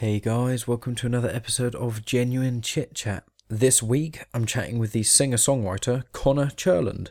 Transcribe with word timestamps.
Hey 0.00 0.18
guys, 0.18 0.66
welcome 0.66 0.94
to 0.94 1.06
another 1.06 1.28
episode 1.28 1.74
of 1.74 2.06
Genuine 2.06 2.62
Chit 2.62 2.94
Chat. 2.94 3.24
This 3.50 3.82
week 3.82 4.24
I'm 4.32 4.46
chatting 4.46 4.78
with 4.78 4.92
the 4.92 5.02
singer 5.02 5.36
songwriter 5.36 6.04
Connor 6.12 6.46
Churland. 6.46 7.08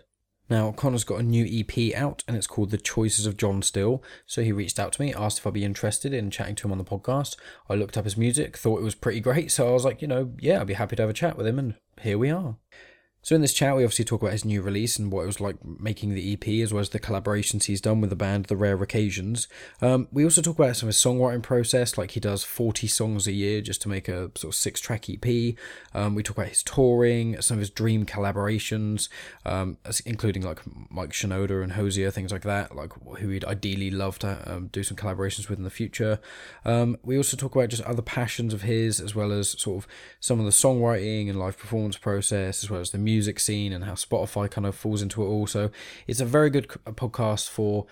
Now, 0.50 0.72
Connor's 0.72 1.04
got 1.04 1.20
a 1.20 1.24
new 1.24 1.46
EP 1.48 1.94
out 1.94 2.24
and 2.28 2.36
it's 2.36 2.48
called 2.48 2.72
The 2.72 2.80
Choices 2.80 3.28
of 3.28 3.38
John 3.38 3.62
Still. 3.62 4.02
So 4.26 4.42
he 4.42 4.52
reached 4.52 4.80
out 4.80 4.94
to 4.94 5.02
me, 5.04 5.14
asked 5.14 5.38
if 5.38 5.46
I'd 5.46 5.54
be 5.54 5.64
interested 5.64 6.16
in 6.16 6.32
chatting 6.32 6.56
to 6.56 6.66
him 6.66 6.72
on 6.72 6.80
the 6.80 6.84
podcast. 6.84 7.36
I 7.70 7.76
looked 7.76 7.96
up 7.96 8.06
his 8.06 8.18
music, 8.18 8.58
thought 8.58 8.80
it 8.80 8.84
was 8.84 8.96
pretty 8.96 9.20
great, 9.20 9.52
so 9.52 9.70
I 9.70 9.74
was 9.74 9.86
like, 9.86 10.02
you 10.02 10.08
know, 10.08 10.34
yeah, 10.40 10.60
I'd 10.60 10.66
be 10.66 10.74
happy 10.74 10.96
to 10.96 11.04
have 11.04 11.12
a 11.12 11.14
chat 11.14 11.38
with 11.38 11.46
him, 11.46 11.60
and 11.60 11.76
here 12.02 12.18
we 12.18 12.32
are. 12.32 12.56
So 13.22 13.36
in 13.36 13.42
this 13.42 13.54
chat, 13.54 13.76
we 13.76 13.84
obviously 13.84 14.06
talk 14.06 14.22
about 14.22 14.32
his 14.32 14.46
new 14.46 14.62
release 14.62 14.98
and 14.98 15.12
what 15.12 15.24
it 15.24 15.28
was 15.28 15.42
like 15.42 15.58
making 15.64 16.16
the 16.16 16.34
EP, 16.34 16.48
as 16.64 16.74
well 16.74 16.80
as 16.80 16.90
the 16.90 17.00
collaborations 17.00 17.66
he's 17.66 17.82
done 17.82 18.00
with 18.00 18.10
the 18.10 18.16
band, 18.16 18.46
The 18.46 18.56
Rare 18.56 18.82
Occasions. 18.82 19.50
Um, 19.82 20.08
we 20.12 20.24
also 20.24 20.42
talk 20.42 20.58
about 20.58 20.78
some 20.78 20.88
of 20.88 20.96
his 20.96 21.04
songwriting 21.04 21.44
process, 21.44 21.98
like 21.98 22.12
he 22.12 22.22
does 22.22 22.46
40 22.46 22.88
songs 22.88 23.28
a 23.28 23.34
year 23.34 23.60
just 23.60 23.82
to 23.82 23.90
make 23.90 24.08
a 24.08 24.32
sort 24.36 24.46
of 24.46 24.56
six-track 24.56 25.10
EP. 25.10 25.56
Um, 25.94 26.16
we 26.16 26.24
talk 26.24 26.38
about 26.38 26.48
his 26.48 26.64
touring, 26.64 27.40
some 27.42 27.58
of 27.58 27.60
his 27.60 27.70
dream 27.70 28.06
collaborations, 28.06 29.10
um, 29.46 29.78
including 30.06 30.44
like 30.44 30.62
Mike 30.90 31.12
Shinoda 31.12 31.62
and 31.62 31.74
Hozier, 31.74 32.12
things 32.12 32.32
like 32.32 32.44
that, 32.44 32.74
like 32.74 32.94
who 33.20 33.30
he'd 33.30 33.46
ideally 33.46 33.92
love 33.92 34.18
to 34.20 34.42
um, 34.50 34.68
do 34.68 34.82
some 34.82 34.96
collaborations 34.96 35.50
with 35.50 35.60
in 35.60 35.66
the 35.66 35.70
future. 35.70 36.20
Um, 36.64 36.98
we 37.04 37.18
also 37.18 37.36
talk 37.36 37.54
about 37.54 37.70
just 37.70 37.84
other 37.84 38.02
passions 38.02 38.54
of 38.54 38.62
his, 38.62 39.02
as 39.02 39.14
well 39.14 39.34
as 39.34 39.60
sort 39.60 39.84
of 39.84 39.90
some 40.22 40.40
of 40.40 40.46
the 40.46 40.52
songwriting 40.52 41.30
and 41.30 41.38
live 41.38 41.58
performance 41.58 41.98
process, 41.98 42.64
as 42.64 42.70
well 42.70 42.80
as 42.80 42.92
the 42.92 42.98
music 42.98 43.09
scene 43.40 43.74
and 43.74 43.84
how 43.84 43.94
Spotify 43.94 44.50
kind 44.50 44.68
of 44.68 44.76
falls 44.76 45.02
into 45.02 45.24
it 45.24 45.28
all. 45.28 45.48
So 45.48 45.72
it's 46.08 46.20
a 46.20 46.26
very 46.26 46.50
good 46.50 46.68
podcast 46.68 47.50
for 47.50 47.86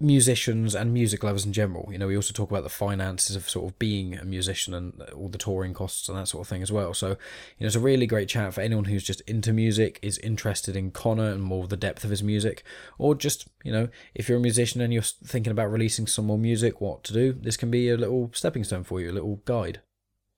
musicians 0.00 0.74
and 0.74 0.92
music 0.92 1.22
lovers 1.22 1.46
in 1.46 1.52
general. 1.52 1.88
You 1.92 1.98
know, 1.98 2.08
we 2.08 2.16
also 2.16 2.32
talk 2.32 2.50
about 2.50 2.64
the 2.64 2.68
finances 2.68 3.36
of 3.36 3.48
sort 3.48 3.70
of 3.70 3.78
being 3.78 4.16
a 4.16 4.24
musician 4.24 4.74
and 4.74 5.00
all 5.14 5.28
the 5.28 5.38
touring 5.38 5.72
costs 5.72 6.08
and 6.08 6.18
that 6.18 6.26
sort 6.26 6.44
of 6.44 6.48
thing 6.48 6.62
as 6.62 6.72
well. 6.72 6.94
So, 6.94 7.10
you 7.10 7.14
know, 7.60 7.66
it's 7.66 7.76
a 7.76 7.80
really 7.80 8.06
great 8.06 8.28
chat 8.28 8.54
for 8.54 8.60
anyone 8.60 8.86
who's 8.86 9.04
just 9.04 9.20
into 9.22 9.52
music, 9.52 10.00
is 10.02 10.18
interested 10.18 10.74
in 10.74 10.90
Connor 10.90 11.30
and 11.30 11.42
more 11.42 11.68
the 11.68 11.76
depth 11.76 12.02
of 12.02 12.10
his 12.10 12.24
music, 12.24 12.64
or 12.98 13.14
just, 13.14 13.48
you 13.62 13.70
know, 13.70 13.88
if 14.14 14.28
you're 14.28 14.38
a 14.38 14.42
musician 14.42 14.80
and 14.80 14.92
you're 14.92 15.02
thinking 15.02 15.52
about 15.52 15.70
releasing 15.70 16.08
some 16.08 16.26
more 16.26 16.38
music, 16.38 16.80
what 16.80 17.04
to 17.04 17.12
do, 17.12 17.32
this 17.32 17.56
can 17.56 17.70
be 17.70 17.88
a 17.88 17.96
little 17.96 18.30
stepping 18.34 18.64
stone 18.64 18.82
for 18.82 19.00
you, 19.00 19.10
a 19.10 19.12
little 19.12 19.36
guide. 19.44 19.80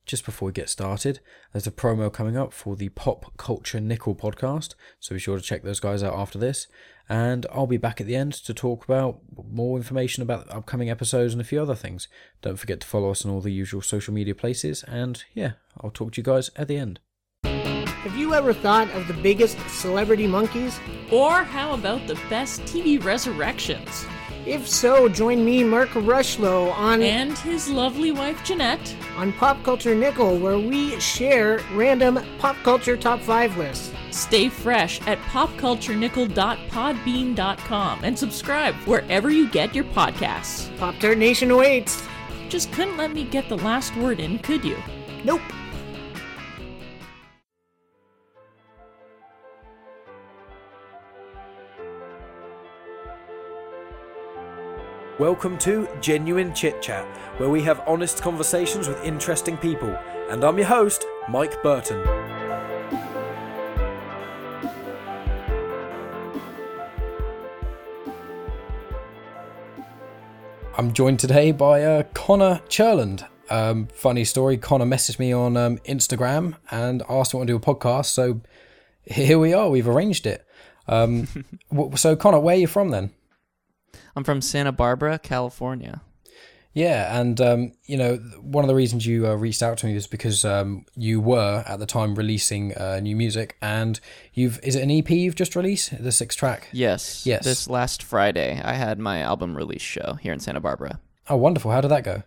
Just 0.05 0.25
before 0.25 0.47
we 0.47 0.51
get 0.51 0.69
started, 0.69 1.19
there's 1.53 1.67
a 1.67 1.71
promo 1.71 2.11
coming 2.11 2.35
up 2.35 2.53
for 2.53 2.75
the 2.75 2.89
Pop 2.89 3.37
Culture 3.37 3.79
Nickel 3.79 4.15
podcast, 4.15 4.73
so 4.99 5.13
be 5.13 5.19
sure 5.19 5.37
to 5.37 5.43
check 5.43 5.63
those 5.63 5.79
guys 5.79 6.01
out 6.01 6.15
after 6.15 6.39
this. 6.39 6.67
And 7.07 7.45
I'll 7.51 7.67
be 7.67 7.77
back 7.77 8.01
at 8.01 8.07
the 8.07 8.15
end 8.15 8.33
to 8.33 8.53
talk 8.53 8.83
about 8.83 9.19
more 9.49 9.77
information 9.77 10.23
about 10.23 10.49
upcoming 10.49 10.89
episodes 10.89 11.33
and 11.33 11.41
a 11.41 11.45
few 11.45 11.61
other 11.61 11.75
things. 11.75 12.07
Don't 12.41 12.57
forget 12.57 12.79
to 12.81 12.87
follow 12.87 13.11
us 13.11 13.25
on 13.25 13.31
all 13.31 13.41
the 13.41 13.51
usual 13.51 13.81
social 13.81 14.13
media 14.13 14.33
places, 14.33 14.83
and 14.83 15.23
yeah, 15.33 15.53
I'll 15.79 15.91
talk 15.91 16.13
to 16.13 16.19
you 16.19 16.23
guys 16.23 16.49
at 16.55 16.67
the 16.67 16.77
end. 16.77 16.99
Have 17.43 18.17
you 18.17 18.33
ever 18.33 18.53
thought 18.53 18.89
of 18.91 19.07
the 19.07 19.13
biggest 19.13 19.59
celebrity 19.69 20.25
monkeys? 20.25 20.79
Or 21.11 21.43
how 21.43 21.75
about 21.75 22.07
the 22.07 22.15
best 22.29 22.61
TV 22.61 23.01
resurrections? 23.03 24.05
If 24.45 24.67
so, 24.67 25.07
join 25.07 25.45
me, 25.45 25.63
Mark 25.63 25.89
Rushlow, 25.89 26.75
on 26.75 27.03
And 27.03 27.37
his 27.37 27.69
lovely 27.69 28.11
wife 28.11 28.43
Jeanette. 28.43 28.95
on 29.15 29.31
Pop 29.33 29.61
Culture 29.63 29.93
Nickel, 29.93 30.39
where 30.39 30.57
we 30.57 30.99
share 30.99 31.59
random 31.73 32.19
pop 32.39 32.55
culture 32.63 32.97
top 32.97 33.19
five 33.19 33.55
lists. 33.57 33.93
Stay 34.09 34.49
fresh 34.49 34.99
at 35.07 35.19
popculturenickel.podbean.com 35.19 37.99
and 38.03 38.17
subscribe 38.17 38.73
wherever 38.85 39.29
you 39.29 39.47
get 39.49 39.75
your 39.75 39.85
podcasts. 39.85 40.75
Pop 40.77 40.97
Tart 40.99 41.19
Nation 41.19 41.51
awaits. 41.51 42.03
Just 42.49 42.71
couldn't 42.73 42.97
let 42.97 43.13
me 43.13 43.23
get 43.23 43.47
the 43.47 43.57
last 43.57 43.95
word 43.95 44.19
in, 44.19 44.39
could 44.39 44.65
you? 44.65 44.77
Nope. 45.23 45.41
Welcome 55.21 55.59
to 55.59 55.87
Genuine 56.01 56.51
Chit 56.51 56.81
Chat, 56.81 57.05
where 57.37 57.47
we 57.47 57.61
have 57.61 57.83
honest 57.85 58.23
conversations 58.23 58.87
with 58.87 59.03
interesting 59.03 59.55
people. 59.55 59.95
And 60.31 60.43
I'm 60.43 60.57
your 60.57 60.65
host, 60.65 61.05
Mike 61.29 61.61
Burton. 61.61 62.01
I'm 70.75 70.91
joined 70.91 71.19
today 71.19 71.51
by 71.51 71.83
uh, 71.83 72.01
Connor 72.15 72.59
Churland. 72.67 73.27
Um, 73.51 73.89
funny 73.93 74.25
story, 74.25 74.57
Connor 74.57 74.85
messaged 74.85 75.19
me 75.19 75.31
on 75.31 75.55
um, 75.55 75.77
Instagram 75.85 76.55
and 76.71 77.03
asked 77.07 77.35
me 77.35 77.41
to 77.41 77.45
do 77.45 77.57
a 77.57 77.59
podcast, 77.59 78.07
so 78.07 78.41
here 79.05 79.37
we 79.37 79.53
are, 79.53 79.69
we've 79.69 79.87
arranged 79.87 80.25
it. 80.25 80.43
Um, 80.87 81.27
so, 81.95 82.15
Connor, 82.15 82.39
where 82.39 82.55
are 82.55 82.59
you 82.59 82.65
from 82.65 82.89
then? 82.89 83.11
I'm 84.15 84.23
from 84.23 84.41
Santa 84.41 84.71
Barbara, 84.71 85.19
California. 85.19 86.01
Yeah, 86.73 87.19
and 87.19 87.39
um, 87.41 87.73
you 87.85 87.97
know, 87.97 88.15
one 88.39 88.63
of 88.63 88.69
the 88.69 88.75
reasons 88.75 89.05
you 89.05 89.27
uh, 89.27 89.35
reached 89.35 89.61
out 89.61 89.77
to 89.79 89.87
me 89.87 89.93
was 89.93 90.07
because 90.07 90.45
um, 90.45 90.85
you 90.95 91.19
were 91.19 91.63
at 91.67 91.79
the 91.79 91.85
time 91.85 92.15
releasing 92.15 92.73
uh, 92.77 92.99
new 93.01 93.15
music, 93.15 93.57
and 93.61 93.99
you've 94.33 94.59
is 94.63 94.75
it 94.75 94.83
an 94.83 94.91
EP 94.91 95.09
you've 95.09 95.35
just 95.35 95.55
released, 95.55 96.01
the 96.01 96.13
six 96.13 96.33
track? 96.33 96.69
Yes. 96.71 97.25
Yes. 97.25 97.43
This 97.43 97.69
last 97.69 98.01
Friday, 98.01 98.61
I 98.63 98.73
had 98.73 98.99
my 98.99 99.19
album 99.19 99.55
release 99.57 99.81
show 99.81 100.13
here 100.21 100.31
in 100.31 100.39
Santa 100.39 100.61
Barbara. 100.61 101.01
Oh, 101.29 101.35
wonderful! 101.35 101.71
How 101.71 101.81
did 101.81 101.91
that 101.91 102.05
go? 102.05 102.23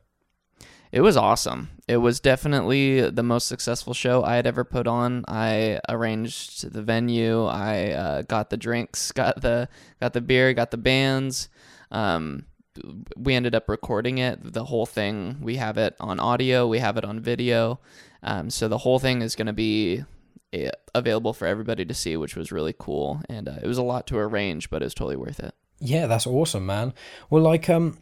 It 0.95 1.01
was 1.01 1.17
awesome. 1.17 1.71
It 1.89 1.97
was 1.97 2.21
definitely 2.21 3.11
the 3.11 3.25
most 3.25 3.49
successful 3.49 3.95
show 3.95 4.23
I 4.23 4.37
had 4.37 4.47
ever 4.47 4.63
put 4.63 4.87
on. 4.87 5.25
I 5.27 5.81
arranged 5.89 6.73
the 6.73 6.83
venue. 6.83 7.47
I 7.47 7.91
uh, 7.91 8.23
got 8.23 8.51
the 8.51 8.57
drinks, 8.57 9.11
got 9.13 9.41
the 9.41 9.69
got 10.01 10.13
the 10.13 10.21
beer, 10.21 10.55
got 10.55 10.71
the 10.71 10.77
bands. 10.77 11.49
Um, 11.91 12.47
we 13.17 13.35
ended 13.35 13.57
up 13.57 13.69
recording 13.69 14.19
it, 14.19 14.39
the 14.53 14.67
whole 14.67 14.87
thing. 14.87 15.39
We 15.41 15.57
have 15.57 15.79
it 15.79 15.97
on 15.99 16.21
audio, 16.21 16.69
we 16.69 16.79
have 16.79 16.97
it 16.97 17.05
on 17.05 17.19
video. 17.19 17.81
Um, 18.23 18.49
so 18.49 18.69
the 18.69 18.79
whole 18.79 19.01
thing 19.01 19.21
is 19.21 19.35
going 19.35 19.49
to 19.49 19.53
be 19.53 20.05
eh, 20.53 20.71
available 20.95 21.33
for 21.33 21.47
everybody 21.49 21.85
to 21.85 21.95
see, 21.95 22.17
which 22.17 22.37
was 22.37 22.53
really 22.53 22.75
cool. 22.79 23.21
And 23.29 23.49
uh, 23.49 23.57
it 23.61 23.67
was 23.67 23.79
a 23.79 23.83
lot 23.83 24.07
to 24.09 24.19
arrange, 24.19 24.71
but 24.71 24.81
it 24.81 24.87
was 24.87 24.95
totally 24.95 25.17
worth 25.17 25.41
it. 25.41 25.57
Yeah, 25.81 26.07
that's 26.07 26.27
awesome, 26.27 26.67
man. 26.67 26.95
Well, 27.31 27.43
like, 27.43 27.69
um, 27.69 27.99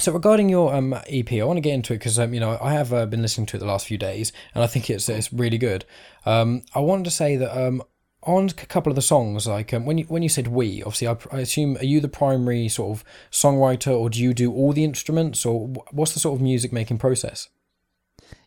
so 0.00 0.12
regarding 0.12 0.48
your 0.48 0.74
um 0.74 0.94
EP, 1.08 1.32
I 1.32 1.44
want 1.44 1.58
to 1.58 1.62
get 1.62 1.74
into 1.74 1.92
it 1.92 1.98
because 1.98 2.18
um, 2.18 2.34
you 2.34 2.40
know, 2.40 2.58
I 2.60 2.72
have 2.72 2.92
uh, 2.92 3.06
been 3.06 3.22
listening 3.22 3.46
to 3.48 3.56
it 3.56 3.60
the 3.60 3.66
last 3.66 3.86
few 3.86 3.98
days, 3.98 4.32
and 4.54 4.64
I 4.64 4.66
think 4.66 4.90
it's 4.90 5.08
it's 5.08 5.32
really 5.32 5.58
good. 5.58 5.84
Um, 6.26 6.62
I 6.74 6.80
wanted 6.80 7.04
to 7.04 7.10
say 7.10 7.36
that 7.36 7.56
um. 7.56 7.82
On 8.24 8.50
a 8.50 8.52
couple 8.52 8.92
of 8.92 8.96
the 8.96 9.00
songs, 9.02 9.46
like 9.46 9.72
um, 9.72 9.86
when 9.86 9.96
you 9.96 10.04
when 10.04 10.22
you 10.22 10.28
said 10.28 10.48
we, 10.48 10.82
obviously 10.82 11.08
I, 11.08 11.16
I 11.32 11.40
assume 11.40 11.78
are 11.78 11.84
you 11.84 12.00
the 12.00 12.08
primary 12.08 12.68
sort 12.68 12.98
of 12.98 13.04
songwriter, 13.30 13.98
or 13.98 14.10
do 14.10 14.20
you 14.20 14.34
do 14.34 14.52
all 14.52 14.74
the 14.74 14.84
instruments, 14.84 15.46
or 15.46 15.68
what's 15.90 16.12
the 16.12 16.20
sort 16.20 16.36
of 16.36 16.42
music 16.42 16.70
making 16.70 16.98
process? 16.98 17.48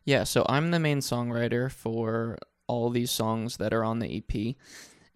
Yeah, 0.05 0.25
so 0.25 0.45
I'm 0.47 0.69
the 0.69 0.79
main 0.79 0.99
songwriter 0.99 1.71
for 1.71 2.37
all 2.67 2.91
these 2.91 3.09
songs 3.09 3.57
that 3.57 3.73
are 3.73 3.83
on 3.83 3.97
the 3.97 4.17
EP, 4.17 4.55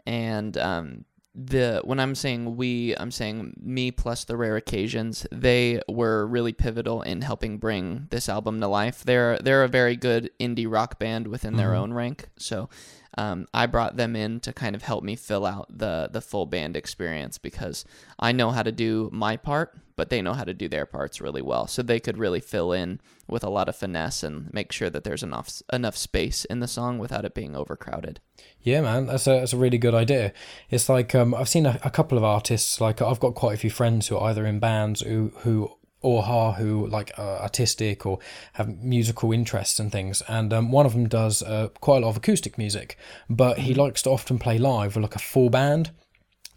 and 0.07 0.57
um, 0.57 1.05
the 1.37 1.81
when 1.83 1.99
I'm 1.99 2.15
saying 2.15 2.57
we, 2.57 2.95
I'm 2.97 3.11
saying 3.11 3.53
me 3.61 3.91
plus 3.91 4.25
the 4.25 4.35
rare 4.35 4.57
occasions. 4.57 5.27
They 5.31 5.81
were 5.87 6.25
really 6.25 6.51
pivotal 6.51 7.03
in 7.03 7.21
helping 7.21 7.59
bring 7.59 8.07
this 8.09 8.27
album 8.27 8.59
to 8.61 8.67
life. 8.67 9.03
They're 9.03 9.37
they're 9.37 9.63
a 9.63 9.69
very 9.69 9.95
good 9.95 10.31
indie 10.39 10.69
rock 10.69 10.97
band 10.97 11.27
within 11.27 11.55
their 11.55 11.69
mm-hmm. 11.69 11.83
own 11.83 11.93
rank, 11.93 12.29
so. 12.37 12.69
Um, 13.17 13.47
I 13.53 13.65
brought 13.65 13.97
them 13.97 14.15
in 14.15 14.39
to 14.41 14.53
kind 14.53 14.75
of 14.75 14.83
help 14.83 15.03
me 15.03 15.15
fill 15.15 15.45
out 15.45 15.67
the 15.69 16.09
the 16.11 16.21
full 16.21 16.45
band 16.45 16.77
experience 16.77 17.37
because 17.37 17.83
I 18.19 18.31
know 18.31 18.51
how 18.51 18.63
to 18.63 18.71
do 18.71 19.09
my 19.11 19.37
part, 19.37 19.75
but 19.95 20.09
they 20.09 20.21
know 20.21 20.33
how 20.33 20.43
to 20.43 20.53
do 20.53 20.69
their 20.69 20.85
parts 20.85 21.19
really 21.19 21.41
well. 21.41 21.65
So 21.67 21.81
they 21.81 21.99
could 21.99 22.17
really 22.17 22.39
fill 22.39 22.71
in 22.71 23.01
with 23.27 23.43
a 23.43 23.49
lot 23.49 23.67
of 23.67 23.75
finesse 23.75 24.23
and 24.23 24.53
make 24.53 24.71
sure 24.71 24.89
that 24.91 25.03
there's 25.03 25.23
enough 25.23 25.61
enough 25.73 25.97
space 25.97 26.45
in 26.45 26.59
the 26.59 26.67
song 26.67 26.99
without 26.99 27.25
it 27.25 27.33
being 27.33 27.55
overcrowded. 27.55 28.19
Yeah, 28.61 28.81
man, 28.81 29.07
that's 29.07 29.27
a 29.27 29.31
that's 29.31 29.53
a 29.53 29.57
really 29.57 29.79
good 29.79 29.95
idea. 29.95 30.31
It's 30.69 30.87
like 30.87 31.15
um, 31.15 31.33
I've 31.33 31.49
seen 31.49 31.65
a, 31.65 31.79
a 31.83 31.89
couple 31.89 32.17
of 32.17 32.23
artists. 32.23 32.79
Like 32.79 33.01
I've 33.01 33.19
got 33.19 33.33
quite 33.33 33.55
a 33.55 33.57
few 33.57 33.71
friends 33.71 34.07
who 34.07 34.17
are 34.17 34.29
either 34.29 34.45
in 34.45 34.59
bands 34.59 35.01
who 35.01 35.31
who 35.37 35.71
or 36.01 36.23
are 36.23 36.53
who 36.53 36.87
like 36.87 37.11
are 37.17 37.39
artistic 37.39 38.05
or 38.05 38.19
have 38.53 38.67
musical 38.81 39.31
interests 39.31 39.79
and 39.79 39.91
things. 39.91 40.21
And 40.27 40.53
um, 40.53 40.71
one 40.71 40.85
of 40.85 40.93
them 40.93 41.07
does 41.07 41.41
uh, 41.41 41.69
quite 41.81 41.97
a 41.97 42.05
lot 42.05 42.09
of 42.09 42.17
acoustic 42.17 42.57
music, 42.57 42.97
but 43.29 43.59
he 43.59 43.73
likes 43.73 44.01
to 44.03 44.11
often 44.11 44.37
play 44.39 44.57
live 44.57 44.95
with 44.95 45.03
like 45.03 45.15
a 45.15 45.19
full 45.19 45.49
band. 45.49 45.91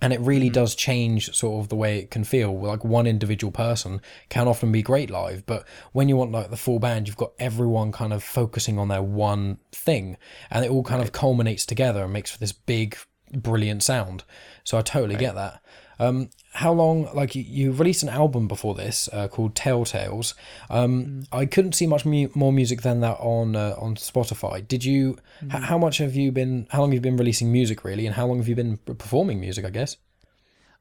And 0.02 0.14
it 0.14 0.20
really 0.20 0.48
does 0.48 0.74
change 0.74 1.34
sort 1.34 1.62
of 1.62 1.68
the 1.68 1.76
way 1.76 1.98
it 1.98 2.10
can 2.10 2.24
feel. 2.24 2.58
Like 2.58 2.84
one 2.84 3.06
individual 3.06 3.50
person 3.52 4.00
can 4.30 4.48
often 4.48 4.72
be 4.72 4.80
great 4.80 5.10
live, 5.10 5.44
but 5.44 5.66
when 5.92 6.08
you 6.08 6.16
want 6.16 6.32
like 6.32 6.48
the 6.48 6.56
full 6.56 6.78
band, 6.78 7.06
you've 7.06 7.18
got 7.18 7.32
everyone 7.38 7.92
kind 7.92 8.14
of 8.14 8.24
focusing 8.24 8.78
on 8.78 8.88
their 8.88 9.02
one 9.02 9.58
thing, 9.72 10.16
and 10.50 10.64
it 10.64 10.70
all 10.70 10.82
kind 10.82 11.02
of 11.02 11.12
culminates 11.12 11.66
together 11.66 12.04
and 12.04 12.14
makes 12.14 12.30
for 12.30 12.38
this 12.38 12.52
big, 12.52 12.96
brilliant 13.30 13.82
sound. 13.82 14.24
So 14.64 14.78
I 14.78 14.82
totally 14.82 15.16
get 15.16 15.34
that. 15.34 15.62
Um, 16.00 16.30
how 16.52 16.72
long? 16.72 17.08
Like 17.14 17.34
you, 17.36 17.44
you 17.46 17.72
released 17.72 18.02
an 18.02 18.08
album 18.08 18.48
before 18.48 18.74
this 18.74 19.08
uh, 19.12 19.28
called 19.28 19.54
Telltales. 19.54 20.34
Um, 20.68 21.24
I 21.30 21.46
couldn't 21.46 21.74
see 21.74 21.86
much 21.86 22.04
mu- 22.04 22.30
more 22.34 22.52
music 22.52 22.82
than 22.82 23.00
that 23.00 23.18
on 23.20 23.54
uh, 23.54 23.76
on 23.78 23.94
Spotify. 23.96 24.66
Did 24.66 24.84
you? 24.84 25.18
H- 25.44 25.62
how 25.62 25.78
much 25.78 25.98
have 25.98 26.16
you 26.16 26.32
been? 26.32 26.66
How 26.70 26.80
long 26.80 26.90
have 26.90 26.94
you 26.94 27.00
been 27.00 27.16
releasing 27.16 27.52
music 27.52 27.84
really, 27.84 28.06
and 28.06 28.16
how 28.16 28.26
long 28.26 28.38
have 28.38 28.48
you 28.48 28.56
been 28.56 28.78
performing 28.78 29.40
music? 29.40 29.64
I 29.64 29.70
guess. 29.70 29.96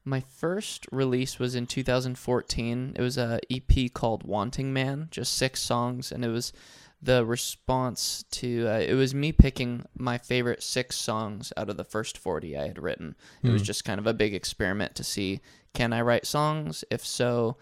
My 0.04 0.20
first 0.20 0.86
release 0.90 1.38
was 1.38 1.54
in 1.54 1.66
2014. 1.66 2.94
It 2.96 3.02
was 3.02 3.18
a 3.18 3.38
EP 3.50 3.92
called 3.92 4.22
Wanting 4.24 4.72
Man, 4.72 5.08
just 5.10 5.34
six 5.34 5.60
songs, 5.62 6.10
and 6.10 6.24
it 6.24 6.28
was 6.28 6.54
the 7.02 7.24
response 7.24 8.24
to 8.30 8.66
uh, 8.68 8.78
it 8.78 8.94
was 8.94 9.14
me 9.14 9.32
picking 9.32 9.84
my 9.96 10.18
favorite 10.18 10.62
six 10.62 10.96
songs 10.96 11.52
out 11.56 11.70
of 11.70 11.76
the 11.76 11.84
first 11.84 12.18
40 12.18 12.56
I 12.58 12.66
had 12.66 12.78
written. 12.82 13.14
It 13.42 13.50
was 13.50 13.62
just 13.62 13.84
kind 13.84 13.98
of 13.98 14.06
a 14.06 14.12
big 14.14 14.34
experiment 14.34 14.94
to 14.96 15.04
see 15.04 15.40
can 15.72 15.92
I 15.92 16.00
write 16.02 16.26
songs? 16.26 16.84
If 16.90 17.06
so, 17.06 17.56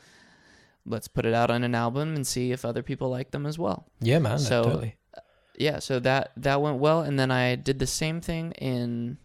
let's 0.86 1.08
put 1.08 1.26
it 1.26 1.34
out 1.34 1.50
on 1.50 1.62
an 1.62 1.74
album 1.74 2.14
and 2.16 2.26
see 2.26 2.52
if 2.52 2.64
other 2.64 2.82
people 2.82 3.10
like 3.10 3.30
them 3.30 3.44
as 3.46 3.58
well. 3.58 3.86
Yeah, 4.00 4.18
man. 4.18 4.38
So- 4.38 4.62
totally. 4.64 4.96
yeah 5.56 5.78
so 5.80 5.98
that 6.00 6.30
that 6.36 6.62
went 6.62 6.78
well 6.78 7.00
and 7.02 7.18
then 7.18 7.32
i 7.32 7.56
did 7.56 7.80
the 7.80 7.86
same 7.86 8.20
thing 8.20 8.52
in 8.52 9.18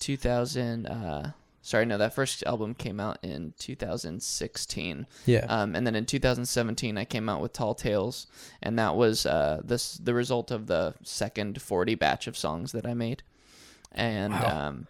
2000 0.00 0.86
uh 0.86 1.30
sorry 1.66 1.86
no 1.86 1.96
that 1.98 2.14
first 2.14 2.42
album 2.44 2.74
came 2.74 3.00
out 3.00 3.18
in 3.22 3.54
2016 3.58 5.06
Yeah. 5.26 5.46
um 5.48 5.74
and 5.74 5.86
then 5.86 5.94
in 5.94 6.06
2017 6.06 6.96
i 6.98 7.04
came 7.04 7.28
out 7.28 7.40
with 7.40 7.52
tall 7.52 7.74
tales 7.74 8.26
and 8.62 8.78
that 8.78 8.94
was 8.96 9.26
uh 9.26 9.60
this 9.64 9.94
the 9.96 10.14
result 10.14 10.50
of 10.50 10.66
the 10.66 10.94
second 11.02 11.60
40 11.60 11.94
batch 11.94 12.26
of 12.26 12.36
songs 12.36 12.72
that 12.72 12.86
i 12.86 12.94
made 12.94 13.22
and 13.92 14.32
Wow. 14.34 14.66
um 14.68 14.86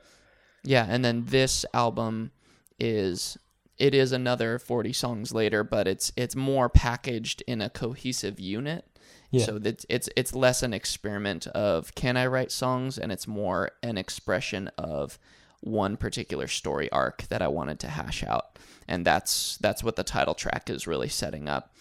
yeah 0.65 0.87
and 0.88 1.05
then 1.05 1.25
this 1.26 1.65
album 1.73 2.32
is 2.79 3.38
it 3.79 3.94
is 3.94 4.12
another 4.12 4.59
40 4.59 4.93
songs 4.93 5.32
later 5.32 5.62
but 5.65 5.87
it's 5.87 6.12
it's 6.17 6.35
more 6.37 6.69
packaged 6.69 7.43
in 7.47 7.61
a 7.61 7.71
cohesive 7.71 8.38
unit 8.41 8.85
Yeah. 9.31 9.44
so 9.47 9.61
it's 9.62 9.87
it's 9.88 10.09
it's 10.17 10.35
less 10.35 10.62
an 10.62 10.73
experiment 10.75 11.47
of 11.49 11.94
can 11.94 12.17
I 12.17 12.26
write 12.26 12.50
songs, 12.53 12.99
and 12.99 13.11
it's 13.12 13.26
more 13.26 13.71
an 13.82 13.99
expression 13.99 14.69
of 14.79 15.19
one 15.64 15.96
particular 15.96 16.46
story 16.46 16.88
arc 16.93 17.22
that 17.28 17.43
I 17.43 17.49
wanted 17.49 17.81
to 17.81 17.88
hash 17.88 18.22
out, 18.22 18.58
and 18.87 19.05
that's 19.05 19.56
that's 19.58 19.82
what 19.82 19.96
the 19.96 20.05
title 20.05 20.34
track 20.34 20.70
is 20.70 20.87
really 20.87 21.08
setting 21.08 21.49
up. 21.49 21.75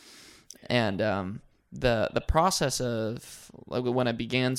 And 0.70 1.02
um, 1.02 1.42
the 1.72 2.10
the 2.14 2.22
process 2.22 2.80
of 2.80 3.52
like 3.68 3.84
when 3.84 4.08
I 4.08 4.12
began 4.12 4.56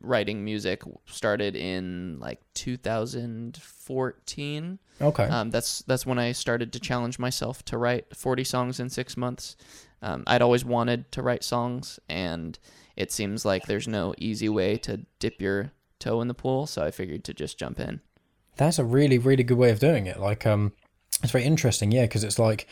writing 0.00 0.44
music 0.44 0.82
started 1.06 1.56
in 1.56 2.18
like 2.20 2.40
2014. 2.54 4.78
okay. 5.00 5.24
Um, 5.24 5.50
that's 5.50 5.80
that's 5.82 6.04
when 6.04 6.18
I 6.18 6.32
started 6.32 6.72
to 6.72 6.80
challenge 6.80 7.18
myself 7.18 7.64
to 7.66 7.78
write 7.78 8.14
40 8.14 8.44
songs 8.44 8.80
in 8.80 8.90
six 8.90 9.16
months. 9.16 9.56
Um, 10.02 10.24
I'd 10.26 10.42
always 10.42 10.64
wanted 10.64 11.10
to 11.12 11.22
write 11.22 11.42
songs, 11.42 11.98
and 12.08 12.58
it 12.96 13.10
seems 13.10 13.46
like 13.46 13.64
there's 13.64 13.88
no 13.88 14.14
easy 14.18 14.48
way 14.48 14.76
to 14.78 15.06
dip 15.18 15.40
your 15.40 15.72
toe 15.98 16.20
in 16.20 16.28
the 16.28 16.34
pool, 16.34 16.66
so 16.66 16.82
I 16.82 16.90
figured 16.90 17.24
to 17.24 17.34
just 17.34 17.58
jump 17.58 17.80
in. 17.80 18.00
That's 18.56 18.78
a 18.78 18.84
really, 18.84 19.18
really 19.18 19.42
good 19.42 19.58
way 19.58 19.70
of 19.70 19.78
doing 19.78 20.06
it. 20.06 20.18
Like, 20.18 20.46
um, 20.46 20.72
it's 21.22 21.32
very 21.32 21.44
interesting, 21.44 21.92
yeah, 21.92 22.02
because 22.02 22.24
it's 22.24 22.38
like 22.38 22.66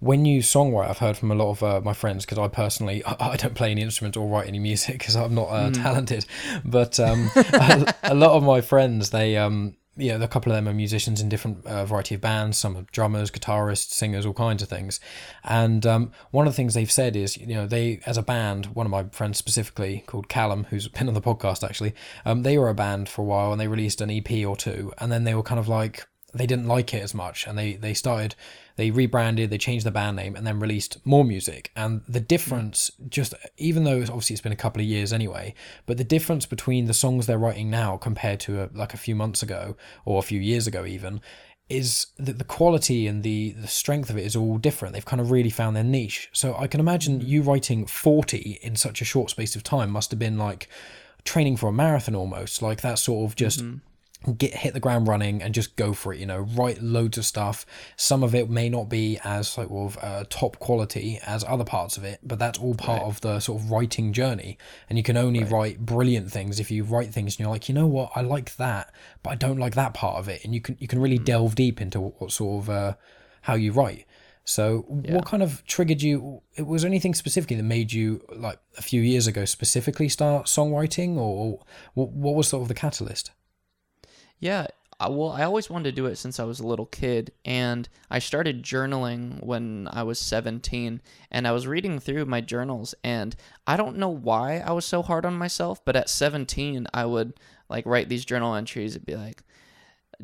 when 0.00 0.24
you 0.24 0.40
songwrite. 0.40 0.88
I've 0.88 0.98
heard 0.98 1.16
from 1.16 1.30
a 1.30 1.34
lot 1.34 1.50
of 1.50 1.62
uh, 1.62 1.80
my 1.80 1.92
friends 1.92 2.24
because 2.24 2.38
I 2.38 2.48
personally 2.48 3.04
I, 3.04 3.16
I 3.32 3.36
don't 3.36 3.54
play 3.54 3.70
any 3.70 3.82
instrument 3.82 4.16
or 4.16 4.28
write 4.28 4.46
any 4.46 4.58
music 4.58 4.98
because 4.98 5.16
I'm 5.16 5.34
not 5.34 5.48
uh, 5.48 5.70
talented. 5.70 6.26
But 6.64 6.98
um, 7.00 7.30
a, 7.36 7.94
a 8.04 8.14
lot 8.14 8.32
of 8.32 8.42
my 8.42 8.60
friends, 8.60 9.10
they 9.10 9.36
um, 9.36 9.76
yeah, 9.98 10.22
a 10.22 10.28
couple 10.28 10.52
of 10.52 10.56
them 10.56 10.68
are 10.68 10.74
musicians 10.74 11.20
in 11.20 11.28
different 11.28 11.66
uh, 11.66 11.84
variety 11.84 12.14
of 12.14 12.20
bands. 12.20 12.56
Some 12.56 12.76
are 12.76 12.86
drummers, 12.92 13.30
guitarists, 13.30 13.90
singers, 13.90 14.24
all 14.24 14.32
kinds 14.32 14.62
of 14.62 14.68
things. 14.68 15.00
And 15.44 15.84
um, 15.84 16.12
one 16.30 16.46
of 16.46 16.52
the 16.52 16.56
things 16.56 16.74
they've 16.74 16.90
said 16.90 17.16
is, 17.16 17.36
you 17.36 17.54
know, 17.54 17.66
they 17.66 18.00
as 18.06 18.16
a 18.16 18.22
band, 18.22 18.66
one 18.66 18.86
of 18.86 18.90
my 18.90 19.04
friends 19.10 19.38
specifically 19.38 20.04
called 20.06 20.28
Callum, 20.28 20.64
who's 20.70 20.88
been 20.98 21.08
on 21.08 21.14
the 21.14 21.20
podcast 21.20 21.62
actually, 21.62 21.94
um, 22.24 22.42
they 22.42 22.56
were 22.58 22.68
a 22.68 22.74
band 22.74 23.08
for 23.08 23.22
a 23.22 23.24
while 23.24 23.52
and 23.52 23.60
they 23.60 23.68
released 23.68 24.00
an 24.00 24.10
EP 24.10 24.46
or 24.46 24.56
two, 24.56 24.92
and 24.98 25.10
then 25.10 25.24
they 25.24 25.34
were 25.34 25.42
kind 25.42 25.58
of 25.58 25.68
like 25.68 26.06
they 26.34 26.46
didn't 26.46 26.68
like 26.68 26.92
it 26.94 27.02
as 27.02 27.14
much, 27.14 27.46
and 27.46 27.58
they 27.58 27.74
they 27.74 27.94
started 27.94 28.34
they 28.76 28.92
rebranded, 28.92 29.50
they 29.50 29.58
changed 29.58 29.84
the 29.84 29.90
band 29.90 30.16
name, 30.16 30.36
and 30.36 30.46
then 30.46 30.60
released 30.60 31.04
more 31.04 31.24
music. 31.24 31.72
And 31.74 32.02
the 32.08 32.20
difference, 32.20 32.92
just 33.08 33.34
even 33.56 33.82
though 33.82 33.96
it's, 33.96 34.08
obviously 34.08 34.34
it's 34.34 34.40
been 34.40 34.52
a 34.52 34.56
couple 34.56 34.80
of 34.80 34.86
years 34.86 35.12
anyway, 35.12 35.54
but 35.84 35.96
the 35.96 36.04
difference 36.04 36.46
between 36.46 36.86
the 36.86 36.94
songs 36.94 37.26
they're 37.26 37.38
writing 37.38 37.70
now 37.70 37.96
compared 37.96 38.38
to 38.40 38.62
a, 38.62 38.70
like 38.72 38.94
a 38.94 38.98
few 38.98 39.16
months 39.16 39.42
ago 39.42 39.76
or 40.04 40.20
a 40.20 40.22
few 40.22 40.40
years 40.40 40.68
ago 40.68 40.86
even, 40.86 41.20
is 41.68 42.06
that 42.18 42.38
the 42.38 42.44
quality 42.44 43.08
and 43.08 43.22
the 43.22 43.50
the 43.52 43.66
strength 43.66 44.10
of 44.10 44.16
it 44.16 44.24
is 44.24 44.36
all 44.36 44.58
different. 44.58 44.94
They've 44.94 45.04
kind 45.04 45.20
of 45.20 45.30
really 45.30 45.50
found 45.50 45.74
their 45.74 45.84
niche. 45.84 46.30
So 46.32 46.54
I 46.56 46.66
can 46.66 46.78
imagine 46.78 47.20
mm. 47.20 47.26
you 47.26 47.42
writing 47.42 47.84
forty 47.86 48.58
in 48.62 48.76
such 48.76 49.00
a 49.00 49.04
short 49.04 49.30
space 49.30 49.56
of 49.56 49.62
time 49.62 49.90
must 49.90 50.10
have 50.10 50.20
been 50.20 50.38
like 50.38 50.68
training 51.24 51.56
for 51.56 51.68
a 51.68 51.72
marathon 51.72 52.14
almost, 52.14 52.62
like 52.62 52.80
that 52.82 52.98
sort 52.98 53.28
of 53.28 53.36
just 53.36 53.60
mm-hmm. 53.60 53.78
Get 54.36 54.52
hit 54.52 54.74
the 54.74 54.80
ground 54.80 55.06
running 55.06 55.42
and 55.42 55.54
just 55.54 55.76
go 55.76 55.92
for 55.92 56.12
it 56.12 56.18
you 56.18 56.26
know 56.26 56.40
write 56.56 56.82
loads 56.82 57.18
of 57.18 57.24
stuff. 57.24 57.64
Some 57.96 58.22
of 58.22 58.34
it 58.34 58.50
may 58.50 58.68
not 58.68 58.88
be 58.88 59.18
as 59.24 59.56
like 59.56 59.68
of 59.70 59.96
uh, 60.02 60.24
top 60.28 60.58
quality 60.58 61.18
as 61.24 61.44
other 61.44 61.64
parts 61.64 61.96
of 61.96 62.04
it 62.04 62.20
but 62.22 62.38
that's 62.38 62.58
all 62.58 62.74
part 62.74 63.02
of 63.02 63.20
the 63.20 63.40
sort 63.40 63.60
of 63.60 63.70
writing 63.70 64.12
journey. 64.12 64.58
And 64.88 64.98
you 64.98 65.04
can 65.04 65.16
only 65.16 65.44
write 65.44 65.80
brilliant 65.80 66.30
things 66.30 66.58
if 66.58 66.70
you 66.70 66.84
write 66.84 67.12
things 67.12 67.34
and 67.34 67.40
you're 67.40 67.50
like 67.50 67.68
you 67.68 67.74
know 67.74 67.86
what? 67.86 68.10
I 68.14 68.22
like 68.22 68.56
that 68.56 68.92
but 69.22 69.30
i 69.30 69.34
don't 69.34 69.58
like 69.58 69.74
that 69.74 69.94
part 69.94 70.16
of 70.18 70.28
it. 70.28 70.44
And 70.44 70.54
you 70.54 70.60
can 70.60 70.76
you 70.80 70.88
can 70.88 71.00
really 71.00 71.18
delve 71.18 71.54
deep 71.54 71.80
into 71.80 72.00
what, 72.00 72.20
what 72.20 72.32
sort 72.32 72.64
of 72.64 72.70
uh, 72.70 72.94
how 73.42 73.54
you 73.54 73.72
write. 73.72 74.04
So 74.44 74.86
what 74.88 75.26
kind 75.26 75.42
of 75.42 75.62
triggered 75.66 76.00
you? 76.00 76.40
It 76.56 76.66
was 76.66 76.82
anything 76.82 77.14
specifically 77.14 77.56
that 77.56 77.64
made 77.64 77.92
you 77.92 78.24
like 78.34 78.58
a 78.78 78.82
few 78.82 79.02
years 79.02 79.26
ago 79.26 79.44
specifically 79.44 80.08
start 80.08 80.46
songwriting 80.46 81.18
or 81.18 81.60
what, 81.92 82.08
what 82.12 82.34
was 82.34 82.48
sort 82.48 82.62
of 82.62 82.68
the 82.68 82.74
catalyst 82.74 83.30
Yeah, 84.40 84.66
I, 85.00 85.08
well, 85.08 85.30
I 85.30 85.44
always 85.44 85.70
wanted 85.70 85.90
to 85.90 85.96
do 86.00 86.06
it 86.06 86.16
since 86.16 86.40
I 86.40 86.44
was 86.44 86.60
a 86.60 86.66
little 86.66 86.86
kid, 86.86 87.32
and 87.44 87.88
I 88.10 88.18
started 88.18 88.64
journaling 88.64 89.44
when 89.44 89.88
I 89.92 90.02
was 90.02 90.18
17, 90.18 91.00
and 91.30 91.48
I 91.48 91.52
was 91.52 91.66
reading 91.66 92.00
through 92.00 92.24
my 92.26 92.40
journals, 92.40 92.94
and 93.04 93.36
I 93.66 93.76
don't 93.76 93.98
know 93.98 94.08
why 94.08 94.58
I 94.58 94.72
was 94.72 94.84
so 94.84 95.02
hard 95.02 95.24
on 95.24 95.34
myself, 95.34 95.84
but 95.84 95.96
at 95.96 96.08
17, 96.08 96.86
I 96.92 97.04
would 97.04 97.34
like 97.68 97.86
write 97.86 98.08
these 98.08 98.24
journal 98.24 98.54
entries. 98.54 98.96
It'd 98.96 99.06
be 99.06 99.14
like, 99.14 99.42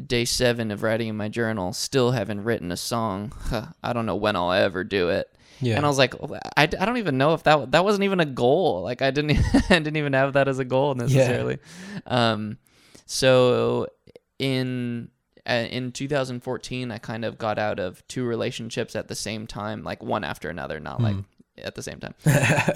day 0.06 0.25
seven 0.25 0.70
of 0.70 0.82
writing 0.82 1.08
in 1.08 1.17
my 1.17 1.28
journal, 1.28 1.72
still 1.72 2.10
haven't 2.10 2.44
written 2.44 2.72
a 2.72 2.76
song. 2.76 3.32
Huh, 3.44 3.67
I 3.82 3.93
don't 3.93 4.06
know 4.06 4.17
when 4.17 4.34
I'll 4.37 4.52
ever 4.52 4.82
do 4.82 5.08
it. 5.08 5.31
Yeah. 5.60 5.76
And 5.76 5.84
I 5.87 5.88
was 5.88 5.99
like, 5.99 6.14
I, 6.56 6.62
I 6.64 6.67
don't 6.67 6.96
even 6.96 7.17
know 7.17 7.34
if 7.34 7.44
that 7.44 7.70
that 7.70 7.84
wasn't 7.84 8.05
even 8.05 8.19
a 8.19 8.26
goal. 8.26 8.82
Like 8.82 9.02
I 9.02 9.12
didn't 9.12 9.38
I 9.70 9.78
didn't 9.78 9.96
even 9.96 10.12
have 10.14 10.32
that 10.32 10.49
as 10.49 10.58
a 10.58 10.64
goal 10.64 10.94
necessarily. 10.96 11.58
Yeah. 12.06 12.32
Um, 12.32 12.58
so 13.06 13.89
in 14.38 15.10
uh, 15.46 15.67
in 15.70 15.93
2014, 15.93 16.91
I 16.91 16.98
kind 16.98 17.24
of 17.24 17.36
got 17.36 17.58
out 17.58 17.79
of 17.79 18.06
two 18.08 18.24
relationships 18.24 18.96
at 18.96 19.08
the 19.08 19.14
same 19.14 19.46
time, 19.46 19.84
like 19.84 20.03
one 20.03 20.24
after 20.24 20.48
another, 20.48 20.81
not 20.81 21.03
like 21.03 21.17
at 21.58 21.74
the 21.74 21.82
same 21.82 22.00
time. 22.00 22.14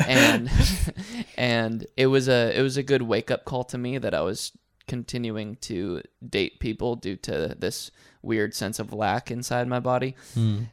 and 0.06 0.50
and 1.36 1.86
it 1.96 2.06
was 2.08 2.28
a 2.28 2.56
it 2.58 2.62
was 2.62 2.76
a 2.76 2.82
good 2.82 3.02
wake 3.02 3.30
up 3.30 3.44
call 3.44 3.64
to 3.64 3.78
me 3.78 3.98
that 3.98 4.14
I 4.14 4.20
was 4.20 4.52
continuing 4.86 5.56
to 5.56 6.02
date 6.26 6.60
people 6.60 6.96
due 6.96 7.16
to 7.16 7.54
this 7.58 7.90
weird 8.22 8.54
sense 8.54 8.78
of 8.78 8.92
lack 8.92 9.30
inside 9.30 9.68
my 9.68 9.80
body. 9.80 10.14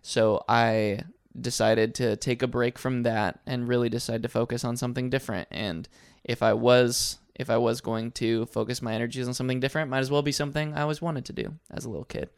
So 0.02 0.44
I 0.48 1.02
decided 1.40 1.96
to 1.96 2.16
take 2.16 2.42
a 2.42 2.48
break 2.48 2.80
from 2.80 3.04
that 3.04 3.40
and 3.46 3.68
really 3.68 3.90
decide 3.90 4.24
to 4.24 4.30
focus 4.30 4.64
on 4.64 4.78
something 4.78 5.10
different. 5.10 5.48
And 5.52 5.88
if 6.24 6.42
I 6.42 6.54
was 6.54 7.18
if 7.36 7.50
I 7.50 7.58
was 7.58 7.82
going 7.82 8.12
to 8.14 8.46
focus 8.48 8.82
my 8.82 8.94
energies 8.94 9.28
on 9.28 9.34
something 9.34 9.60
different, 9.60 9.90
might 9.90 10.00
as 10.00 10.12
well 10.12 10.22
be 10.22 10.32
something 10.32 10.74
I 10.74 10.82
always 10.82 11.02
wanted 11.02 11.26
to 11.26 11.34
do 11.34 11.56
as 11.72 11.86
a 11.86 11.90
little 11.90 12.06
kid. 12.06 12.30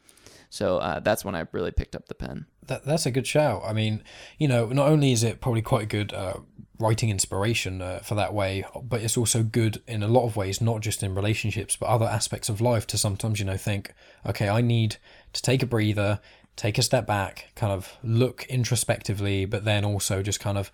So 0.50 0.78
uh, 0.78 1.00
that's 1.00 1.24
when 1.24 1.34
I 1.34 1.46
really 1.52 1.70
picked 1.70 1.94
up 1.94 2.08
the 2.08 2.14
pen. 2.14 2.46
That, 2.66 2.84
that's 2.84 3.06
a 3.06 3.10
good 3.10 3.26
shout. 3.26 3.62
I 3.64 3.72
mean, 3.72 4.02
you 4.38 4.48
know, 4.48 4.66
not 4.66 4.88
only 4.88 5.12
is 5.12 5.22
it 5.22 5.40
probably 5.40 5.62
quite 5.62 5.82
a 5.82 5.86
good 5.86 6.12
uh, 6.12 6.38
writing 6.78 7.10
inspiration 7.10 7.82
uh, 7.82 8.00
for 8.00 8.14
that 8.14 8.32
way, 8.32 8.64
but 8.82 9.02
it's 9.02 9.16
also 9.16 9.42
good 9.42 9.82
in 9.86 10.02
a 10.02 10.08
lot 10.08 10.24
of 10.24 10.36
ways, 10.36 10.60
not 10.60 10.80
just 10.80 11.02
in 11.02 11.14
relationships, 11.14 11.76
but 11.76 11.86
other 11.86 12.06
aspects 12.06 12.48
of 12.48 12.60
life 12.60 12.86
to 12.88 12.98
sometimes, 12.98 13.40
you 13.40 13.44
know, 13.44 13.56
think, 13.56 13.92
okay, 14.26 14.48
I 14.48 14.60
need 14.60 14.96
to 15.32 15.42
take 15.42 15.62
a 15.62 15.66
breather, 15.66 16.20
take 16.56 16.78
a 16.78 16.82
step 16.82 17.06
back, 17.06 17.52
kind 17.54 17.72
of 17.72 17.98
look 18.02 18.46
introspectively, 18.48 19.44
but 19.44 19.64
then 19.64 19.84
also 19.84 20.22
just 20.22 20.40
kind 20.40 20.56
of, 20.56 20.72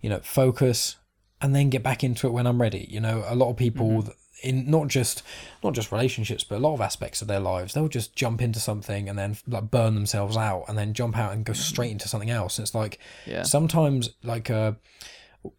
you 0.00 0.10
know, 0.10 0.20
focus 0.22 0.96
and 1.42 1.54
then 1.54 1.68
get 1.68 1.82
back 1.82 2.02
into 2.04 2.26
it 2.26 2.30
when 2.30 2.46
I'm 2.46 2.60
ready. 2.60 2.86
You 2.90 3.00
know, 3.00 3.24
a 3.26 3.34
lot 3.34 3.50
of 3.50 3.56
people 3.56 4.04
in 4.42 4.68
not 4.70 4.88
just 4.88 5.22
not 5.62 5.72
just 5.72 5.92
relationships, 5.92 6.42
but 6.44 6.56
a 6.56 6.58
lot 6.58 6.74
of 6.74 6.80
aspects 6.80 7.22
of 7.22 7.28
their 7.28 7.38
lives, 7.40 7.74
they'll 7.74 7.88
just 7.88 8.16
jump 8.16 8.40
into 8.42 8.58
something 8.58 9.08
and 9.08 9.18
then 9.18 9.36
like 9.46 9.70
burn 9.70 9.94
themselves 9.94 10.36
out, 10.36 10.64
and 10.68 10.76
then 10.78 10.94
jump 10.94 11.16
out 11.18 11.32
and 11.32 11.44
go 11.44 11.52
straight 11.52 11.90
into 11.92 12.08
something 12.08 12.30
else. 12.30 12.58
It's 12.58 12.74
like 12.74 12.98
Yeah. 13.26 13.42
sometimes 13.42 14.10
like 14.24 14.50
uh, 14.50 14.72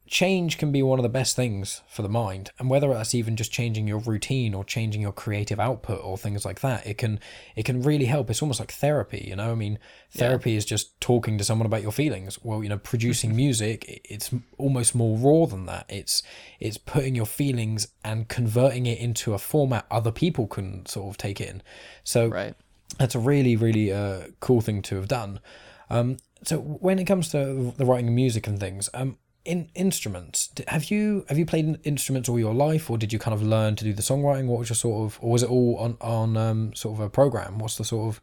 change 0.08 0.58
can 0.58 0.72
be 0.72 0.82
one 0.82 0.98
of 0.98 1.04
the 1.04 1.10
best 1.10 1.36
things 1.36 1.82
for 1.90 2.04
the 2.04 2.10
mind 2.10 2.52
and 2.58 2.70
whether 2.70 2.94
that's 2.94 3.13
even 3.13 3.36
just 3.36 3.52
changing 3.52 3.86
your 3.86 4.00
routine 4.00 4.54
or 4.54 4.63
changing 4.63 5.02
your 5.02 5.12
creative 5.12 5.60
output 5.60 6.00
or 6.02 6.18
things 6.18 6.46
like 6.46 6.62
that 6.62 6.86
it 6.88 6.98
can 6.98 7.20
it 7.56 7.66
can 7.66 7.82
really 7.82 8.06
help. 8.06 8.30
It's 8.30 8.42
almost 8.42 8.62
like 8.62 8.72
therapy 8.72 9.25
you 9.28 9.36
know? 9.36 9.52
I 9.52 9.56
mean 9.56 9.80
therapy 10.12 10.56
is 10.56 10.66
just 10.66 11.00
talking 11.02 11.38
to 11.38 11.44
someone 11.44 11.66
about 11.66 11.82
your 11.82 11.92
feelings. 11.92 12.40
Well 12.44 12.63
you 12.63 12.70
know 12.70 12.78
producing 12.78 13.36
music 13.44 14.02
it's 14.06 14.32
almost 14.58 14.96
more 14.96 15.18
raw 15.18 15.46
than 15.46 15.66
that. 15.66 15.86
It's 15.90 16.24
it's 16.62 16.78
putting 16.78 17.16
your 17.16 17.25
feelings 17.25 17.88
and 18.06 18.30
converting 18.30 18.86
it 18.86 19.00
into 19.00 19.34
a 19.34 19.38
format 19.38 19.86
other 19.92 20.12
people 20.12 20.48
can 20.48 20.86
sort 20.86 21.10
of 21.10 21.18
take 21.18 21.42
in. 21.42 21.62
So 22.06 22.28
Right. 22.30 22.56
that's 23.00 23.16
a 23.16 23.20
really 23.20 23.58
really 23.58 23.92
uh, 23.92 24.28
cool 24.40 24.62
thing 24.62 24.82
to 24.84 24.96
have 24.96 25.10
done. 25.10 25.42
Um, 25.90 26.18
so 26.44 26.60
when 26.60 27.00
it 27.00 27.06
comes 27.06 27.30
to 27.32 27.74
the 27.75 27.86
writing 27.86 28.08
of 28.08 28.13
music 28.13 28.48
and 28.48 28.60
things 28.60 28.90
um, 28.94 29.18
in 29.46 29.70
instruments. 29.76 30.50
Have 30.68 30.86
you 30.86 31.26
have 31.30 31.38
you 31.38 31.46
played 31.46 31.80
instruments 31.84 32.30
all 32.30 32.40
your 32.40 32.54
life 32.54 32.90
or 32.90 32.98
did 32.98 33.12
you 33.12 33.20
kind 33.20 33.34
of 33.34 33.42
learn 33.42 33.76
to 33.76 33.84
do 33.84 33.94
the 33.94 34.02
songwriting? 34.02 34.48
What 34.48 34.60
was 34.60 34.70
your 34.70 34.76
sort 34.76 35.06
of 35.06 35.20
or 35.22 35.32
was 35.32 35.44
it 35.44 35.50
all 35.50 35.78
on 35.78 35.98
on 36.02 36.38
um, 36.38 36.74
sort 36.74 36.98
of 36.98 37.06
a 37.06 37.10
program? 37.10 37.60
What's 37.60 37.78
the 37.78 37.86
sort 37.86 38.14
of 38.14 38.22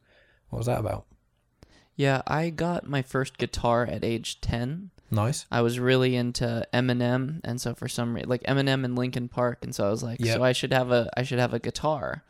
what 0.48 0.58
was 0.58 0.66
that 0.66 0.80
about? 0.80 1.06
Yeah, 1.96 2.22
I 2.26 2.50
got 2.50 2.88
my 2.88 3.02
first 3.02 3.36
guitar 3.36 3.84
at 3.84 4.04
age 4.04 4.40
10. 4.40 4.90
Nice 5.10 5.46
I 5.50 5.60
was 5.62 5.78
really 5.78 6.14
into 6.16 6.66
Eminem, 6.72 7.40
and 7.44 7.60
so 7.60 7.74
for 7.74 7.88
some 7.88 8.14
reason, 8.14 8.28
like 8.28 8.42
Eminem 8.44 8.84
and 8.84 8.96
Linkin 8.96 9.28
Park, 9.28 9.58
and 9.62 9.74
so 9.74 9.86
I 9.86 9.90
was 9.90 10.02
like, 10.02 10.20
Yep. 10.20 10.36
so 10.36 10.42
I 10.44 10.52
should 10.52 10.72
have 10.72 10.90
a, 10.92 11.10
I 11.16 11.22
should 11.24 11.38
have 11.38 11.52
a 11.54 11.58
guitar. 11.58 12.22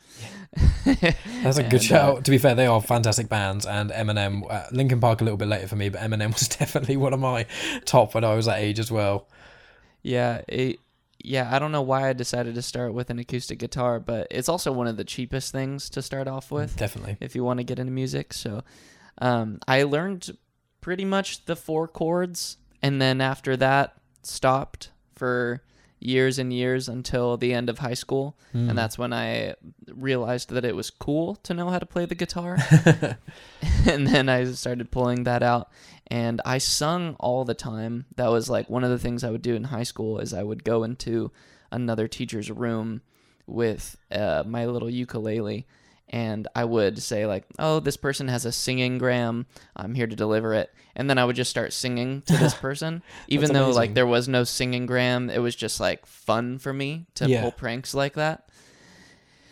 that's 0.85 1.59
a 1.59 1.63
good 1.63 1.73
And, 1.73 1.75
uh, 1.75 1.79
shout 1.79 2.25
to 2.25 2.31
be 2.31 2.39
fair 2.39 2.55
they 2.57 2.67
are 2.67 2.81
fantastic 2.81 3.29
bands 3.29 3.65
and 3.67 3.91
eminem 3.91 4.43
uh, 4.51 4.65
linkin 4.73 4.99
park 5.01 5.21
a 5.21 5.25
little 5.25 5.37
bit 5.37 5.47
later 5.47 5.69
for 5.69 5.77
me 5.77 5.89
but 5.89 6.01
eminem 6.01 6.33
was 6.39 6.49
definitely 6.49 6.97
one 6.97 7.13
of 7.15 7.21
my 7.21 7.47
top 7.85 8.15
when 8.15 8.25
i 8.25 8.35
was 8.35 8.47
that 8.47 8.59
age 8.59 8.81
as 8.81 8.91
well 8.91 9.29
Yeah, 10.03 10.41
it, 10.49 10.81
yeah. 11.23 11.55
I 11.55 11.59
don't 11.59 11.71
know 11.73 11.83
why 11.83 12.09
I 12.09 12.15
decided 12.15 12.55
to 12.55 12.63
start 12.63 12.95
with 12.95 13.11
an 13.11 13.19
acoustic 13.19 13.59
guitar, 13.59 14.01
but 14.01 14.27
it's 14.31 14.49
also 14.49 14.73
one 14.73 14.87
of 14.89 14.97
the 14.97 15.05
cheapest 15.05 15.53
things 15.53 15.91
to 15.91 16.01
start 16.03 16.27
off 16.27 16.51
with 16.51 16.75
definitely 16.77 17.17
if 17.21 17.37
you 17.37 17.45
want 17.45 17.59
to 17.59 17.65
get 17.65 17.79
into 17.79 17.93
music. 17.93 18.33
So, 18.33 18.65
um, 19.21 19.59
I 19.69 19.83
learned 19.83 20.37
pretty 20.81 21.05
much 21.05 21.45
the 21.45 21.55
four 21.55 21.87
chords, 21.87 22.57
and 22.83 23.01
then 23.01 23.21
after 23.21 23.57
that, 23.57 23.95
stopped 24.23 24.91
for 25.15 25.63
years 26.03 26.39
and 26.39 26.51
years 26.53 26.89
until 26.89 27.37
the 27.37 27.53
end 27.53 27.69
of 27.69 27.79
high 27.79 27.95
school, 27.95 28.37
Hmm. 28.53 28.71
and 28.71 28.79
that's 28.79 28.97
when 28.97 29.13
I 29.13 29.55
realized 29.93 30.49
that 30.51 30.65
it 30.65 30.75
was 30.75 30.89
cool 30.91 31.37
to 31.43 31.53
know 31.53 31.69
how 31.69 31.79
to 31.79 31.85
play 31.87 32.07
the 32.07 32.15
guitar. 32.15 32.57
and 33.87 34.07
then 34.07 34.29
I 34.29 34.45
started 34.53 34.91
pulling 34.91 35.25
that 35.25 35.43
out, 35.43 35.69
and 36.07 36.41
I 36.45 36.59
sung 36.59 37.17
all 37.21 37.45
the 37.45 37.55
time. 37.55 38.07
That 38.17 38.29
was 38.31 38.49
like 38.49 38.71
one 38.71 38.85
of 38.85 38.91
the 38.91 38.99
things 38.99 39.23
I 39.25 39.31
would 39.31 39.43
do 39.43 39.55
in 39.55 39.65
high 39.65 39.83
school 39.83 40.19
is 40.19 40.33
I 40.33 40.43
would 40.43 40.65
go 40.65 40.85
into 40.85 41.31
another 41.71 42.09
teacher's 42.09 42.51
room 42.51 43.03
with 43.47 43.97
uh, 44.11 44.43
my 44.47 44.65
little 44.67 44.89
ukulele 44.91 45.67
and 46.11 46.47
I 46.55 46.65
would 46.65 47.03
say 47.03 47.25
like, 47.27 47.45
"Oh, 47.59 47.81
this 47.81 47.97
person 47.97 48.29
has 48.29 48.45
a 48.45 48.53
singing 48.53 48.99
gram. 48.99 49.47
I'm 49.77 49.95
here 49.95 50.07
to 50.07 50.17
deliver 50.17 50.53
it." 50.55 50.71
And 50.97 51.09
then 51.09 51.19
I 51.19 51.25
would 51.25 51.37
just 51.37 51.51
start 51.51 51.73
singing 51.73 52.23
to 52.23 52.37
this 52.37 52.53
person, 52.67 53.03
even 53.29 53.53
though 53.53 53.65
amazing. 53.67 53.81
like 53.81 53.95
there 53.95 54.07
was 54.07 54.29
no 54.29 54.45
singing 54.45 54.87
gram. 54.87 55.31
It 55.31 55.39
was 55.39 55.55
just 55.57 55.81
like 55.81 56.05
fun 56.07 56.59
for 56.59 56.73
me 56.73 57.07
to 57.15 57.29
Yeah. 57.29 57.43
pull 57.43 57.53
pranks 57.53 57.95
like 57.95 58.15
that. 58.15 58.49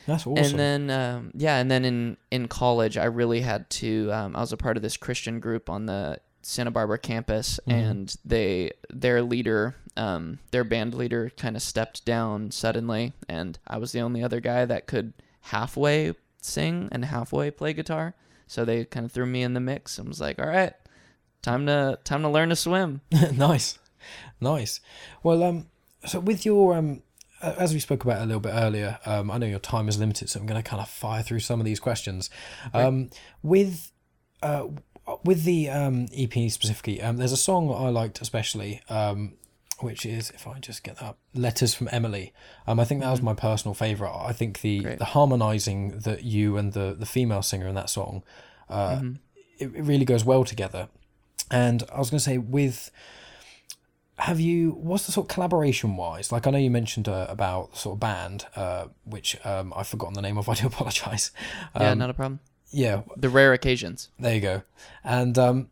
that's 0.06 0.26
awesome 0.26 0.44
And 0.44 0.58
then 0.58 0.90
um, 0.90 1.30
yeah, 1.34 1.58
and 1.58 1.70
then 1.70 1.84
in 1.84 2.16
in 2.30 2.48
college, 2.48 2.96
I 2.98 3.04
really 3.04 3.40
had 3.42 3.68
to. 3.70 4.10
Um, 4.12 4.36
I 4.36 4.40
was 4.40 4.52
a 4.52 4.56
part 4.56 4.76
of 4.76 4.82
this 4.82 4.96
Christian 4.96 5.38
group 5.40 5.68
on 5.70 5.86
the 5.86 6.18
Santa 6.42 6.70
Barbara 6.70 6.98
campus, 6.98 7.60
Mm-hmm. 7.68 7.78
and 7.78 8.16
they 8.24 8.70
their 8.90 9.22
leader, 9.22 9.76
um, 9.96 10.38
their 10.50 10.64
band 10.64 10.94
leader, 10.94 11.30
kind 11.36 11.56
of 11.56 11.62
stepped 11.62 12.04
down 12.04 12.50
suddenly, 12.50 13.12
and 13.28 13.58
I 13.66 13.76
was 13.78 13.92
the 13.92 14.00
only 14.00 14.22
other 14.22 14.40
guy 14.40 14.64
that 14.64 14.86
could 14.86 15.12
halfway 15.42 16.14
sing 16.40 16.88
and 16.92 17.04
halfway 17.04 17.50
play 17.50 17.73
guitar. 17.73 18.14
So 18.47 18.64
they 18.64 18.85
kind 18.85 19.04
of 19.04 19.12
threw 19.12 19.26
me 19.26 19.42
in 19.42 19.54
the 19.54 19.61
mix 19.61 19.99
and 19.99 20.09
was 20.09 20.21
like, 20.21 20.38
"All 20.38 20.49
right, 20.49 20.73
time 21.42 21.66
to 21.66 21.99
time 22.04 22.23
to 22.23 22.28
learn 22.28 22.49
to 22.49 22.57
swim." 22.57 23.02
nice, 23.35 23.78
nice. 24.40 24.80
Well, 25.23 25.42
um, 25.42 25.66
so 26.07 26.21
with 26.21 26.47
your 26.47 26.76
um, 26.76 27.02
as 27.40 27.73
we 27.73 27.80
spoke 27.80 28.04
about 28.04 28.23
a 28.23 28.26
little 28.26 28.40
bit 28.40 28.52
earlier, 28.54 28.99
um, 29.07 29.30
I 29.30 29.38
know 29.38 29.47
your 29.47 29.59
time 29.59 29.88
is 29.88 29.99
limited, 29.99 30.28
so 30.28 30.40
I'm 30.40 30.47
going 30.47 30.61
to 30.61 30.68
kind 30.68 30.83
of 30.83 30.88
fire 30.88 31.23
through 31.23 31.40
some 31.40 31.61
of 31.61 31.66
these 31.66 31.80
questions. 31.80 32.30
Um, 32.75 33.11
with 33.42 33.92
uh, 34.42 34.66
with 35.25 35.45
the 35.45 35.71
um 35.71 36.07
EP 36.16 36.50
specifically, 36.50 37.00
um, 37.00 37.16
there's 37.16 37.33
a 37.33 37.37
song 37.37 37.73
I 37.73 37.88
liked 37.88 38.21
especially, 38.21 38.83
um, 38.88 39.35
which 39.80 40.04
is 40.06 40.30
if 40.30 40.47
I 40.47 40.58
just 40.58 40.82
get 40.82 40.97
that 40.99 41.16
"Letters 41.35 41.75
from 41.75 41.88
Emily." 41.92 42.32
Um, 42.66 42.78
I 42.80 42.85
think 42.85 43.00
that 43.02 43.11
was 43.11 43.23
my 43.23 43.35
personal 43.35 43.75
favorite. 43.75 44.12
I 44.14 44.32
think 44.32 44.61
the 44.61 44.80
Great. 44.80 44.99
the 44.99 45.04
harmonizing 45.06 45.99
that 46.00 46.25
you 46.25 46.56
and 46.56 46.73
the 46.73 46.94
the 46.99 47.06
female 47.06 47.42
singer 47.42 47.66
in 47.66 47.75
that 47.75 47.90
song, 47.90 48.23
uh, 48.68 49.00
it, 49.58 49.75
it 49.75 49.82
really 49.82 50.04
goes 50.04 50.25
well 50.25 50.44
together. 50.44 50.88
And 51.50 51.82
I 51.92 51.99
was 51.99 52.11
going 52.11 52.18
to 52.18 52.25
say 52.25 52.38
with 52.38 52.90
have 54.18 54.40
you 54.40 54.73
what's 54.73 55.06
the 55.06 55.12
sort 55.12 55.26
of 55.26 55.32
collaboration 55.32 55.97
wise 55.97 56.32
like 56.32 56.44
i 56.44 56.50
know 56.50 56.58
you 56.58 56.70
mentioned 56.70 57.08
uh, 57.08 57.26
about 57.28 57.76
sort 57.76 57.94
of 57.94 58.00
band 58.00 58.47
uh, 58.56 58.87
which 59.04 59.37
um, 59.47 59.73
i've 59.76 59.87
forgotten 59.87 60.14
the 60.14 60.20
name 60.20 60.37
of 60.37 60.49
i 60.52 60.54
do 60.54 60.66
apologize 60.66 61.30
yeah, 61.78 61.90
um, 61.92 61.99
not 61.99 62.11
a 62.11 62.14
problem. 62.14 62.40
yeah 62.73 63.02
The 63.16 63.28
rare 63.28 63.52
occasions. 63.52 64.08
there 64.18 64.35
you 64.35 64.40
go 64.40 64.62
and 65.04 65.38
um, 65.38 65.68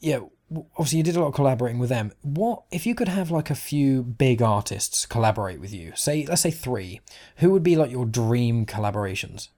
yeah 0.00 0.20
obviously 0.52 0.98
you 0.98 1.04
did 1.04 1.14
a 1.16 1.20
lot 1.20 1.28
of 1.28 1.34
collaborating 1.34 1.78
with 1.78 1.88
them 1.90 2.10
what 2.22 2.62
if 2.72 2.84
you 2.86 2.94
could 2.94 3.08
have 3.08 3.30
like 3.30 3.50
a 3.50 3.54
few 3.54 4.02
big 4.02 4.42
artists 4.42 5.06
collaborate 5.06 5.60
with 5.60 5.72
you 5.72 5.92
say 5.94 6.26
let's 6.26 6.40
say 6.42 6.50
three 6.50 7.00
who 7.36 7.50
would 7.50 7.62
be 7.62 7.76
like 7.76 7.90
your 7.90 8.04
dream 8.06 8.66
collaborations 8.66 9.48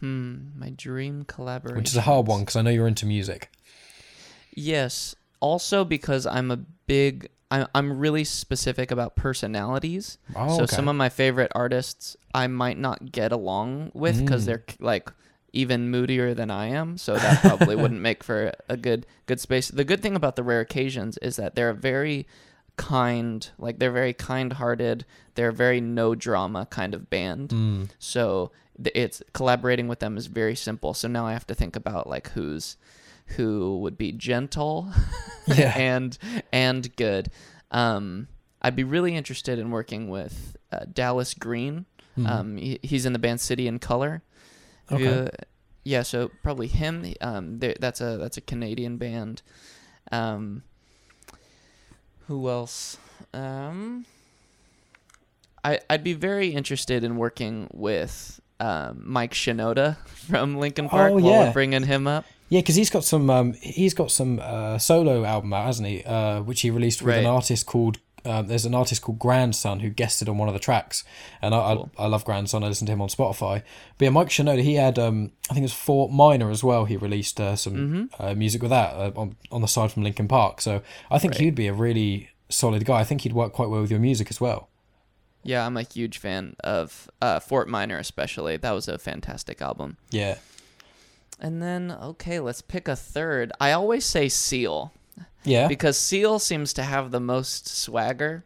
Hmm, 0.00 0.48
my 0.58 0.70
dream 0.70 1.24
collaboration. 1.24 1.76
which 1.78 1.88
is 1.90 1.96
a 1.96 2.00
hard 2.02 2.26
one 2.26 2.40
because 2.40 2.56
i 2.56 2.62
know 2.62 2.70
you're 2.70 2.88
into 2.88 3.06
music 3.06 3.50
Yes. 4.54 5.14
Also 5.40 5.82
because 5.82 6.26
I'm 6.26 6.50
a 6.50 6.58
big 6.86 7.30
I'm 7.50 7.66
I'm 7.74 7.98
really 7.98 8.22
specific 8.22 8.90
about 8.90 9.16
personalities. 9.16 10.18
Oh, 10.36 10.56
so 10.58 10.62
okay. 10.64 10.76
some 10.76 10.88
of 10.88 10.96
my 10.96 11.08
favorite 11.08 11.50
artists 11.54 12.18
I 12.34 12.48
might 12.48 12.76
not 12.78 13.12
get 13.12 13.32
along 13.32 13.92
with 13.94 14.16
Mm. 14.18 14.26
because 14.26 14.44
they're 14.44 14.62
like 14.78 15.10
even 15.52 15.90
moodier 15.90 16.34
than 16.34 16.50
I 16.50 16.66
am. 16.68 16.96
So 16.96 17.14
that 17.14 17.40
probably 17.42 17.76
wouldn't 17.76 18.00
make 18.08 18.24
for 18.24 18.52
a 18.68 18.76
good 18.76 19.06
good 19.26 19.40
space. 19.40 19.68
The 19.68 19.84
good 19.84 20.00
thing 20.02 20.16
about 20.16 20.36
the 20.36 20.42
rare 20.42 20.60
occasions 20.60 21.18
is 21.18 21.36
that 21.36 21.54
they're 21.54 21.70
a 21.70 21.74
very 21.74 22.26
kind, 22.76 23.48
like 23.58 23.78
they're 23.78 23.90
very 23.92 24.14
kind-hearted. 24.14 25.04
They're 25.34 25.48
a 25.50 25.52
very 25.52 25.80
no 25.80 26.14
drama 26.14 26.66
kind 26.66 26.94
of 26.94 27.10
band. 27.10 27.50
Mm. 27.50 27.88
So 27.98 28.50
it's 28.94 29.22
collaborating 29.34 29.88
with 29.88 30.00
them 30.00 30.16
is 30.16 30.26
very 30.26 30.56
simple. 30.56 30.94
So 30.94 31.08
now 31.08 31.26
I 31.26 31.32
have 31.32 31.46
to 31.48 31.54
think 31.54 31.76
about 31.76 32.08
like 32.08 32.30
who's 32.30 32.76
who 33.36 33.78
would 33.78 33.96
be 33.96 34.12
gentle 34.12 34.92
Yeah. 35.46 35.72
and 35.76 36.16
and 36.52 36.94
good. 36.96 37.30
Um, 37.70 38.28
I'd 38.60 38.76
be 38.76 38.84
really 38.84 39.14
interested 39.16 39.58
in 39.58 39.70
working 39.70 40.08
with 40.08 40.56
uh, 40.70 40.84
Dallas 40.92 41.34
Green. 41.34 41.86
Um, 42.26 42.58
he, 42.58 42.78
he's 42.82 43.06
in 43.06 43.14
the 43.14 43.18
band 43.18 43.40
City 43.40 43.66
and 43.66 43.80
Colour. 43.80 44.22
Okay. 44.90 45.28
yeah, 45.84 46.02
so 46.02 46.30
probably 46.42 46.66
him. 46.66 47.14
Um, 47.20 47.58
that's 47.58 48.00
a 48.00 48.16
that's 48.18 48.36
a 48.36 48.40
Canadian 48.40 48.96
band. 48.96 49.42
Um, 50.10 50.62
who 52.26 52.48
else? 52.48 52.98
Um, 53.32 54.06
I 55.64 55.80
I'd 55.88 56.04
be 56.04 56.14
very 56.14 56.48
interested 56.48 57.04
in 57.04 57.16
working 57.16 57.68
with 57.72 58.40
um, 58.60 59.02
Mike 59.04 59.32
Shinoda 59.32 59.96
from 60.06 60.56
Linkin 60.56 60.88
Park. 60.88 61.12
Oh, 61.12 61.18
while 61.18 61.46
yeah. 61.46 61.52
bringing 61.52 61.84
him 61.84 62.06
up. 62.06 62.24
Yeah, 62.48 62.60
because 62.60 62.74
he's 62.74 62.90
got 62.90 63.04
some 63.04 63.30
um, 63.30 63.54
he's 63.54 63.94
got 63.94 64.10
some 64.10 64.38
uh, 64.42 64.78
solo 64.78 65.24
album 65.24 65.52
out, 65.52 65.66
hasn't 65.66 65.88
he? 65.88 66.04
Uh, 66.04 66.42
which 66.42 66.60
he 66.60 66.70
released 66.70 67.00
with 67.00 67.16
an 67.16 67.26
artist 67.26 67.64
called 67.66 67.98
um, 68.24 68.46
there's 68.46 68.64
an 68.64 68.74
artist 68.74 69.02
called 69.02 69.18
Grandson 69.18 69.80
who 69.80 69.90
guested 69.90 70.28
on 70.28 70.38
one 70.38 70.48
of 70.48 70.54
the 70.54 70.60
tracks, 70.60 71.04
and 71.40 71.54
I 71.54 71.74
Cool. 71.74 71.90
I, 71.98 72.04
I 72.04 72.06
love 72.06 72.24
Grandson. 72.24 72.62
I 72.64 72.68
listen 72.68 72.86
to 72.86 72.92
him 72.92 73.00
on 73.02 73.08
Spotify. 73.08 73.62
But 73.98 74.04
yeah, 74.04 74.10
Mike 74.10 74.28
Shinoda 74.28 74.62
he 74.62 74.74
had 74.76 74.98
um, 74.98 75.32
I 75.50 75.54
think 75.54 75.62
it 75.64 75.70
was 75.70 75.72
Fort 75.74 76.10
Minor 76.12 76.50
as 76.50 76.62
well. 76.62 76.84
He 76.84 76.96
released 76.96 77.40
uh, 77.40 77.56
some 77.56 77.72
Mm-hmm. 77.74 78.22
uh, 78.22 78.34
music 78.34 78.62
with 78.62 78.70
that 78.70 78.94
uh, 78.94 79.12
on 79.16 79.36
on 79.50 79.60
the 79.60 79.68
side 79.68 79.90
from 79.92 80.02
Linkin 80.04 80.28
Park. 80.28 80.60
So 80.60 80.82
I 81.10 81.18
think 81.18 81.34
he'd 81.34 81.54
be 81.54 81.66
a 81.68 81.72
really 81.74 82.30
solid 82.48 82.84
guy. 82.84 83.00
I 83.00 83.04
think 83.04 83.22
he'd 83.22 83.32
work 83.32 83.52
quite 83.52 83.68
well 83.70 83.80
with 83.80 83.90
your 83.90 84.00
music 84.00 84.28
as 84.30 84.40
well. 84.40 84.68
Yeah, 85.44 85.66
I'm 85.66 85.76
a 85.76 85.82
huge 85.82 86.18
fan 86.18 86.54
of 86.62 87.10
uh, 87.20 87.40
Fort 87.40 87.68
Minor, 87.68 87.98
especially. 87.98 88.56
That 88.56 88.70
was 88.72 88.86
a 88.86 88.96
fantastic 88.98 89.60
album. 89.60 89.96
Yeah. 90.10 90.36
And 91.40 91.60
then, 91.60 91.90
okay, 91.90 92.38
let's 92.38 92.62
pick 92.62 92.86
a 92.86 92.94
third. 92.94 93.50
I 93.60 93.72
always 93.72 94.04
say 94.04 94.28
Seal 94.28 94.92
Yeah. 95.44 95.68
because 95.68 95.98
Seal 95.98 96.38
seems 96.38 96.72
to 96.74 96.82
have 96.82 97.10
the 97.10 97.20
most 97.20 97.66
swagger 97.68 98.44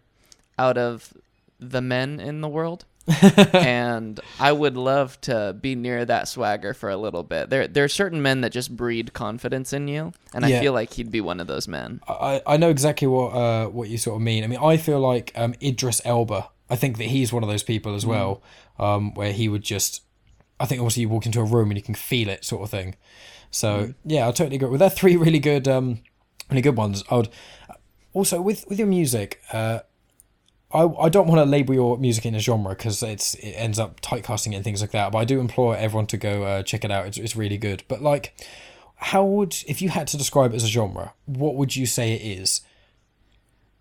out 0.58 0.78
of 0.78 1.12
the 1.60 1.80
men 1.82 2.20
in 2.20 2.40
the 2.40 2.48
world. 2.48 2.84
and 3.52 4.18
I 4.40 4.50
would 4.50 4.76
love 4.76 5.20
to 5.22 5.54
be 5.60 5.76
near 5.76 6.04
that 6.04 6.26
swagger 6.26 6.74
for 6.74 6.90
a 6.90 6.96
little 6.96 7.22
bit. 7.22 7.50
There, 7.50 7.68
there 7.68 7.84
are 7.84 7.88
certain 7.88 8.20
men 8.20 8.40
that 8.40 8.50
just 8.50 8.74
breed 8.76 9.12
confidence 9.12 9.72
in 9.72 9.86
you, 9.86 10.12
and 10.34 10.44
I 10.44 10.48
Yeah. 10.48 10.60
feel 10.60 10.72
like 10.72 10.94
he'd 10.94 11.10
be 11.12 11.20
one 11.20 11.38
of 11.38 11.46
those 11.46 11.68
men. 11.68 12.00
I, 12.08 12.42
I 12.46 12.56
know 12.56 12.68
exactly 12.68 13.06
what 13.06 13.28
uh, 13.32 13.66
what 13.68 13.88
you 13.88 13.96
sort 13.98 14.16
of 14.16 14.22
mean. 14.22 14.42
I 14.42 14.48
mean, 14.48 14.58
I 14.60 14.76
feel 14.76 14.98
like 14.98 15.32
um, 15.36 15.54
Idris 15.62 16.00
Elba. 16.04 16.48
I 16.68 16.74
think 16.74 16.98
that 16.98 17.04
he's 17.04 17.32
one 17.32 17.44
of 17.44 17.48
those 17.48 17.62
people 17.62 17.94
as 17.94 18.04
well, 18.04 18.42
um, 18.80 19.14
where 19.14 19.32
he 19.32 19.48
would 19.48 19.62
just. 19.62 20.02
I 20.58 20.66
think 20.66 20.80
obviously 20.80 21.02
you 21.02 21.08
walk 21.08 21.26
into 21.26 21.38
a 21.38 21.44
room 21.44 21.70
and 21.70 21.76
you 21.78 21.82
can 21.84 21.94
feel 21.94 22.28
it, 22.28 22.44
sort 22.44 22.62
of 22.62 22.70
thing. 22.70 22.96
So 23.52 23.94
yeah, 24.04 24.26
I 24.26 24.32
totally 24.32 24.56
agree. 24.56 24.68
Well, 24.70 24.78
they're 24.78 24.90
three 24.90 25.14
really 25.16 25.38
good, 25.38 25.68
um, 25.68 26.00
really 26.50 26.62
good 26.62 26.76
ones. 26.76 27.04
I 27.10 27.16
would 27.16 27.28
also 28.12 28.40
with 28.40 28.64
with 28.68 28.78
your 28.78 28.88
music. 28.88 29.40
Uh, 29.52 29.80
I, 30.72 30.82
I 30.82 31.08
don't 31.08 31.28
want 31.28 31.38
to 31.38 31.44
label 31.44 31.74
your 31.74 31.96
music 31.96 32.26
in 32.26 32.34
a 32.34 32.40
genre 32.40 32.70
because 32.70 33.02
it's 33.02 33.34
it 33.34 33.52
ends 33.52 33.78
up 33.78 34.00
typecasting 34.00 34.52
it 34.52 34.56
and 34.56 34.64
things 34.64 34.80
like 34.80 34.90
that. 34.90 35.12
But 35.12 35.18
I 35.18 35.24
do 35.24 35.40
implore 35.40 35.76
everyone 35.76 36.06
to 36.08 36.16
go 36.16 36.42
uh, 36.42 36.62
check 36.62 36.84
it 36.84 36.90
out. 36.90 37.06
It's, 37.06 37.18
it's 37.18 37.36
really 37.36 37.58
good. 37.58 37.84
But 37.88 38.02
like, 38.02 38.34
how 38.96 39.24
would 39.24 39.56
if 39.68 39.80
you 39.80 39.90
had 39.90 40.08
to 40.08 40.16
describe 40.16 40.52
it 40.52 40.56
as 40.56 40.64
a 40.64 40.68
genre, 40.68 41.14
what 41.26 41.54
would 41.54 41.76
you 41.76 41.86
say 41.86 42.14
it 42.14 42.22
is? 42.22 42.62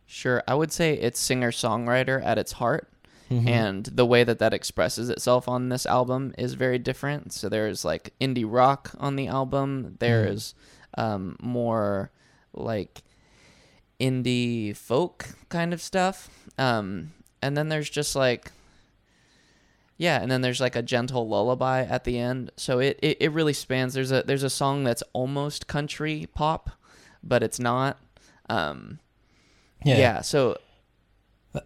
Sure, 0.06 0.44
I 0.48 0.54
would 0.54 0.72
say 0.72 0.94
it's 0.94 1.20
singer 1.20 1.52
songwriter 1.52 2.24
at 2.24 2.38
its 2.38 2.54
heart. 2.54 2.90
And 3.48 3.86
the 3.88 4.06
way 4.06 4.24
that 4.24 4.38
that 4.38 4.54
expresses 4.54 5.10
itself 5.10 5.50
on 5.50 5.70
this 5.70 5.88
album 5.88 6.36
is 6.38 6.54
very 6.54 6.78
different. 6.78 7.34
So 7.34 7.50
there's 7.50 7.84
like 7.84 8.14
indie 8.22 8.46
rock 8.48 8.92
on 9.00 9.16
the 9.16 9.28
album. 9.28 9.96
There's 9.98 10.54
um, 10.96 11.36
more 11.42 12.12
like 12.56 13.04
indie 14.00 14.76
folk 14.76 15.28
kind 15.50 15.74
of 15.74 15.82
stuff. 15.82 16.30
Um, 16.58 17.14
and 17.42 17.56
then 17.56 17.70
there's 17.70 17.90
just 17.90 18.16
like, 18.16 18.52
yeah, 19.98 20.22
and 20.22 20.30
then 20.30 20.42
there's 20.42 20.60
like 20.60 20.76
a 20.76 20.82
gentle 20.82 21.28
lullaby 21.28 21.84
at 21.84 22.04
the 22.04 22.20
end. 22.20 22.52
So 22.58 22.80
it, 22.80 23.00
it, 23.02 23.18
it 23.22 23.32
really 23.32 23.54
spans. 23.54 23.94
There's 23.94 24.12
a 24.12 24.24
there's 24.24 24.44
a 24.44 24.50
song 24.50 24.84
that's 24.84 25.04
almost 25.14 25.68
country 25.68 26.28
pop, 26.34 26.72
but 27.24 27.44
it's 27.44 27.60
not. 27.60 27.98
Um, 28.50 29.00
yeah. 29.84 30.22
so 30.22 30.58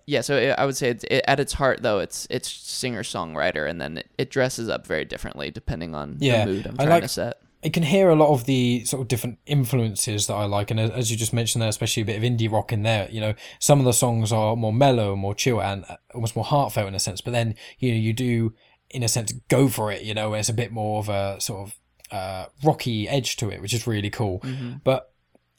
yeah, 0.06 0.22
so 0.22 0.36
it, 0.38 0.52
I 0.58 0.66
would 0.66 0.78
say 0.78 0.90
it's, 0.90 1.04
it, 1.06 1.24
at 1.28 1.40
its 1.40 1.54
heart 1.54 1.82
though, 1.82 1.98
it's 2.00 2.28
it's 2.30 2.48
singer 2.52 3.02
songwriter, 3.02 3.68
and 3.68 3.82
then 3.82 3.98
it, 3.98 4.08
it 4.20 4.30
dresses 4.30 4.70
up 4.70 4.86
very 4.86 5.06
differently 5.06 5.50
depending 5.50 5.96
on 5.96 6.18
Yeah, 6.20 6.46
the 6.46 6.52
mood 6.52 6.68
I'm 6.68 6.76
trying 6.76 6.90
like- 6.90 7.04
to 7.04 7.08
set. 7.10 7.42
I 7.64 7.70
can 7.70 7.84
hear 7.84 8.10
a 8.10 8.16
lot 8.16 8.30
of 8.34 8.46
the 8.46 8.86
sort 8.86 9.02
of 9.02 9.08
different 9.10 9.40
influences 9.46 10.28
that 10.28 10.34
I 10.34 10.46
like, 10.46 10.72
and 10.72 10.80
as- 10.80 11.12
you 11.12 11.18
just 11.18 11.34
mentioned 11.34 11.62
there, 11.62 11.70
especially 11.70 12.04
a 12.04 12.06
bit 12.06 12.16
of 12.18 12.24
indie 12.24 12.50
rock 12.52 12.72
in 12.72 12.84
there. 12.84 13.10
You 13.12 13.20
know, 13.20 13.34
some 13.60 13.80
of 13.80 13.86
the 13.86 13.92
songs 13.94 14.32
are 14.32 14.56
more 14.56 14.72
mellow, 14.74 15.16
more 15.16 15.36
chill, 15.36 15.62
and 15.62 15.84
uh, 15.90 15.98
almost 16.14 16.36
more 16.36 16.46
heartfelt 16.46 16.88
in 16.88 16.96
a 16.96 17.00
sense. 17.00 17.20
But 17.22 17.32
then 17.32 17.56
you 17.80 17.92
know 17.92 17.98
you 17.98 18.14
do, 18.14 18.54
in 18.90 19.04
a 19.04 19.08
sense, 19.10 19.34
go 19.50 19.68
for 19.68 19.92
it. 19.92 20.04
You 20.04 20.14
know, 20.14 20.34
it's 20.34 20.50
a 20.50 20.54
bit 20.54 20.72
more 20.72 21.00
of 21.00 21.10
a 21.10 21.40
sort 21.42 21.68
of 21.68 21.76
uh, 22.12 22.46
rocky 22.64 23.08
edge 23.10 23.36
to 23.38 23.50
it, 23.50 23.62
which 23.62 23.74
is 23.74 23.86
really 23.86 24.10
cool. 24.10 24.42
But 24.84 25.12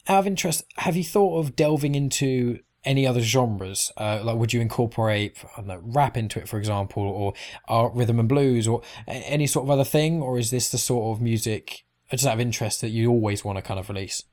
out 0.08 0.20
of 0.20 0.26
interest, 0.26 0.64
have 0.78 0.96
you 0.96 1.04
thought 1.04 1.38
of 1.38 1.54
delving 1.54 1.94
into 1.94 2.60
any 2.82 3.06
other 3.06 3.20
genres? 3.20 3.92
Uh, 3.98 4.20
like, 4.24 4.36
would 4.36 4.54
you 4.54 4.60
incorporate 4.62 5.36
I 5.54 5.60
don't 5.60 5.66
know, 5.68 5.80
rap 5.84 6.16
into 6.16 6.38
it, 6.38 6.48
for 6.48 6.56
example, 6.58 7.02
or 7.02 7.34
art, 7.68 7.92
rhythm 7.94 8.18
and 8.18 8.28
blues, 8.28 8.66
or 8.66 8.80
any 9.06 9.46
sort 9.46 9.66
of 9.66 9.70
other 9.70 9.84
thing? 9.84 10.22
Or 10.22 10.38
is 10.38 10.50
this 10.50 10.70
the 10.70 10.78
sort 10.78 11.14
of 11.14 11.22
music 11.22 11.84
just 12.16 12.26
out 12.26 12.34
of 12.34 12.40
interest 12.40 12.80
that 12.80 12.88
you 12.90 13.10
always 13.10 13.44
want 13.44 13.56
to 13.58 13.62
kind 13.62 13.78
of 13.80 13.88
release? 13.88 14.24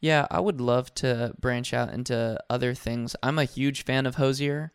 Yeah, 0.00 0.26
I 0.30 0.40
would 0.40 0.60
love 0.60 0.94
to 0.96 1.34
branch 1.38 1.74
out 1.74 1.92
into 1.92 2.38
other 2.48 2.72
things. 2.74 3.14
I'm 3.22 3.38
a 3.38 3.44
huge 3.44 3.84
fan 3.84 4.06
of 4.06 4.14
Hozier. 4.14 4.72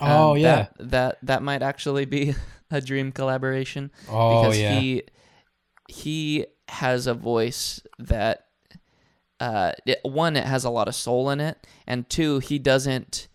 Um, 0.00 0.08
Oh, 0.10 0.34
yeah. 0.34 0.68
that, 0.78 0.90
that 0.90 1.18
that 1.22 1.42
might 1.42 1.62
actually 1.62 2.04
be 2.04 2.34
a 2.70 2.80
dream 2.80 3.10
collaboration. 3.10 3.90
Oh 4.08 4.40
because 4.40 4.58
yeah, 4.58 4.80
he 4.80 5.02
he 5.88 6.46
has 6.68 7.08
a 7.08 7.14
voice 7.14 7.80
that 7.98 8.46
uh 9.40 9.72
it, 9.86 9.98
one 10.04 10.36
it 10.36 10.44
has 10.44 10.64
a 10.64 10.70
lot 10.70 10.86
of 10.86 10.94
soul 10.94 11.30
in 11.30 11.40
it 11.40 11.66
and 11.84 12.08
two 12.08 12.38
he 12.38 12.60
doesn't 12.60 13.26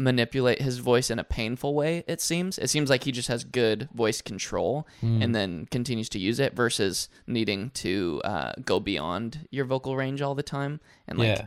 manipulate 0.00 0.62
his 0.62 0.78
voice 0.78 1.10
in 1.10 1.18
a 1.18 1.24
painful 1.24 1.74
way 1.74 2.02
it 2.08 2.20
seems. 2.20 2.58
It 2.58 2.70
seems 2.70 2.88
like 2.88 3.04
he 3.04 3.12
just 3.12 3.28
has 3.28 3.44
good 3.44 3.88
voice 3.94 4.20
control 4.22 4.86
Hmm. 5.00 5.20
and 5.22 5.34
then 5.34 5.66
continues 5.70 6.08
to 6.10 6.18
use 6.18 6.40
it 6.40 6.54
versus 6.54 7.08
needing 7.26 7.70
to 7.84 8.20
uh, 8.24 8.52
go 8.64 8.80
beyond 8.80 9.46
your 9.50 9.66
vocal 9.66 9.96
range 9.96 10.22
all 10.22 10.34
the 10.34 10.42
time. 10.42 10.80
And 11.06 11.18
like 11.18 11.38
yeah, 11.38 11.46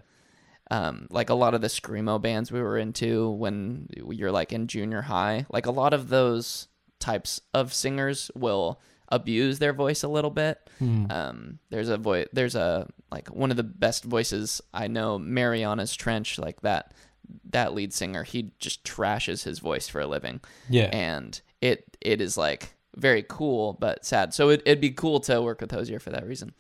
um, 0.72 1.08
like 1.10 1.30
a 1.30 1.34
lot 1.34 1.54
of 1.54 1.62
the 1.62 1.68
screamo 1.68 2.22
bands 2.22 2.52
we 2.52 2.62
were 2.62 2.78
into 2.78 3.30
when 3.32 3.88
you're 4.10 4.32
like 4.32 4.54
in 4.54 4.68
junior 4.68 5.02
high 5.04 5.46
like 5.50 5.66
a 5.66 5.72
lot 5.72 5.94
of 5.94 6.10
those 6.10 6.68
types 7.00 7.42
of 7.54 7.74
singers 7.74 8.30
will 8.36 8.80
abuse 9.10 9.60
their 9.60 9.74
voice 9.74 10.04
a 10.04 10.08
little 10.08 10.32
bit. 10.32 10.70
Um, 10.80 11.60
there's 11.70 11.90
a 11.90 11.98
voice 11.98 12.28
there's 12.34 12.56
a 12.56 12.88
like 13.12 13.28
one 13.30 13.52
of 13.52 13.58
the 13.58 13.64
best 13.64 14.04
voices 14.06 14.62
i 14.74 14.88
know 14.88 15.18
Marianas 15.20 15.96
Trench 15.96 16.38
like 16.40 16.62
that 16.62 16.94
that 17.50 17.74
lead 17.74 17.94
singer 17.94 18.24
he 18.24 18.52
just 18.60 18.84
trashes 18.84 19.44
his 19.44 19.60
voice 19.60 19.88
for 19.88 20.02
a 20.02 20.08
living 20.08 20.42
yeah. 20.70 20.90
and 20.92 21.42
it 21.62 21.98
it 22.02 22.20
is 22.20 22.38
like 22.38 22.74
very 22.96 23.26
cool 23.28 23.74
but 23.74 24.06
sad. 24.06 24.34
So 24.34 24.50
it, 24.50 24.62
it'd 24.66 24.82
be 24.82 24.92
cool 24.92 25.20
to 25.22 25.42
work 25.42 25.62
with 25.62 25.72
Hozier 25.72 26.00
for 26.00 26.12
that 26.12 26.28
reason. 26.28 26.54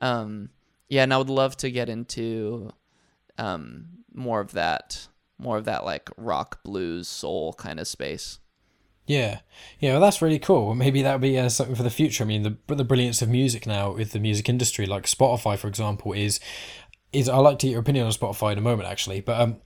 Um, 0.00 0.50
yeah, 0.88 1.02
and 1.02 1.14
I 1.14 1.18
would 1.18 1.30
love 1.30 1.56
to 1.58 1.70
get 1.70 1.88
into 1.88 2.72
um 3.38 3.86
more 4.12 4.40
of 4.40 4.52
that, 4.52 5.08
more 5.38 5.56
of 5.56 5.64
that 5.66 5.84
like 5.84 6.10
rock, 6.16 6.62
blues, 6.64 7.08
soul 7.08 7.52
kind 7.54 7.78
of 7.78 7.86
space. 7.86 8.38
Yeah, 9.06 9.40
yeah, 9.80 9.92
well, 9.92 10.00
that's 10.00 10.22
really 10.22 10.38
cool. 10.38 10.74
Maybe 10.74 11.02
that 11.02 11.12
would 11.14 11.20
be 11.20 11.38
uh, 11.38 11.48
something 11.48 11.74
for 11.74 11.82
the 11.82 11.90
future. 11.90 12.22
I 12.22 12.26
mean, 12.26 12.42
the 12.42 12.74
the 12.74 12.84
brilliance 12.84 13.22
of 13.22 13.28
music 13.28 13.66
now 13.66 13.92
with 13.92 14.12
the 14.12 14.20
music 14.20 14.48
industry, 14.48 14.86
like 14.86 15.04
Spotify, 15.04 15.58
for 15.58 15.68
example, 15.68 16.12
is 16.12 16.40
is 17.12 17.28
I 17.28 17.36
like 17.38 17.58
to 17.60 17.66
get 17.66 17.72
your 17.72 17.80
opinion 17.80 18.06
on 18.06 18.12
Spotify 18.12 18.52
in 18.52 18.58
a 18.58 18.62
moment, 18.62 18.88
actually. 18.88 19.20
But 19.20 19.40
um, 19.40 19.56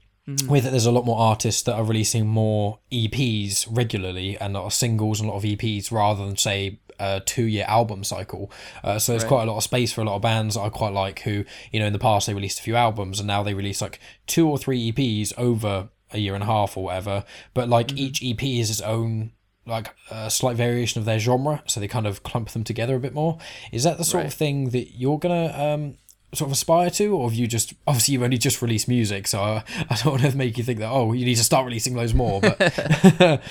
with 0.47 0.65
it, 0.65 0.71
there's 0.71 0.85
a 0.87 0.91
lot 0.91 1.05
more 1.05 1.19
artists 1.19 1.61
that 1.63 1.75
are 1.75 1.83
releasing 1.83 2.25
more 2.27 2.79
EPs 2.91 3.67
regularly 3.69 4.37
and 4.37 4.55
a 4.55 4.59
lot 4.59 4.65
of 4.65 4.73
singles 4.73 5.19
and 5.19 5.29
a 5.29 5.31
lot 5.33 5.37
of 5.37 5.43
EPs 5.43 5.91
rather 5.91 6.25
than 6.25 6.35
say 6.37 6.79
a 6.99 7.19
two 7.25 7.43
year 7.43 7.65
album 7.67 8.03
cycle. 8.03 8.49
Uh, 8.83 8.97
so 8.97 9.11
there's 9.11 9.23
Right. 9.23 9.27
quite 9.29 9.43
a 9.47 9.51
lot 9.51 9.57
of 9.57 9.63
space 9.63 9.91
for 9.93 10.01
a 10.01 10.05
lot 10.05 10.15
of 10.15 10.21
bands 10.21 10.55
that 10.55 10.61
I 10.61 10.69
quite 10.69 10.93
like 10.93 11.19
who, 11.19 11.43
you 11.71 11.79
know, 11.79 11.85
in 11.87 11.93
the 11.93 11.99
past 11.99 12.25
they 12.27 12.33
released 12.33 12.59
a 12.59 12.63
few 12.63 12.75
albums 12.75 13.19
and 13.19 13.27
now 13.27 13.43
they 13.43 13.53
release 13.53 13.81
like 13.81 13.99
two 14.27 14.47
or 14.47 14.57
three 14.57 14.91
EPs 14.91 15.33
over 15.37 15.89
a 16.11 16.17
year 16.17 16.33
and 16.35 16.43
a 16.43 16.47
half 16.47 16.77
or 16.77 16.85
whatever. 16.85 17.25
But 17.53 17.67
like 17.69 17.97
each 17.97 18.23
EP 18.23 18.41
is 18.59 18.69
its 18.69 18.81
own 18.81 19.31
like 19.67 19.89
a 20.11 20.29
slight 20.29 20.55
variation 20.55 20.99
of 20.99 21.05
their 21.05 21.17
genre, 21.19 21.63
so 21.65 21.79
they 21.79 21.87
kind 21.87 22.05
of 22.05 22.21
clump 22.23 22.49
them 22.51 22.63
together 22.63 22.95
a 22.95 22.99
bit 22.99 23.13
more. 23.15 23.39
Is 23.71 23.83
that 23.83 23.97
the 23.97 24.03
sort 24.03 24.21
Right. 24.23 24.27
of 24.27 24.33
thing 24.35 24.69
that 24.69 24.93
you're 24.97 25.17
gonna 25.19 25.51
um, 25.57 25.97
sort 26.35 26.47
of 26.49 26.53
aspire 26.53 26.89
to, 26.91 27.07
or 27.15 27.29
have 27.29 27.37
you 27.37 27.47
just 27.47 27.73
obviously 27.87 28.13
you've 28.13 28.23
only 28.23 28.37
just 28.37 28.61
released 28.61 28.87
music, 28.87 29.27
so 29.27 29.39
I, 29.41 29.63
I 29.89 29.95
don't 29.95 30.19
want 30.21 30.31
to 30.31 30.37
make 30.37 30.57
you 30.57 30.63
think 30.63 30.79
that 30.79 30.89
oh 30.91 31.13
you 31.13 31.25
need 31.25 31.35
to 31.35 31.43
start 31.43 31.65
releasing 31.65 31.95
loads 31.95 32.13
more, 32.13 32.41
but 32.41 32.57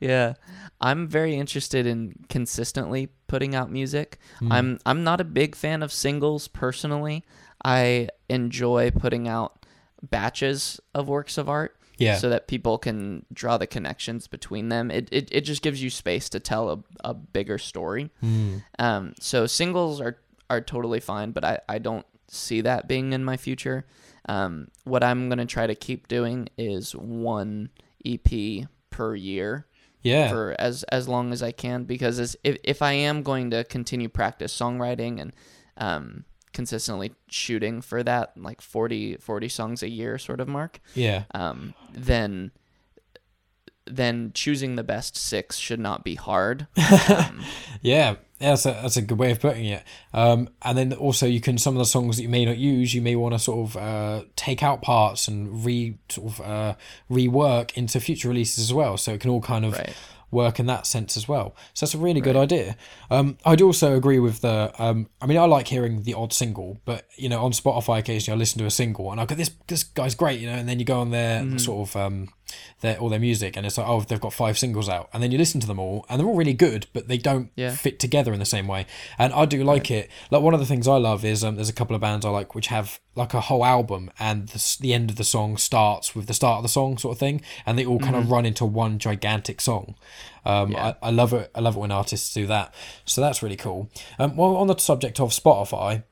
Yeah. 0.00 0.34
I'm 0.80 1.06
very 1.08 1.36
interested 1.36 1.86
in 1.86 2.14
consistently 2.28 3.08
putting 3.26 3.54
out 3.54 3.70
music. 3.70 4.18
I'm 4.50 4.78
I'm 4.84 5.02
not 5.04 5.20
a 5.20 5.24
big 5.24 5.54
fan 5.54 5.82
of 5.82 5.92
singles 5.92 6.48
personally. 6.48 7.24
I 7.64 8.08
enjoy 8.28 8.90
putting 8.90 9.26
out 9.28 9.64
batches 10.02 10.80
of 10.94 11.08
works 11.08 11.38
of 11.38 11.48
art 11.48 11.76
Yeah. 11.96 12.16
so 12.18 12.28
that 12.28 12.48
people 12.48 12.76
can 12.76 13.24
draw 13.32 13.56
the 13.56 13.66
connections 13.66 14.26
between 14.26 14.68
them. 14.68 14.90
It 14.90 15.08
it, 15.10 15.28
it 15.32 15.40
just 15.42 15.62
gives 15.62 15.82
you 15.82 15.88
space 15.88 16.28
to 16.30 16.40
tell 16.40 16.68
a, 16.70 16.78
a 17.02 17.14
bigger 17.14 17.56
story. 17.56 18.10
Um, 18.78 19.14
so 19.20 19.46
singles 19.46 20.00
are 20.02 20.18
are 20.50 20.60
totally 20.60 21.00
fine, 21.00 21.32
but 21.32 21.44
I, 21.44 21.60
I 21.68 21.78
don't 21.78 22.06
see 22.28 22.60
that 22.62 22.88
being 22.88 23.12
in 23.12 23.24
my 23.24 23.36
future. 23.36 23.86
Um, 24.28 24.68
what 24.84 25.04
I'm 25.04 25.28
gonna 25.28 25.46
try 25.46 25.66
to 25.66 25.74
keep 25.74 26.08
doing 26.08 26.48
is 26.56 26.94
one 26.94 27.70
EP 28.04 28.66
per 28.90 29.14
year 29.14 29.66
yeah, 30.04 30.28
for 30.28 30.54
as 30.58 30.82
as 30.84 31.08
long 31.08 31.32
as 31.32 31.42
I 31.42 31.50
can 31.50 31.84
because 31.84 32.20
as, 32.20 32.36
if 32.44 32.58
if 32.62 32.82
I 32.82 32.92
am 32.92 33.22
going 33.22 33.50
to 33.50 33.64
continue 33.64 34.08
practice 34.08 34.56
songwriting 34.56 35.20
and 35.20 35.32
um, 35.78 36.24
consistently 36.52 37.14
shooting 37.28 37.80
for 37.80 38.02
that 38.02 38.32
like 38.36 38.60
40, 38.60 39.16
40 39.16 39.48
songs 39.48 39.82
a 39.82 39.88
year 39.88 40.18
sort 40.18 40.40
of 40.40 40.46
mark, 40.46 40.80
yeah, 40.94 41.24
um, 41.34 41.74
then 41.92 42.52
then 43.86 44.30
choosing 44.34 44.76
the 44.76 44.84
best 44.84 45.16
six 45.16 45.56
should 45.56 45.80
not 45.80 46.04
be 46.04 46.14
hard. 46.14 46.66
Um, 47.08 47.42
yeah. 47.82 48.16
Yeah, 48.40 48.50
that's 48.50 48.66
a, 48.66 48.70
that's 48.82 48.96
a 48.96 49.02
good 49.02 49.18
way 49.18 49.30
of 49.30 49.40
putting 49.40 49.64
it. 49.66 49.84
Um, 50.12 50.48
and 50.62 50.76
then 50.76 50.92
also 50.92 51.24
you 51.26 51.40
can 51.40 51.56
some 51.56 51.74
of 51.74 51.78
the 51.78 51.84
songs 51.86 52.16
that 52.16 52.22
you 52.22 52.28
may 52.28 52.44
not 52.44 52.58
use, 52.58 52.92
you 52.92 53.00
may 53.00 53.14
want 53.16 53.32
to 53.34 53.38
sort 53.38 53.70
of 53.70 53.76
uh, 53.76 54.24
take 54.36 54.62
out 54.62 54.82
parts 54.82 55.28
and 55.28 55.64
re 55.64 55.96
sort 56.08 56.32
of 56.32 56.40
uh, 56.40 56.74
rework 57.10 57.72
into 57.74 58.00
future 58.00 58.28
releases 58.28 58.64
as 58.64 58.74
well. 58.74 58.96
So 58.96 59.12
it 59.14 59.20
can 59.20 59.30
all 59.30 59.40
kind 59.40 59.64
of 59.64 59.72
Right. 59.74 59.94
work 60.30 60.58
in 60.58 60.66
that 60.66 60.84
sense 60.84 61.16
as 61.16 61.28
well. 61.28 61.54
So 61.74 61.86
that's 61.86 61.94
a 61.94 61.98
really 61.98 62.20
good 62.20 62.34
idea. 62.36 62.76
Um, 63.08 63.38
I'd 63.44 63.62
also 63.62 63.94
agree 63.96 64.18
with 64.18 64.40
the. 64.40 64.72
Um, 64.78 65.08
I 65.22 65.26
mean, 65.26 65.38
I 65.38 65.44
like 65.44 65.68
hearing 65.68 66.02
the 66.02 66.14
odd 66.14 66.32
single, 66.32 66.80
but 66.84 67.06
you 67.16 67.28
know, 67.28 67.44
on 67.44 67.52
Spotify 67.52 68.00
occasionally 68.00 68.36
I 68.36 68.38
listen 68.38 68.58
to 68.58 68.66
a 68.66 68.70
single 68.70 69.12
and 69.12 69.20
I 69.20 69.26
go, 69.26 69.36
"This 69.36 69.52
this 69.68 69.84
guy's 69.84 70.16
great," 70.16 70.40
you 70.40 70.48
know, 70.48 70.54
and 70.54 70.68
then 70.68 70.80
you 70.80 70.84
go 70.84 70.98
on 71.00 71.10
their 71.12 71.56
sort 71.60 71.88
of 71.88 71.96
um, 71.96 72.30
their 72.80 72.98
all 72.98 73.08
their 73.08 73.18
music 73.20 73.56
and 73.56 73.64
it's 73.66 73.78
like, 73.78 73.86
oh, 73.88 74.00
they've 74.02 74.20
got 74.20 74.32
five 74.32 74.58
singles 74.58 74.88
out, 74.88 75.08
and 75.12 75.22
then 75.22 75.30
you 75.32 75.38
listen 75.38 75.60
to 75.60 75.66
them 75.66 75.78
all 75.78 76.04
and 76.08 76.18
they're 76.20 76.26
all 76.26 76.36
really 76.36 76.52
good, 76.54 76.86
but 76.92 77.08
they 77.08 77.18
don't 77.18 77.50
Yeah. 77.56 77.70
fit 77.70 77.98
together 77.98 78.32
in 78.32 78.38
the 78.38 78.44
same 78.44 78.66
way. 78.66 78.86
And 79.18 79.32
I 79.32 79.44
do 79.44 79.62
like 79.64 79.90
it. 79.90 80.10
Like 80.30 80.42
one 80.42 80.54
of 80.54 80.60
the 80.60 80.66
things 80.66 80.86
I 80.88 80.96
love 80.96 81.24
is 81.24 81.42
um, 81.44 81.56
there's 81.56 81.68
a 81.68 81.72
couple 81.74 81.94
of 81.96 82.00
bands 82.02 82.24
I 82.26 82.30
like 82.30 82.54
which 82.54 82.66
have 82.68 83.00
like 83.16 83.32
a 83.34 83.40
whole 83.42 83.64
album, 83.64 84.10
and 84.18 84.48
the, 84.48 84.76
the 84.80 84.92
end 84.92 85.10
of 85.10 85.16
the 85.16 85.24
song 85.24 85.56
starts 85.56 86.14
with 86.14 86.26
the 86.26 86.34
start 86.34 86.58
of 86.58 86.62
the 86.64 86.68
song, 86.68 86.98
sort 86.98 87.14
of 87.14 87.18
thing, 87.18 87.40
and 87.64 87.78
they 87.78 87.86
all 87.86 87.98
kind 88.00 88.16
of 88.16 88.30
run 88.30 88.44
into 88.44 88.64
one 88.64 88.98
gigantic 88.98 89.60
song. 89.60 89.94
Um, 90.44 90.72
Yeah. 90.72 90.94
I, 91.02 91.08
I 91.08 91.10
love 91.10 91.32
it. 91.32 91.50
I 91.54 91.60
love 91.60 91.76
it 91.76 91.80
when 91.80 91.92
artists 91.92 92.34
do 92.34 92.46
that. 92.48 92.74
So 93.04 93.20
that's 93.20 93.42
really 93.42 93.56
cool. 93.56 93.88
Um, 94.18 94.36
well, 94.36 94.56
on 94.56 94.66
the 94.66 94.76
subject 94.76 95.20
of 95.20 95.30
Spotify, 95.30 96.02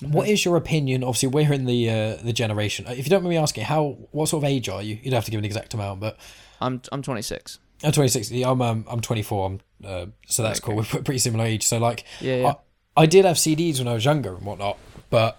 what 0.00 0.28
is 0.28 0.44
your 0.44 0.56
opinion? 0.56 1.02
Obviously, 1.04 1.28
we're 1.28 1.52
in 1.52 1.64
the 1.66 1.90
uh, 1.90 2.16
the 2.22 2.32
generation. 2.32 2.86
uh, 2.86 2.90
If 2.92 2.98
you 3.06 3.10
don't 3.10 3.22
mind 3.22 3.30
me 3.30 3.36
asking, 3.36 3.64
how 3.64 3.96
what 4.12 4.28
sort 4.28 4.44
of 4.44 4.48
age 4.50 4.68
are 4.68 4.82
you? 4.82 4.96
You 4.96 5.10
don't 5.10 5.14
have 5.18 5.24
to 5.24 5.30
give 5.30 5.38
an 5.38 5.44
exact 5.44 5.74
amount, 5.74 6.00
but 6.00 6.18
I'm 6.60 6.80
I'm 6.92 7.02
26. 7.02 7.58
I'm 7.84 7.92
26. 7.92 8.30
I'm 8.44 8.60
um, 8.62 8.84
I'm 8.88 9.00
24. 9.00 9.46
I'm 9.46 9.60
uh, 9.84 10.06
so 10.26 10.42
that's 10.42 10.60
cool. 10.60 10.74
We're 10.76 10.82
pretty 10.84 11.18
similar 11.18 11.44
age. 11.44 11.64
So 11.64 11.78
like, 11.78 12.04
Yeah, 12.20 12.36
yeah. 12.36 12.52
I, 12.96 13.02
I 13.02 13.06
did 13.06 13.24
have 13.24 13.36
CDs 13.36 13.78
when 13.78 13.86
I 13.88 13.92
was 13.94 14.04
younger 14.04 14.34
and 14.34 14.44
whatnot, 14.44 14.78
but 15.10 15.38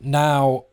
now 0.00 0.64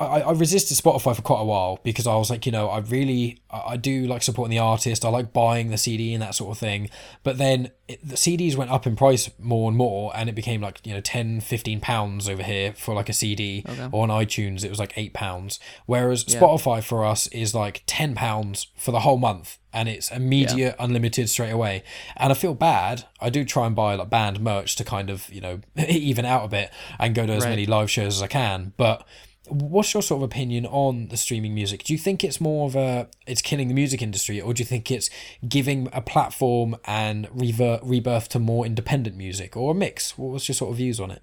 I, 0.00 0.20
I 0.22 0.32
resisted 0.32 0.76
Spotify 0.76 1.14
for 1.14 1.22
quite 1.22 1.40
a 1.40 1.44
while 1.44 1.78
because 1.82 2.06
I 2.06 2.16
was 2.16 2.30
like, 2.30 2.46
you 2.46 2.52
know, 2.52 2.68
I 2.68 2.78
really 2.78 3.40
I 3.50 3.76
do 3.76 4.06
like 4.06 4.22
supporting 4.22 4.50
the 4.50 4.58
artist. 4.58 5.04
I 5.04 5.08
like 5.08 5.32
buying 5.32 5.70
the 5.70 5.78
CD 5.78 6.12
and 6.14 6.22
that 6.22 6.34
sort 6.34 6.50
of 6.50 6.58
thing. 6.58 6.90
But 7.22 7.38
then 7.38 7.70
it, 7.86 8.06
the 8.06 8.16
CDs 8.16 8.56
went 8.56 8.70
up 8.70 8.86
in 8.86 8.96
price 8.96 9.30
more 9.38 9.68
and 9.68 9.76
more, 9.76 10.12
and 10.14 10.28
it 10.28 10.34
became 10.34 10.60
like 10.60 10.80
you 10.86 10.94
know 10.94 11.00
10, 11.00 11.40
15 11.40 11.80
pounds 11.80 12.28
over 12.28 12.42
here 12.42 12.72
for 12.74 12.94
like 12.94 13.08
a 13.08 13.12
CD. 13.12 13.64
Or 13.92 14.02
on 14.02 14.08
iTunes, 14.08 14.64
it 14.64 14.70
was 14.70 14.78
like 14.78 14.92
eight 14.96 15.12
pounds. 15.14 15.60
Whereas 15.86 16.24
Spotify 16.40 16.82
for 16.82 17.04
us 17.04 17.26
is 17.28 17.54
like 17.54 17.82
ten 17.86 18.14
pounds 18.14 18.68
for 18.76 18.90
the 18.92 19.00
whole 19.00 19.18
month. 19.18 19.58
And 19.72 19.88
it's 19.88 20.10
immediate, 20.10 20.74
unlimited 20.78 21.28
straight 21.28 21.50
away. 21.50 21.84
And 22.16 22.32
I 22.32 22.34
feel 22.34 22.54
bad. 22.54 23.04
I 23.20 23.28
do 23.30 23.44
try 23.44 23.66
and 23.66 23.76
buy 23.76 23.94
like 23.96 24.08
band 24.10 24.40
merch 24.40 24.76
to 24.76 24.84
kind 24.84 25.10
of, 25.10 25.28
you 25.32 25.40
know, 25.42 25.60
even 25.88 26.24
out 26.24 26.44
a 26.44 26.48
bit 26.48 26.70
and 26.98 27.14
go 27.14 27.26
to 27.26 27.32
as 27.34 27.44
Right. 27.44 27.50
many 27.50 27.66
live 27.66 27.90
shows 27.90 28.16
as 28.16 28.22
I 28.22 28.28
can. 28.28 28.72
But 28.78 29.06
what's 29.50 29.94
your 29.94 30.02
sort 30.02 30.20
of 30.20 30.22
opinion 30.22 30.66
on 30.66 31.08
the 31.08 31.16
streaming 31.16 31.54
music? 31.54 31.84
Do 31.84 31.92
you 31.92 31.98
think 31.98 32.22
it's 32.24 32.40
more 32.40 32.66
of 32.66 32.76
a 32.76 33.08
it's 33.26 33.42
killing 33.42 33.68
the 33.68 33.74
music 33.74 34.02
industry, 34.02 34.40
or 34.40 34.54
do 34.54 34.60
you 34.60 34.66
think 34.66 34.90
it's 34.90 35.10
giving 35.46 35.88
a 35.92 36.00
platform 36.00 36.76
and 36.84 37.28
revert 37.32 37.82
rebirth 37.82 38.28
to 38.30 38.38
more 38.38 38.64
independent 38.64 39.16
music, 39.16 39.56
or 39.56 39.72
a 39.72 39.74
mix? 39.74 40.16
What 40.16 40.32
was 40.32 40.48
your 40.48 40.54
sort 40.54 40.70
of 40.70 40.76
views 40.76 41.00
on 41.00 41.10
it? 41.10 41.22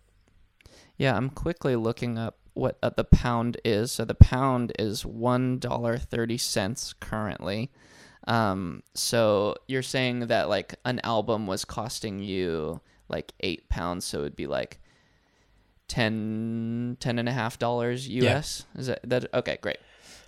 Yeah, 0.98 1.16
I'm 1.16 1.30
quickly 1.30 1.76
looking 1.76 2.18
up 2.18 2.38
what 2.54 2.78
uh, 2.82 2.90
the 2.90 3.04
pound 3.04 3.58
is. 3.66 3.92
So 3.92 4.06
the 4.06 4.16
pound 4.16 4.72
is 4.80 5.06
one 5.06 5.60
dollar 5.60 5.98
thirty 5.98 6.38
cents 6.38 6.94
currently. 6.94 7.72
Um, 8.28 8.82
so 8.96 9.56
you're 9.68 9.84
saying 9.84 10.28
that 10.28 10.50
like 10.50 10.76
an 10.84 11.00
album 11.04 11.46
was 11.48 11.64
costing 11.64 12.20
you 12.20 12.82
like 13.08 13.34
eight 13.42 13.70
pounds, 13.70 14.06
so 14.06 14.20
it'd 14.20 14.36
be 14.36 14.48
like 14.48 14.80
10, 15.88 16.98
10 17.00 17.20
and 17.20 17.30
a 17.30 17.32
half 17.32 17.60
dollars 17.60 18.08
US. 18.08 18.66
Is 18.78 18.88
that 18.88 19.00
that 19.10 19.34
okay? 19.34 19.58
Great. 19.62 19.78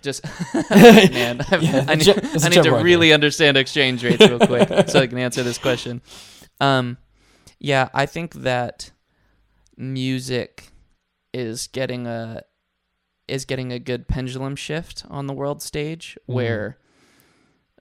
Just 0.02 0.24
man, 0.70 1.40
I, 1.50 1.56
Yeah, 1.56 1.84
I 1.88 1.94
need, 1.96 2.08
a 2.08 2.40
I 2.44 2.48
need 2.48 2.62
to 2.62 2.74
really 2.82 3.12
understand 3.12 3.56
exchange 3.56 4.04
rates 4.04 4.20
real 4.20 4.38
quick 4.38 4.68
so 4.88 5.00
I 5.00 5.06
can 5.06 5.18
answer 5.18 5.42
this 5.42 5.58
question. 5.58 6.02
Um, 6.60 6.98
yeah, 7.58 7.88
I 7.92 8.06
think 8.06 8.34
that 8.34 8.92
music 9.76 10.70
is 11.32 11.66
getting 11.68 12.06
a 12.06 12.42
is 13.26 13.44
getting 13.44 13.72
a 13.72 13.78
good 13.78 14.08
pendulum 14.08 14.56
shift 14.56 15.04
on 15.10 15.26
the 15.26 15.34
world 15.34 15.62
stage 15.62 16.16
where 16.26 16.78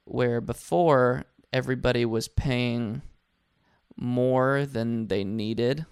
where 0.03 0.41
before 0.41 1.25
everybody 1.53 2.05
was 2.05 2.27
paying 2.27 3.01
more 3.95 4.65
than 4.65 5.07
they 5.07 5.23
needed 5.23 5.85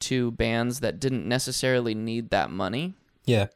to 0.00 0.30
bands 0.32 0.80
that 0.80 0.98
didn't 1.00 1.26
necessarily 1.28 1.94
need 1.94 2.30
that 2.30 2.50
money. 2.50 2.94
Yeah, 3.26 3.46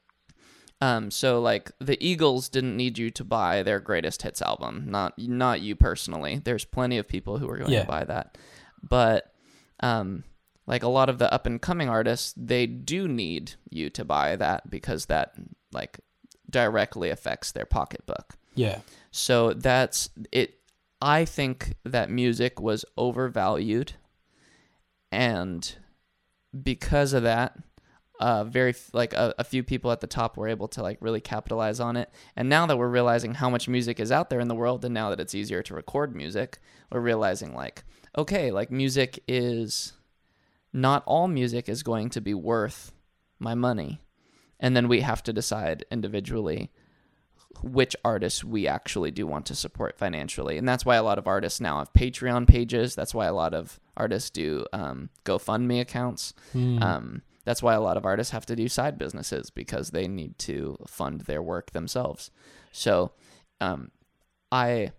Um, 0.81 1.11
so 1.11 1.41
like 1.41 1.73
the 1.79 1.97
Eagles 2.05 2.49
didn't 2.49 2.77
need 2.77 2.99
you 2.99 3.11
to 3.13 3.25
buy 3.25 3.63
their 3.63 3.81
greatest 3.81 4.23
hits 4.23 4.43
album, 4.43 4.85
not 4.89 5.19
not 5.19 5.61
you 5.63 5.75
personally. 5.77 6.41
There's 6.45 6.65
plenty 6.65 6.99
of 6.99 7.09
people 7.09 7.39
who 7.39 7.49
are 7.49 7.57
going 7.59 7.73
Yeah. 7.73 7.83
to 7.83 7.89
buy 7.89 8.05
that, 8.05 8.37
but 8.83 9.33
um, 9.81 10.25
like 10.67 10.83
a 10.83 10.89
lot 10.89 11.09
of 11.09 11.19
the 11.19 11.33
up 11.33 11.47
and 11.47 11.61
coming 11.61 11.89
artists, 11.89 12.35
they 12.37 12.67
do 12.67 13.09
need 13.09 13.55
you 13.71 13.91
to 13.91 14.05
buy 14.05 14.37
that 14.37 14.69
because 14.71 15.07
that 15.07 15.35
like 15.73 15.99
directly 16.51 17.11
affects 17.11 17.51
their 17.53 17.67
pocketbook. 17.67 18.35
yeah, 18.55 18.81
So 19.11 19.53
that's 19.55 20.11
it. 20.31 20.59
I 21.03 21.25
think 21.25 21.75
that 21.85 22.11
music 22.11 22.61
was 22.61 22.85
overvalued, 22.97 23.95
and 25.11 25.77
because 26.63 27.13
of 27.13 27.23
that, 27.25 27.57
uh, 28.21 28.45
very 28.45 28.75
like 28.93 29.13
a, 29.13 29.35
a 29.39 29.45
few 29.45 29.63
people 29.63 29.91
at 29.91 30.01
the 30.01 30.07
top 30.07 30.37
were 30.37 30.49
able 30.49 30.69
to 30.69 30.83
like 30.83 30.99
really 31.01 31.21
capitalize 31.21 31.81
on 31.81 31.97
it. 31.97 32.11
And 32.37 32.49
now 32.49 32.67
that 32.67 32.77
we're 32.77 32.89
realizing 32.89 33.35
how 33.35 33.51
much 33.51 33.69
music 33.69 33.99
is 33.99 34.13
out 34.13 34.31
there 34.31 34.41
in 34.41 34.49
the 34.49 34.55
world, 34.55 34.85
and 34.85 34.95
now 34.95 35.11
that 35.11 35.21
it's 35.21 35.35
easier 35.35 35.63
to 35.63 35.75
record 35.75 36.15
music, 36.15 36.59
we're 36.93 37.01
realizing 37.01 37.55
like, 37.55 37.85
okay, 38.17 38.51
like 38.51 38.71
music 38.71 39.23
is 39.27 39.95
not 40.73 41.03
all 41.07 41.29
music 41.29 41.69
is 41.69 41.83
going 41.83 42.11
to 42.11 42.21
be 42.21 42.35
worth 42.35 42.93
my 43.39 43.55
money, 43.55 44.01
and 44.61 44.77
then 44.77 44.89
we 44.89 45.01
have 45.01 45.23
to 45.25 45.33
decide 45.33 45.85
individually 45.91 46.71
which 47.63 47.95
artists 48.05 48.43
we 48.43 48.67
actually 48.67 49.11
do 49.11 49.27
want 49.27 49.47
to 49.47 49.55
support 49.55 49.97
financially. 49.99 50.59
And 50.59 50.69
that's 50.69 50.85
why 50.85 50.97
a 50.97 51.03
lot 51.03 51.19
of 51.19 51.27
artists 51.27 51.61
now 51.61 51.79
have 51.79 51.93
Patreon 51.93 52.47
pages. 52.47 52.95
That's 52.95 53.15
why 53.15 53.27
a 53.27 53.35
lot 53.35 53.55
of 53.55 53.79
artists 53.97 54.31
do 54.31 54.67
um, 54.73 55.11
GoFundMe 55.25 55.81
accounts. 55.81 56.35
Um, 56.83 57.23
that's 57.45 57.63
why 57.63 57.75
a 57.75 57.81
lot 57.81 57.97
of 57.97 58.05
artists 58.07 58.33
have 58.33 58.47
to 58.47 58.57
do 58.57 58.69
side 58.69 58.99
businesses 58.99 59.51
because 59.51 59.91
they 59.91 60.09
need 60.09 60.39
to 60.41 60.79
fund 60.87 61.23
their 61.23 61.43
work 61.43 61.73
themselves. 61.73 62.31
So 62.73 63.13
um, 63.61 63.91
I. 64.51 64.93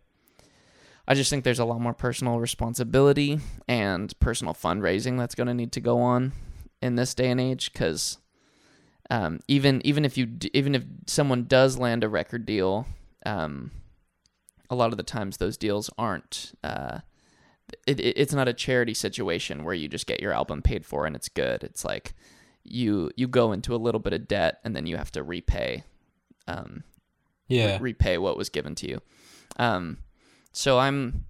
I 1.07 1.13
just 1.13 1.29
think 1.29 1.43
there's 1.43 1.59
a 1.59 1.65
lot 1.65 1.81
more 1.81 1.93
personal 1.93 2.39
responsibility 2.39 3.39
and 3.67 4.19
personal 4.19 4.55
fundraising 4.55 5.19
that's 5.19 5.35
going 5.35 5.45
to 5.45 5.53
need 5.53 5.71
to 5.73 5.79
go 5.79 5.99
on 5.99 6.31
in 6.81 6.95
this 6.95 7.13
day 7.13 7.29
and 7.29 7.39
age 7.39 7.71
because 7.71 8.17
um, 9.09 9.39
even 9.47 9.81
even 9.85 10.05
if 10.05 10.17
you 10.17 10.29
even 10.53 10.75
if 10.75 10.83
someone 11.07 11.45
does 11.45 11.77
land 11.77 12.03
a 12.03 12.09
record 12.09 12.45
deal, 12.45 12.87
um, 13.25 13.71
a 14.69 14.75
lot 14.75 14.91
of 14.91 14.97
the 14.97 15.03
times 15.03 15.37
those 15.37 15.57
deals 15.57 15.89
aren't. 15.97 16.53
Uh, 16.63 16.99
it, 17.87 17.99
it, 17.99 18.13
it's 18.17 18.33
not 18.33 18.47
a 18.47 18.53
charity 18.53 18.93
situation 18.93 19.63
where 19.63 19.73
you 19.73 19.87
just 19.87 20.07
get 20.07 20.21
your 20.21 20.31
album 20.33 20.61
paid 20.61 20.85
for 20.85 21.05
and 21.05 21.15
it's 21.15 21.29
good. 21.29 21.63
It's 21.63 21.83
like 21.83 22.13
you 22.63 23.11
you 23.15 23.27
go 23.27 23.51
into 23.51 23.75
a 23.75 23.77
little 23.77 23.99
bit 23.99 24.13
of 24.13 24.27
debt 24.27 24.59
and 24.63 24.75
then 24.75 24.85
you 24.85 24.97
have 24.97 25.11
to 25.11 25.23
repay, 25.23 25.83
um, 26.47 26.83
yeah, 27.47 27.73
re- 27.73 27.91
repay 27.91 28.17
what 28.17 28.37
was 28.37 28.49
given 28.49 28.75
to 28.75 28.89
you. 28.89 29.01
Um, 29.57 29.97
so 30.51 30.79
I'm. 30.79 31.25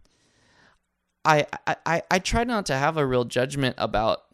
I, 1.27 1.47
I, 1.65 1.75
I, 1.87 2.01
I 2.11 2.19
try 2.19 2.43
not 2.43 2.67
to 2.67 2.75
have 2.75 2.97
a 2.97 3.05
real 3.05 3.23
judgment 3.23 3.73
about 3.79 4.25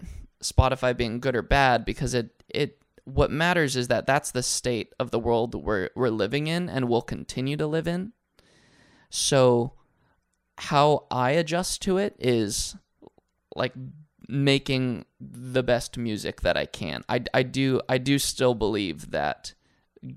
Spotify 0.43 0.95
being 0.95 1.21
good 1.21 1.37
or 1.37 1.41
bad 1.41 1.85
because 1.85 2.13
it 2.13 2.43
it 2.49 2.80
what 3.05 3.31
matters 3.31 3.75
is 3.75 3.87
that 3.87 4.05
that's 4.05 4.31
the 4.31 4.43
state 4.43 4.93
of 4.99 5.11
the 5.11 5.19
world 5.19 5.55
we're 5.55 5.89
we're 5.95 6.09
living 6.09 6.47
in 6.47 6.69
and 6.69 6.87
will 6.87 7.01
continue 7.01 7.57
to 7.57 7.67
live 7.67 7.87
in. 7.87 8.13
So 9.09 9.73
how 10.57 11.05
I 11.09 11.31
adjust 11.31 11.81
to 11.83 11.97
it 11.97 12.15
is 12.19 12.75
like 13.55 13.73
making 14.27 15.05
the 15.19 15.63
best 15.63 15.97
music 15.97 16.41
that 16.41 16.55
I 16.55 16.65
can. 16.65 17.03
I, 17.09 17.23
I 17.33 17.43
do 17.43 17.81
I 17.89 17.97
do 17.97 18.19
still 18.19 18.55
believe 18.55 19.11
that 19.11 19.53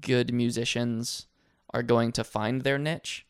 good 0.00 0.32
musicians 0.32 1.26
are 1.72 1.82
going 1.82 2.12
to 2.12 2.24
find 2.24 2.62
their 2.62 2.78
niche 2.78 3.23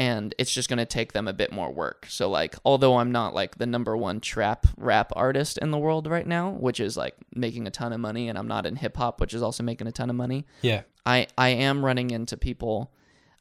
and 0.00 0.34
it's 0.38 0.50
just 0.50 0.70
going 0.70 0.78
to 0.78 0.86
take 0.86 1.12
them 1.12 1.28
a 1.28 1.32
bit 1.34 1.52
more 1.52 1.70
work. 1.70 2.06
So 2.08 2.30
like 2.30 2.56
although 2.64 2.96
I'm 2.96 3.12
not 3.12 3.34
like 3.34 3.58
the 3.58 3.66
number 3.66 3.94
one 3.94 4.18
trap 4.20 4.66
rap 4.78 5.12
artist 5.14 5.58
in 5.58 5.72
the 5.72 5.78
world 5.78 6.06
right 6.06 6.26
now, 6.26 6.52
which 6.52 6.80
is 6.80 6.96
like 6.96 7.14
making 7.34 7.66
a 7.66 7.70
ton 7.70 7.92
of 7.92 8.00
money 8.00 8.30
and 8.30 8.38
I'm 8.38 8.48
not 8.48 8.64
in 8.64 8.76
hip 8.76 8.96
hop 8.96 9.20
which 9.20 9.34
is 9.34 9.42
also 9.42 9.62
making 9.62 9.88
a 9.88 9.92
ton 9.92 10.08
of 10.08 10.16
money, 10.16 10.46
yeah, 10.62 10.82
I 11.04 11.26
I 11.36 11.50
am 11.50 11.84
running 11.84 12.10
into 12.12 12.38
people 12.38 12.94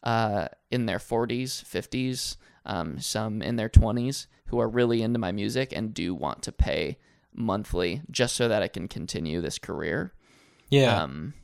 uh, 0.04 0.50
in 0.70 0.86
their 0.86 0.98
40s, 0.98 1.64
50s, 1.64 2.36
um, 2.66 3.00
some 3.00 3.42
in 3.42 3.56
their 3.56 3.70
20s 3.70 4.28
who 4.48 4.60
are 4.60 4.68
really 4.68 5.02
into 5.02 5.18
my 5.18 5.32
music 5.32 5.72
and 5.72 5.94
do 5.94 6.14
want 6.14 6.42
to 6.44 6.52
pay 6.52 6.98
monthly 7.34 8.02
just 8.12 8.36
so 8.36 8.50
that 8.50 8.62
I 8.62 8.68
can 8.68 8.90
continue 8.90 9.40
this 9.40 9.60
career. 9.60 10.12
yeah. 10.70 11.04
Um, 11.04 11.36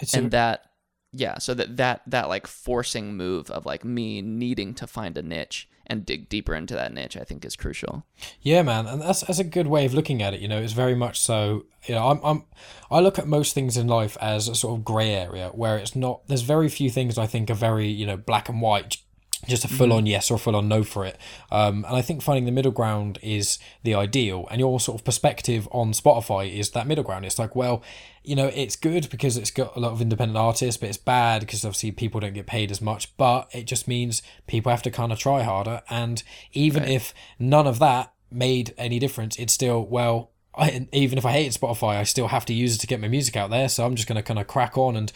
it's 0.00 0.14
and 0.14 0.26
a- 0.26 0.30
that 0.30 0.66
yeah, 1.14 1.38
so 1.38 1.54
that 1.54 1.76
that 1.76 2.02
that 2.06 2.28
like 2.28 2.46
forcing 2.46 3.16
move 3.16 3.50
of 3.50 3.64
like 3.64 3.84
me 3.84 4.20
needing 4.20 4.74
to 4.74 4.86
find 4.86 5.16
a 5.16 5.22
niche 5.22 5.68
and 5.86 6.06
dig 6.06 6.28
deeper 6.28 6.54
into 6.54 6.74
that 6.74 6.92
niche, 6.92 7.16
I 7.16 7.24
think 7.24 7.44
is 7.44 7.56
crucial. 7.56 8.04
Yeah, 8.40 8.62
man, 8.62 8.86
and 8.86 9.00
that's 9.00 9.20
that's 9.20 9.38
a 9.38 9.44
good 9.44 9.66
way 9.66 9.84
of 9.84 9.94
looking 9.94 10.22
at 10.22 10.34
it. 10.34 10.40
You 10.40 10.48
know, 10.48 10.60
it's 10.60 10.72
very 10.72 10.94
much 10.94 11.20
so. 11.20 11.66
You 11.86 11.94
know, 11.94 12.08
I'm 12.10 12.20
I'm 12.24 12.44
I 12.90 13.00
look 13.00 13.18
at 13.18 13.26
most 13.26 13.54
things 13.54 13.76
in 13.76 13.86
life 13.86 14.16
as 14.20 14.48
a 14.48 14.54
sort 14.54 14.78
of 14.78 14.84
grey 14.84 15.14
area 15.14 15.50
where 15.54 15.78
it's 15.78 15.94
not. 15.94 16.26
There's 16.26 16.42
very 16.42 16.68
few 16.68 16.90
things 16.90 17.18
I 17.18 17.26
think 17.26 17.50
are 17.50 17.54
very 17.54 17.88
you 17.88 18.06
know 18.06 18.16
black 18.16 18.48
and 18.48 18.60
white 18.60 18.98
just 19.46 19.64
a 19.64 19.68
full 19.68 19.92
on 19.92 20.06
yes 20.06 20.30
or 20.30 20.34
a 20.34 20.38
full 20.38 20.56
on 20.56 20.68
no 20.68 20.82
for 20.82 21.04
it. 21.04 21.18
Um, 21.50 21.84
and 21.86 21.96
I 21.96 22.02
think 22.02 22.22
finding 22.22 22.44
the 22.44 22.52
middle 22.52 22.72
ground 22.72 23.18
is 23.22 23.58
the 23.82 23.94
ideal. 23.94 24.46
And 24.50 24.60
your 24.60 24.78
sort 24.80 25.00
of 25.00 25.04
perspective 25.04 25.68
on 25.72 25.92
Spotify 25.92 26.52
is 26.52 26.70
that 26.70 26.86
middle 26.86 27.04
ground. 27.04 27.24
It's 27.24 27.38
like, 27.38 27.54
well, 27.54 27.82
you 28.22 28.34
know, 28.34 28.46
it's 28.54 28.76
good 28.76 29.08
because 29.10 29.36
it's 29.36 29.50
got 29.50 29.76
a 29.76 29.80
lot 29.80 29.92
of 29.92 30.00
independent 30.00 30.38
artists, 30.38 30.78
but 30.80 30.88
it's 30.88 30.98
bad 30.98 31.40
because 31.40 31.64
obviously 31.64 31.92
people 31.92 32.20
don't 32.20 32.34
get 32.34 32.46
paid 32.46 32.70
as 32.70 32.80
much. 32.80 33.16
But 33.16 33.48
it 33.52 33.64
just 33.64 33.86
means 33.86 34.22
people 34.46 34.70
have 34.70 34.82
to 34.82 34.90
kind 34.90 35.12
of 35.12 35.18
try 35.18 35.42
harder. 35.42 35.82
And 35.90 36.22
even 36.52 36.82
Right. 36.82 36.92
if 36.92 37.14
none 37.38 37.66
of 37.66 37.78
that 37.80 38.12
made 38.30 38.74
any 38.78 38.98
difference, 38.98 39.36
it's 39.36 39.52
still, 39.52 39.84
well, 39.84 40.30
I, 40.56 40.86
even 40.92 41.18
if 41.18 41.26
I 41.26 41.32
hated 41.32 41.60
Spotify, 41.60 41.96
I 41.96 42.04
still 42.04 42.28
have 42.28 42.46
to 42.46 42.54
use 42.54 42.76
it 42.76 42.78
to 42.78 42.86
get 42.86 43.00
my 43.00 43.08
music 43.08 43.36
out 43.36 43.50
there. 43.50 43.68
So 43.68 43.84
I'm 43.84 43.96
just 43.96 44.06
going 44.06 44.16
to 44.16 44.22
kind 44.22 44.38
of 44.38 44.46
crack 44.46 44.78
on 44.78 44.94
and 44.96 45.12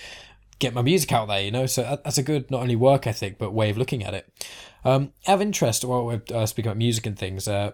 get 0.59 0.75
my 0.75 0.83
music 0.83 1.13
out 1.13 1.29
there, 1.29 1.41
you 1.41 1.51
know. 1.51 1.67
So 1.67 1.83
that- 1.83 2.05
that's 2.05 2.19
a 2.19 2.23
good 2.23 2.51
not 2.51 2.63
only 2.63 2.77
work 2.77 3.07
ethic 3.07 3.39
but 3.39 3.53
way 3.53 3.71
of 3.71 3.79
looking 3.79 4.03
at 4.05 4.15
it. 4.15 4.29
Um, 4.85 5.13
out 5.27 5.35
of 5.37 5.43
interest, 5.43 5.85
while 5.85 6.05
we're 6.07 6.23
uh, 6.35 6.47
speaking 6.47 6.69
about 6.71 6.79
music 6.79 7.07
and 7.07 7.19
things, 7.19 7.49
uh, 7.49 7.73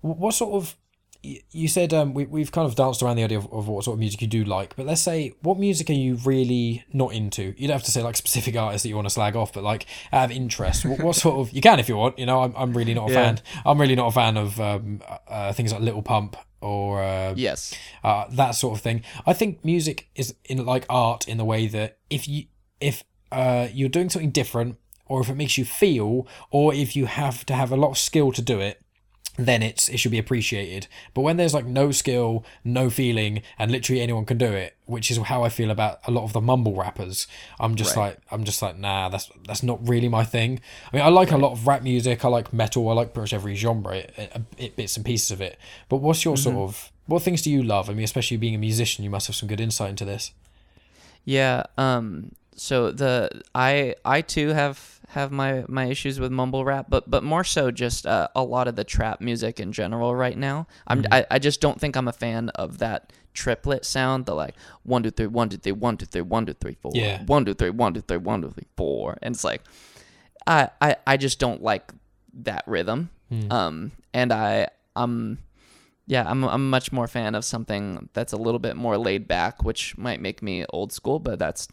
what 0.00 0.34
sort 0.34 0.54
of 0.54 0.76
you 1.22 1.66
said 1.66 1.92
um, 1.92 2.14
we 2.14 2.26
we've 2.26 2.52
kind 2.52 2.64
of 2.66 2.76
danced 2.76 3.02
around 3.02 3.16
the 3.16 3.24
idea 3.24 3.36
of, 3.38 3.52
of 3.52 3.66
what 3.66 3.82
sort 3.82 3.94
of 3.96 3.98
music 3.98 4.22
you 4.22 4.28
do 4.28 4.44
like, 4.44 4.76
but 4.76 4.86
let's 4.86 5.00
say 5.00 5.32
what 5.42 5.58
music 5.58 5.90
are 5.90 5.94
you 5.94 6.14
really 6.24 6.84
not 6.92 7.12
into? 7.12 7.54
You 7.58 7.66
don't 7.66 7.74
have 7.74 7.82
to 7.84 7.90
say 7.90 8.02
like 8.02 8.16
specific 8.16 8.56
artists 8.56 8.84
that 8.84 8.88
you 8.88 8.94
want 8.94 9.06
to 9.06 9.10
slag 9.10 9.34
off, 9.34 9.52
but 9.52 9.64
like 9.64 9.86
out 10.12 10.26
of 10.26 10.30
interest, 10.30 10.84
what, 10.86 11.00
what 11.00 11.16
sort 11.16 11.36
of 11.40 11.52
you 11.52 11.60
can 11.60 11.80
if 11.80 11.88
you 11.88 11.96
want. 11.96 12.18
You 12.20 12.26
know, 12.26 12.42
I'm 12.44 12.54
I'm 12.56 12.72
really 12.72 12.94
not 12.94 13.10
a 13.10 13.12
Yeah. 13.12 13.24
fan. 13.24 13.40
I'm 13.66 13.80
really 13.80 13.96
not 13.96 14.06
a 14.06 14.12
fan 14.12 14.36
of 14.36 14.60
um, 14.60 15.02
uh, 15.26 15.52
things 15.52 15.72
like 15.72 15.82
Lil 15.82 16.02
Pump 16.02 16.36
or 16.60 17.02
uh, 17.02 17.34
Yes. 17.36 17.74
uh, 18.02 18.26
that 18.30 18.52
sort 18.52 18.76
of 18.76 18.82
thing. 18.82 19.02
I 19.26 19.32
think 19.32 19.64
music 19.64 20.08
is 20.14 20.34
in 20.44 20.64
like 20.64 20.86
art 20.88 21.28
in 21.28 21.36
the 21.38 21.44
way 21.44 21.66
that 21.68 21.98
if 22.10 22.26
you 22.28 22.44
if 22.80 23.04
uh, 23.32 23.68
you're 23.72 23.88
doing 23.88 24.08
something 24.10 24.30
different, 24.30 24.76
or 25.06 25.20
if 25.20 25.28
it 25.28 25.34
makes 25.36 25.58
you 25.58 25.64
feel, 25.64 26.26
or 26.50 26.72
if 26.74 26.94
you 26.96 27.06
have 27.06 27.44
to 27.46 27.54
have 27.54 27.72
a 27.72 27.76
lot 27.76 27.90
of 27.90 27.98
skill 27.98 28.32
to 28.32 28.42
do 28.42 28.60
it, 28.60 28.80
then 29.38 29.62
it's 29.62 29.88
it 29.88 29.98
should 29.98 30.10
be 30.10 30.18
appreciated. 30.18 30.88
But 31.14 31.20
when 31.22 31.36
there's 31.36 31.54
like 31.54 31.64
no 31.64 31.92
skill, 31.92 32.44
no 32.64 32.90
feeling, 32.90 33.42
and 33.58 33.70
literally 33.70 34.00
anyone 34.02 34.24
can 34.24 34.36
do 34.36 34.52
it, 34.52 34.76
which 34.86 35.10
is 35.10 35.18
how 35.18 35.44
I 35.44 35.48
feel 35.48 35.70
about 35.70 36.00
a 36.06 36.10
lot 36.10 36.24
of 36.24 36.32
the 36.32 36.40
mumble 36.40 36.74
rappers. 36.74 37.26
I'm 37.60 37.76
just 37.76 37.94
Right. 37.96 38.08
like 38.08 38.18
I'm 38.30 38.42
just 38.44 38.60
like 38.60 38.76
nah, 38.76 39.08
that's 39.08 39.30
that's 39.46 39.62
not 39.62 39.86
really 39.88 40.08
my 40.08 40.24
thing. 40.24 40.60
I 40.92 40.96
mean, 40.96 41.04
I 41.04 41.08
like 41.08 41.30
a 41.30 41.38
lot 41.38 41.52
of 41.52 41.66
rap 41.66 41.82
music. 41.82 42.24
I 42.24 42.28
like 42.28 42.52
metal. 42.52 42.88
I 42.88 42.94
like 42.94 43.14
pretty 43.14 43.22
much 43.24 43.32
every 43.34 43.54
genre, 43.54 43.96
it, 43.96 44.12
it, 44.16 44.42
it, 44.58 44.76
bits 44.76 44.96
and 44.96 45.06
pieces 45.06 45.30
of 45.30 45.40
it. 45.40 45.56
But 45.88 45.98
what's 45.98 46.24
your 46.24 46.36
sort 46.36 46.56
of 46.56 46.90
what 47.06 47.22
things 47.22 47.40
do 47.42 47.50
you 47.50 47.62
love? 47.62 47.88
I 47.88 47.94
mean, 47.94 48.04
especially 48.04 48.36
being 48.38 48.54
a 48.56 48.58
musician, 48.58 49.04
you 49.04 49.10
must 49.10 49.28
have 49.28 49.36
some 49.36 49.48
good 49.48 49.60
insight 49.60 49.90
into 49.90 50.04
this. 50.04 50.32
Yeah. 51.24 51.62
Um. 51.76 52.32
So 52.58 52.90
the 52.90 53.42
I 53.54 53.94
I 54.04 54.20
too 54.20 54.48
have 54.48 55.00
have 55.08 55.32
my 55.32 55.64
my 55.68 55.86
issues 55.86 56.20
with 56.20 56.30
mumble 56.32 56.64
rap, 56.64 56.86
but 56.88 57.08
but 57.10 57.22
more 57.22 57.44
so 57.44 57.70
just 57.70 58.06
uh, 58.06 58.28
a 58.34 58.42
lot 58.42 58.68
of 58.68 58.76
the 58.76 58.84
trap 58.84 59.20
music 59.20 59.58
in 59.60 59.72
general 59.72 60.14
right 60.14 60.36
now. 60.36 60.66
I'm 60.86 61.04
I, 61.10 61.24
I 61.30 61.38
just 61.38 61.60
don't 61.60 61.80
think 61.80 61.96
I'm 61.96 62.08
a 62.08 62.12
fan 62.12 62.50
of 62.50 62.78
that 62.78 63.12
triplet 63.32 63.84
sound. 63.84 64.26
The 64.26 64.34
like 64.34 64.54
one 64.82 65.02
two 65.02 65.10
three 65.10 65.26
one 65.28 65.48
two 65.48 65.56
three 65.56 65.72
one 65.72 65.96
two 65.96 66.06
three 66.06 66.20
one 66.22 66.46
two 66.46 66.54
three 66.54 66.76
four 66.82 66.92
Yeah. 66.94 67.22
one 67.26 67.44
two 67.44 67.54
three 67.54 67.70
one 67.70 67.94
two 67.94 68.00
three 68.02 68.16
one 68.18 68.42
two 68.42 68.50
three 68.50 68.66
four, 68.76 69.16
and 69.22 69.34
it's 69.34 69.44
like 69.44 69.62
I 70.46 70.68
I 70.80 70.96
I 71.06 71.16
just 71.16 71.38
don't 71.38 71.62
like 71.62 71.92
that 72.42 72.64
rhythm. 72.66 73.10
Um. 73.50 73.92
And 74.12 74.32
I 74.32 74.68
I'm 74.96 75.38
yeah, 76.06 76.24
I'm 76.28 76.42
I'm 76.44 76.70
much 76.70 76.90
more 76.92 77.06
fan 77.06 77.34
of 77.34 77.44
something 77.44 78.08
that's 78.14 78.32
a 78.32 78.36
little 78.36 78.58
bit 78.58 78.74
more 78.74 78.96
laid 78.98 79.28
back, 79.28 79.62
which 79.62 79.96
might 79.96 80.20
make 80.20 80.42
me 80.42 80.64
old 80.70 80.92
school, 80.92 81.18
but 81.18 81.38
that's 81.38 81.68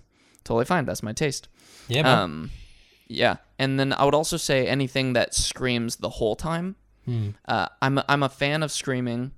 totally 0.45 0.63
fine. 0.65 0.85
That's 0.85 1.03
my 1.03 1.11
taste. 1.11 1.49
Yeah, 1.89 2.03
man. 2.03 2.19
Um, 2.19 2.51
yeah, 3.07 3.35
and 3.59 3.77
then 3.79 3.91
I 3.93 4.05
would 4.05 4.15
also 4.15 4.37
say 4.37 4.65
anything 4.67 5.11
that 5.13 5.35
screams 5.35 5.97
the 5.97 6.09
whole 6.09 6.35
time. 6.37 6.75
Uh, 7.47 7.67
I'm 7.83 7.99
a, 7.99 8.05
I'm 8.09 8.23
a 8.23 8.29
fan 8.29 8.63
of 8.63 8.71
screaming, 8.71 9.31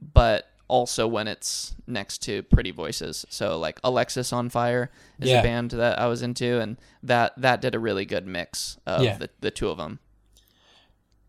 but 0.00 0.48
also 0.66 1.06
when 1.06 1.28
it's 1.28 1.76
next 1.86 2.18
to 2.24 2.42
pretty 2.42 2.72
voices. 2.72 3.24
So 3.28 3.58
like 3.60 3.80
Alexisonfire 3.82 4.88
is 5.20 5.28
Yeah. 5.30 5.38
a 5.38 5.42
band 5.44 5.70
that 5.72 6.00
I 6.00 6.06
was 6.08 6.22
into, 6.22 6.58
and 6.60 6.78
that 7.04 7.34
that 7.40 7.60
did 7.60 7.76
a 7.76 7.78
really 7.78 8.04
good 8.06 8.26
mix 8.26 8.76
of 8.86 9.02
Yeah. 9.04 9.18
the 9.18 9.30
the 9.40 9.50
two 9.52 9.68
of 9.68 9.76
them. 9.76 10.00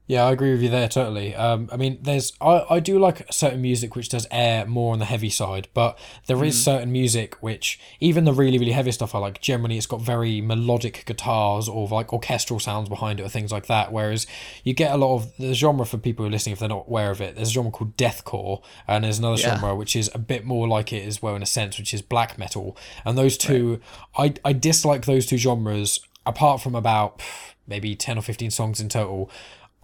Yeah, 0.05 0.25
I 0.25 0.33
agree 0.33 0.51
with 0.51 0.61
you 0.61 0.67
there 0.69 0.89
totally. 0.89 1.33
Um, 1.33 1.69
I 1.71 1.77
mean, 1.77 1.97
there's 2.01 2.33
I, 2.41 2.65
I 2.69 2.79
do 2.81 2.99
like 2.99 3.25
certain 3.31 3.61
music 3.61 3.95
which 3.95 4.09
does 4.09 4.27
air 4.31 4.65
more 4.65 4.91
on 4.91 4.99
the 4.99 5.05
heavy 5.05 5.29
side, 5.29 5.69
but 5.73 5.97
there 6.27 6.43
is 6.43 6.61
certain 6.61 6.91
music 6.91 7.35
which 7.41 7.79
even 8.01 8.25
the 8.25 8.33
really 8.33 8.57
really 8.57 8.73
heavy 8.73 8.91
stuff 8.91 9.15
I 9.15 9.19
like. 9.19 9.39
Generally, 9.39 9.77
it's 9.77 9.85
got 9.85 10.01
very 10.01 10.41
melodic 10.41 11.05
guitars 11.05 11.69
or 11.69 11.87
like 11.87 12.11
orchestral 12.11 12.59
sounds 12.59 12.89
behind 12.89 13.21
it 13.21 13.23
or 13.23 13.29
things 13.29 13.49
like 13.53 13.67
that. 13.67 13.93
Whereas 13.93 14.27
you 14.65 14.73
get 14.73 14.91
a 14.91 14.97
lot 14.97 15.15
of 15.15 15.37
the 15.37 15.53
genre 15.53 15.85
for 15.85 15.97
people 15.97 16.23
who 16.23 16.27
are 16.27 16.31
listening 16.31 16.51
if 16.53 16.59
they're 16.59 16.67
not 16.67 16.85
aware 16.87 17.09
of 17.09 17.21
it. 17.21 17.35
There's 17.35 17.49
a 17.49 17.53
genre 17.53 17.71
called 17.71 17.95
deathcore, 17.95 18.61
and 18.89 19.05
there's 19.05 19.19
another 19.19 19.39
Yeah. 19.39 19.51
genre 19.57 19.73
which 19.73 19.95
is 19.95 20.11
a 20.13 20.19
bit 20.19 20.43
more 20.43 20.67
like 20.67 20.91
it 20.91 21.07
as 21.07 21.21
well 21.21 21.35
in 21.37 21.41
a 21.41 21.45
sense, 21.45 21.77
which 21.79 21.93
is 21.93 22.01
black 22.01 22.37
metal. 22.37 22.75
And 23.05 23.17
those 23.17 23.37
two, 23.37 23.79
I 24.17 24.33
I 24.43 24.51
dislike 24.51 25.05
those 25.05 25.25
two 25.25 25.37
genres 25.37 26.01
apart 26.25 26.61
from 26.61 26.75
about 26.75 27.21
maybe 27.65 27.95
ten 27.95 28.17
or 28.17 28.21
fifteen 28.21 28.51
songs 28.51 28.81
in 28.81 28.89
total. 28.89 29.31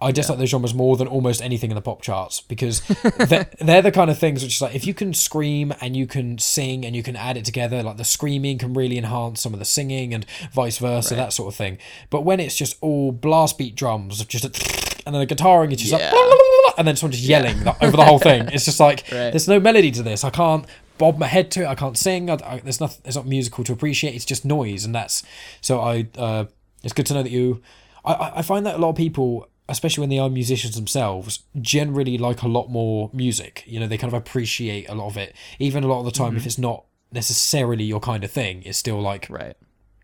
I 0.02 0.12
dislike 0.12 0.38
those 0.38 0.48
genres 0.50 0.72
more 0.74 0.96
than 0.96 1.06
almost 1.06 1.42
anything 1.42 1.70
in 1.70 1.74
the 1.74 1.82
pop 1.82 2.00
charts 2.02 2.40
because 2.40 2.80
they're, 3.28 3.50
they're 3.60 3.82
the 3.82 3.92
kind 3.92 4.10
of 4.10 4.18
things 4.18 4.42
which 4.42 4.54
is 4.56 4.62
like 4.62 4.74
if 4.74 4.86
you 4.86 4.94
can 4.94 5.12
scream 5.12 5.74
and 5.80 5.94
you 5.96 6.06
can 6.06 6.38
sing 6.38 6.84
and 6.86 6.96
you 6.96 7.02
can 7.02 7.16
add 7.16 7.36
it 7.36 7.44
together, 7.44 7.82
like 7.82 7.96
the 7.98 8.04
screaming 8.04 8.56
can 8.58 8.72
really 8.72 8.96
enhance 8.96 9.40
some 9.40 9.52
of 9.52 9.58
the 9.58 9.64
singing 9.64 10.14
and 10.14 10.24
vice 10.52 10.78
versa, 10.78 11.14
that 11.14 11.32
sort 11.32 11.52
of 11.52 11.56
thing. 11.56 11.76
But 12.08 12.22
when 12.22 12.40
it's 12.40 12.56
just 12.56 12.76
all 12.80 13.12
blast 13.12 13.58
beat 13.58 13.74
drums, 13.74 14.24
just 14.24 14.44
a, 14.44 15.02
and 15.06 15.14
then 15.14 15.26
the 15.26 15.34
guitaring 15.34 15.72
is 15.72 15.78
just 15.80 15.92
Yeah. 15.92 16.10
like, 16.12 16.74
and 16.78 16.88
then 16.88 16.96
someone 16.96 17.12
just 17.12 17.24
yelling 17.24 17.62
like, 17.64 17.82
over 17.82 17.96
the 17.96 18.04
whole 18.04 18.18
thing, 18.18 18.48
it's 18.52 18.64
just 18.64 18.80
like 18.80 19.00
Right. 19.12 19.30
there's 19.30 19.48
no 19.48 19.60
melody 19.60 19.90
to 19.90 20.02
this. 20.02 20.24
I 20.24 20.30
can't 20.30 20.64
bob 20.98 21.18
my 21.18 21.26
head 21.26 21.50
to 21.52 21.62
it. 21.62 21.66
I 21.66 21.74
can't 21.74 21.96
sing. 21.98 22.30
I, 22.30 22.34
I, 22.44 22.60
there's 22.64 22.80
nothing. 22.80 23.02
It's 23.04 23.16
not 23.16 23.26
musical 23.26 23.64
to 23.64 23.72
appreciate. 23.72 24.14
It's 24.14 24.24
just 24.24 24.44
noise, 24.44 24.84
and 24.84 24.94
that's 24.94 25.22
so. 25.60 25.80
I. 25.80 26.06
Uh, 26.16 26.44
it's 26.82 26.92
good 26.94 27.06
to 27.06 27.14
know 27.14 27.22
that 27.22 27.32
you. 27.32 27.60
I, 28.04 28.32
I 28.36 28.42
find 28.42 28.64
that 28.66 28.76
a 28.76 28.78
lot 28.78 28.90
of 28.90 28.96
people, 28.96 29.46
especially 29.70 30.02
when 30.02 30.10
they 30.10 30.18
are 30.18 30.28
musicians 30.28 30.74
themselves, 30.74 31.44
generally 31.60 32.18
like 32.18 32.42
a 32.42 32.48
lot 32.48 32.68
more 32.68 33.10
music. 33.12 33.64
You 33.66 33.80
know, 33.80 33.86
they 33.86 33.98
kind 33.98 34.12
of 34.12 34.18
appreciate 34.18 34.88
a 34.88 34.94
lot 34.94 35.06
of 35.06 35.16
it. 35.16 35.34
Even 35.58 35.84
a 35.84 35.86
lot 35.86 36.00
of 36.00 36.04
the 36.04 36.10
time, 36.10 36.36
if 36.36 36.46
it's 36.46 36.58
not 36.58 36.84
necessarily 37.12 37.84
your 37.84 38.00
kind 38.00 38.24
of 38.24 38.30
thing, 38.30 38.62
it's 38.64 38.78
still 38.78 39.00
like 39.00 39.26
Right. 39.30 39.56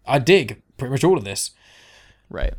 I 0.07 0.19
dig 0.19 0.63
pretty 0.77 0.93
much 0.93 1.05
all 1.05 1.19
of 1.19 1.25
this. 1.25 1.51
Right. 2.31 2.55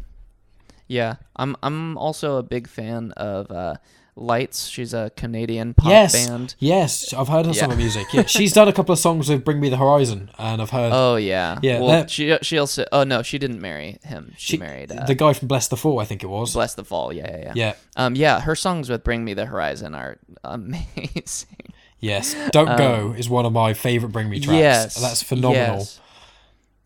Yeah, 0.87 1.15
I'm 1.35 1.55
I'm 1.63 1.97
also 1.97 2.37
a 2.37 2.43
big 2.43 2.67
fan 2.67 3.11
of 3.17 3.51
uh, 3.51 3.75
Lights. 4.17 4.67
She's 4.67 4.93
a 4.93 5.11
Canadian 5.15 5.73
pop 5.75 5.87
yes, 5.87 6.27
band. 6.27 6.55
yes, 6.59 7.13
I've 7.13 7.27
heard 7.27 7.45
her 7.45 7.51
Yeah. 7.51 7.59
some 7.61 7.71
of 7.71 7.77
her 7.77 7.81
music. 7.81 8.07
Yeah, 8.13 8.23
she's 8.25 8.51
done 8.51 8.67
a 8.67 8.73
couple 8.73 8.91
of 8.93 8.99
songs 8.99 9.29
with 9.29 9.45
Bring 9.45 9.59
Me 9.59 9.69
the 9.69 9.77
Horizon, 9.77 10.31
and 10.39 10.61
I've 10.61 10.71
heard 10.71 10.91
Oh 10.93 11.15
yeah. 11.17 11.59
Yeah, 11.61 11.79
Well, 11.79 11.89
that- 11.89 12.09
she 12.09 12.35
she 12.41 12.57
also 12.57 12.85
oh 12.91 13.03
no, 13.03 13.21
she 13.21 13.37
didn't 13.37 13.61
marry 13.61 13.99
him. 14.03 14.33
She, 14.37 14.53
she, 14.53 14.57
married 14.57 14.91
uh, 14.91 15.05
the 15.05 15.15
guy 15.15 15.33
from 15.33 15.47
Blessthefall, 15.47 16.01
I 16.01 16.05
think 16.05 16.23
it 16.23 16.27
was. 16.27 16.55
Blessthefall. 16.55 17.13
Yeah, 17.13 17.29
yeah, 17.29 17.37
yeah. 17.45 17.53
Yeah. 17.55 17.73
Um 17.95 18.15
yeah, 18.15 18.41
her 18.41 18.55
songs 18.55 18.89
with 18.89 19.03
Bring 19.03 19.23
Me 19.23 19.33
the 19.35 19.45
Horizon 19.45 19.93
are 19.93 20.17
amazing. 20.43 21.73
Yes, 21.99 22.35
Don't 22.51 22.77
Go 22.77 23.13
is 23.17 23.29
one 23.29 23.45
of 23.45 23.53
my 23.53 23.73
favorite 23.73 24.09
Bring 24.11 24.29
Me 24.29 24.39
tracks. 24.39 24.49
Um, 24.51 24.59
Yes. 24.59 25.01
That's 25.01 25.23
phenomenal. 25.23 25.77
yes. 25.77 25.99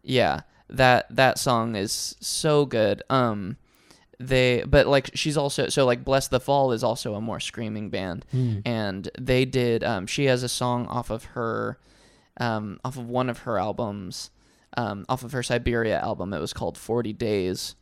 Yeah, 0.04 0.42
that 0.70 1.08
that 1.16 1.38
song 1.38 1.76
is 1.76 2.16
so 2.20 2.66
good. 2.66 3.04
Um 3.10 3.58
they 4.28 4.64
but 4.68 4.88
like 4.88 5.10
she's 5.14 5.38
also 5.38 5.68
so 5.70 5.86
like 5.86 6.04
Blessthefall 6.06 6.74
is 6.74 6.84
also 6.84 7.16
a 7.16 7.22
more 7.22 7.40
screaming 7.40 7.90
band 7.90 8.26
Hmm. 8.32 8.60
and 8.66 9.10
they 9.20 9.46
did 9.46 9.84
um 9.84 10.08
she 10.08 10.26
has 10.26 10.44
a 10.44 10.50
song 10.50 10.88
off 10.88 11.10
of 11.10 11.26
her 11.36 11.78
um 12.38 12.80
off 12.86 12.98
of 12.98 13.08
one 13.08 13.30
of 13.30 13.40
her 13.40 13.58
albums 13.60 14.32
um 14.78 15.06
off 15.10 15.24
of 15.24 15.32
her 15.34 15.44
Siberia 15.44 16.00
album. 16.00 16.34
It 16.34 16.40
was 16.40 16.54
called 16.54 16.78
40 16.78 17.14
Days. 17.14 17.76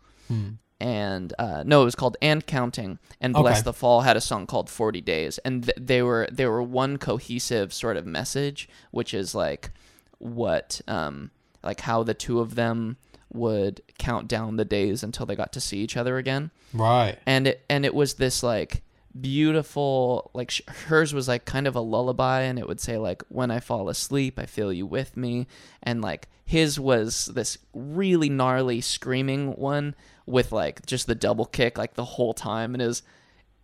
And 0.81 1.33
uh, 1.37 1.63
no, 1.65 1.81
it 1.81 1.85
was 1.85 1.95
called 1.95 2.15
"And 2.21 2.45
Counting." 2.45 2.99
And 3.19 3.33
"Bless 3.33 3.57
Okay. 3.57 3.63
the 3.65 3.73
Fall" 3.73 4.01
had 4.01 4.15
a 4.15 4.21
song 4.21 4.47
called 4.47 4.69
40 4.69 5.01
Days, 5.01 5.37
and 5.39 5.65
th- 5.65 5.75
they 5.77 6.01
were 6.01 6.27
they 6.31 6.45
were 6.45 6.63
one 6.63 6.97
cohesive 6.97 7.73
sort 7.73 7.97
of 7.97 8.05
message, 8.05 8.69
which 8.91 9.13
is 9.13 9.35
like 9.35 9.71
what 10.19 10.79
um 10.87 11.31
like 11.63 11.81
how 11.81 12.03
the 12.03 12.13
two 12.13 12.39
of 12.39 12.55
them 12.55 12.95
would 13.31 13.81
count 13.97 14.27
down 14.27 14.55
the 14.57 14.65
days 14.65 15.03
until 15.03 15.25
they 15.25 15.35
got 15.35 15.53
to 15.53 15.61
see 15.61 15.77
each 15.79 15.95
other 15.97 16.17
again 16.17 16.51
Right. 16.73 17.17
and 17.25 17.47
it 17.47 17.63
and 17.69 17.85
it 17.85 17.93
was 17.93 18.15
this 18.15 18.41
like 18.43 18.81
beautiful 19.19 20.29
like 20.33 20.51
sh- 20.51 20.61
hers 20.87 21.13
was 21.13 21.27
like 21.27 21.45
kind 21.45 21.67
of 21.67 21.75
a 21.75 21.81
lullaby 21.81 22.41
and 22.41 22.57
it 22.59 22.67
would 22.67 22.79
say 22.79 22.97
like 22.97 23.23
when 23.29 23.49
i 23.51 23.59
fall 23.59 23.89
asleep 23.89 24.37
i 24.39 24.45
feel 24.45 24.71
you 24.71 24.85
with 24.85 25.15
me 25.17 25.47
and 25.83 26.01
like 26.01 26.27
his 26.45 26.79
was 26.79 27.25
this 27.33 27.57
really 27.73 28.29
gnarly 28.29 28.81
screaming 28.81 29.51
one 29.55 29.95
with 30.25 30.51
like 30.51 30.85
just 30.85 31.07
the 31.07 31.15
double 31.15 31.45
kick 31.45 31.77
like 31.77 31.93
the 31.95 32.05
whole 32.05 32.33
time 32.33 32.73
and 32.75 32.81
was 32.83 33.01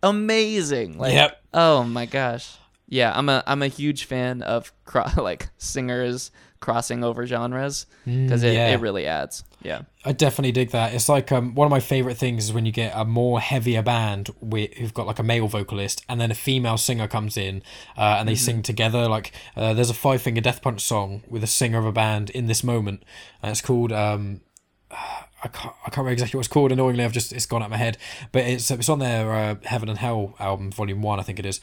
amazing 0.02 0.98
like 0.98 1.12
Yep. 1.14 1.42
oh 1.54 1.82
my 1.84 2.06
gosh 2.06 2.56
yeah 2.88 3.12
i'm 3.16 3.28
a 3.28 3.42
i'm 3.46 3.62
a 3.62 3.68
huge 3.68 4.04
fan 4.04 4.42
of 4.42 4.72
cro- 4.84 5.06
like 5.16 5.48
singers 5.58 6.30
crossing 6.60 7.02
over 7.04 7.26
genres 7.26 7.86
because 8.04 8.42
it, 8.42 8.48
mm, 8.52 8.54
yeah. 8.54 8.68
it 8.74 8.80
really 8.80 9.06
adds 9.06 9.42
yeah 9.66 9.82
I 10.08 10.12
definitely 10.12 10.52
dig 10.52 10.70
that. 10.70 10.94
It's 10.94 11.08
like 11.08 11.32
um, 11.32 11.56
one 11.56 11.66
of 11.66 11.70
my 11.72 11.80
favorite 11.80 12.16
things 12.16 12.44
is 12.44 12.52
when 12.52 12.64
you 12.64 12.70
get 12.70 12.92
a 12.94 13.04
more 13.04 13.40
heavier 13.40 13.82
band 13.82 14.30
with, 14.40 14.72
who've 14.74 14.94
got 14.94 15.04
like 15.04 15.18
a 15.18 15.24
male 15.24 15.48
vocalist 15.48 16.04
and 16.08 16.20
then 16.20 16.30
a 16.30 16.34
female 16.34 16.78
singer 16.78 17.08
comes 17.08 17.36
in 17.36 17.60
uh, 17.98 18.16
and 18.20 18.28
they 18.28 18.36
sing 18.36 18.62
together. 18.62 19.08
Like 19.08 19.32
uh, 19.56 19.74
there's 19.74 19.90
a 19.90 19.94
Five 19.94 20.22
Finger 20.22 20.40
Death 20.40 20.62
Punch 20.62 20.80
song 20.80 21.24
with 21.28 21.42
a 21.42 21.48
singer 21.48 21.78
of 21.80 21.86
a 21.86 21.90
band 21.92 22.30
in 22.30 22.46
this 22.46 22.62
moment, 22.62 23.02
and 23.42 23.50
it's 23.50 23.60
called. 23.60 23.90
Um, 23.92 24.42
I 25.44 25.48
can't, 25.48 25.74
I 25.84 25.90
can't 25.90 25.98
remember 25.98 26.12
exactly 26.12 26.38
what 26.38 26.46
it's 26.46 26.52
called. 26.52 26.70
Annoyingly, 26.72 27.04
I've 27.04 27.12
just 27.12 27.32
it's 27.32 27.46
gone 27.46 27.62
out 27.62 27.66
of 27.66 27.70
my 27.72 27.76
head. 27.76 27.98
But 28.32 28.44
it's 28.44 28.70
it's 28.70 28.88
on 28.88 29.00
their 29.00 29.32
uh, 29.32 29.54
Heaven 29.64 29.88
and 29.88 29.98
Hell 29.98 30.34
album, 30.38 30.70
Volume 30.70 31.02
One, 31.02 31.18
I 31.20 31.22
think 31.24 31.38
it 31.40 31.46
is. 31.46 31.60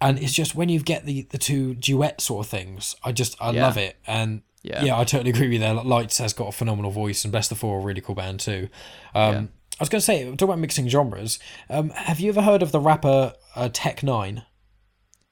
And 0.00 0.18
it's 0.18 0.32
just 0.34 0.54
when 0.54 0.68
you 0.68 0.80
get 0.80 1.06
the 1.06 1.22
the 1.30 1.38
two 1.38 1.74
duet 1.74 2.20
sort 2.20 2.44
of 2.46 2.50
things, 2.50 2.96
I 3.02 3.12
just 3.12 3.40
I 3.40 3.50
Yeah. 3.50 3.62
love 3.62 3.76
it. 3.78 3.96
And 4.06 4.42
Yeah. 4.68 4.84
yeah, 4.84 4.98
I 4.98 5.04
totally 5.04 5.30
agree 5.30 5.46
with 5.46 5.54
you 5.54 5.58
there. 5.60 5.74
Lights 5.74 6.18
has 6.18 6.32
got 6.32 6.48
a 6.48 6.52
phenomenal 6.52 6.90
voice, 6.90 7.24
and 7.24 7.32
Blessthefall, 7.32 7.82
a 7.82 7.84
really 7.84 8.00
cool 8.00 8.14
band 8.14 8.40
too. 8.40 8.68
Um, 9.14 9.32
Yeah. 9.34 9.40
I 9.80 9.82
was 9.82 9.88
going 9.88 10.00
to 10.00 10.04
say, 10.04 10.24
talk 10.24 10.42
about 10.42 10.58
mixing 10.58 10.88
genres. 10.88 11.38
Um, 11.70 11.90
have 11.90 12.18
you 12.18 12.30
ever 12.30 12.42
heard 12.42 12.62
of 12.62 12.72
the 12.72 12.80
rapper 12.80 13.32
uh, 13.54 13.68
Tech 13.72 14.00
N9ne? 14.00 14.42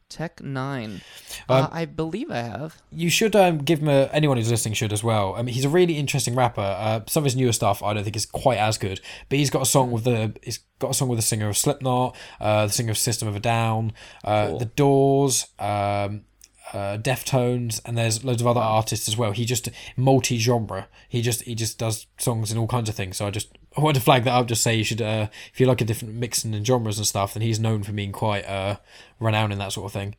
Tech 0.09 0.37
N9ne 0.37 1.03
Um, 1.49 1.65
uh, 1.65 1.69
i 1.73 1.85
believe 1.85 2.31
i 2.31 2.37
have 2.37 2.81
You 2.93 3.11
should 3.11 3.35
um, 3.35 3.59
give 3.59 3.81
him 3.81 3.89
a, 3.89 4.09
anyone 4.13 4.37
who's 4.37 4.49
listening 4.49 4.75
should 4.75 4.93
as 4.93 5.03
well. 5.03 5.35
I 5.35 5.43
mean, 5.43 5.53
he's 5.53 5.65
a 5.65 5.69
really 5.69 5.97
interesting 5.99 6.37
rapper. 6.37 6.61
Uh, 6.61 7.01
some 7.09 7.23
of 7.23 7.25
his 7.25 7.35
newer 7.35 7.51
stuff 7.53 7.83
I 7.83 7.93
don't 7.93 8.05
think 8.05 8.15
is 8.15 8.25
quite 8.25 8.59
as 8.59 8.79
good, 8.79 9.01
but 9.29 9.39
he's 9.39 9.51
got 9.51 9.63
a 9.63 9.67
song 9.67 9.91
with 9.91 10.05
the 10.05 10.33
he's 10.45 10.61
got 10.79 10.93
a 10.93 10.95
song 10.95 11.09
with 11.09 11.19
the 11.19 11.23
singer 11.25 11.49
of 11.49 11.57
Slipknot, 11.57 12.17
uh, 12.41 12.67
the 12.67 12.73
singer 12.73 12.93
of 12.93 12.99
System 12.99 13.27
of 13.27 13.35
a 13.35 13.41
Down, 13.41 13.93
uh, 14.25 14.47
Cool. 14.47 14.59
the 14.61 14.65
Doors, 14.67 15.47
um, 15.59 16.25
uh, 16.73 16.99
Deftones, 16.99 17.81
and 17.85 17.97
there's 17.97 18.25
loads 18.25 18.41
of 18.41 18.47
other 18.47 18.61
artists 18.61 19.09
as 19.09 19.17
well. 19.17 19.33
He 19.33 19.45
just 19.45 19.69
multi 19.97 20.39
genre. 20.39 20.89
He 21.09 21.23
just 21.23 21.43
he 21.43 21.55
just 21.55 21.79
does 21.79 22.07
songs 22.19 22.51
in 22.51 22.59
all 22.59 22.67
kinds 22.67 22.89
of 22.89 22.95
things. 22.95 23.17
So 23.17 23.27
I 23.27 23.31
just 23.31 23.57
I 23.77 23.81
wanted 23.81 24.01
to 24.01 24.05
flag 24.05 24.25
that 24.25 24.33
up. 24.33 24.47
Just 24.47 24.63
say 24.63 24.75
you 24.75 24.85
should 24.85 25.03
uh, 25.03 25.29
if 25.53 25.61
you 25.61 25.67
like 25.67 25.81
a 25.81 25.85
different 25.85 26.15
mixing 26.15 26.55
and 26.55 26.67
genres 26.67 26.99
and 26.99 27.07
stuff, 27.07 27.35
then 27.35 27.43
he's 27.43 27.61
known 27.61 27.83
for 27.83 27.93
being 27.93 28.13
quite 28.13 28.47
uh, 28.47 28.77
renowned 29.21 29.53
in 29.53 29.59
that 29.59 29.73
sort 29.73 29.87
of 29.87 29.93
thing. 29.93 30.15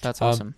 that's 0.00 0.22
Um, 0.22 0.28
awesome 0.28 0.54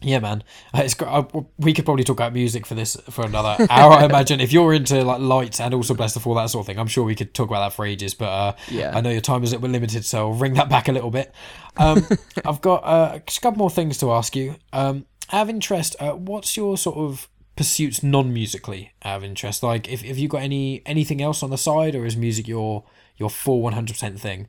Yeah, 0.00 0.18
man, 0.18 0.42
Uh, 0.74 0.82
it's 0.84 0.94
gr- 0.94 1.06
uh, 1.06 1.24
we 1.56 1.72
could 1.72 1.84
probably 1.86 2.04
talk 2.04 2.18
about 2.18 2.32
music 2.34 2.66
for 2.66 2.74
this 2.74 2.96
for 3.10 3.24
another 3.24 3.56
hour. 3.70 3.92
I 3.94 4.04
imagine 4.10 4.38
if 4.40 4.52
you're 4.52 4.74
into 4.74 5.02
like 5.02 5.20
lights 5.20 5.60
and 5.60 5.72
also 5.72 5.94
Blessthefall 5.94 6.34
that 6.36 6.50
sort 6.50 6.62
of 6.62 6.66
thing, 6.66 6.78
I'm 6.78 6.88
sure 6.88 7.04
we 7.04 7.14
could 7.14 7.32
talk 7.32 7.48
about 7.48 7.60
that 7.60 7.72
for 7.74 7.86
ages. 7.86 8.12
But 8.12 8.26
uh, 8.26 8.52
Yeah. 8.68 8.92
I 8.94 9.00
know 9.00 9.10
your 9.10 9.22
time 9.22 9.42
is 9.44 9.52
a 9.52 9.58
bit 9.58 9.70
limited, 9.70 10.04
so 10.04 10.28
I'll 10.28 10.34
ring 10.34 10.54
that 10.54 10.68
back 10.68 10.88
a 10.88 10.92
little 10.92 11.10
bit. 11.10 11.32
Um, 11.76 12.06
I've 12.44 12.60
got 12.60 12.82
uh, 12.84 13.18
just 13.26 13.38
a 13.38 13.40
couple 13.40 13.58
more 13.58 13.70
things 13.70 13.96
to 13.98 14.12
ask 14.12 14.36
you. 14.36 14.56
Um, 14.72 15.06
out 15.32 15.42
of 15.44 15.48
interest, 15.48 15.96
uh, 16.00 16.12
what's 16.12 16.54
your 16.56 16.76
sort 16.76 16.96
of 16.98 17.28
pursuits 17.56 18.02
non-musically? 18.02 18.92
Out 19.04 19.18
of 19.18 19.24
interest, 19.24 19.62
like 19.62 19.88
if 19.88 20.04
if 20.04 20.18
you 20.18 20.28
got 20.28 20.42
any 20.42 20.82
anything 20.84 21.22
else 21.22 21.42
on 21.42 21.48
the 21.50 21.56
side, 21.58 21.94
or 21.94 22.04
is 22.04 22.14
music 22.16 22.46
your 22.46 22.84
your 23.16 23.30
full 23.30 23.62
100 23.62 23.92
percent 23.94 24.20
thing? 24.20 24.48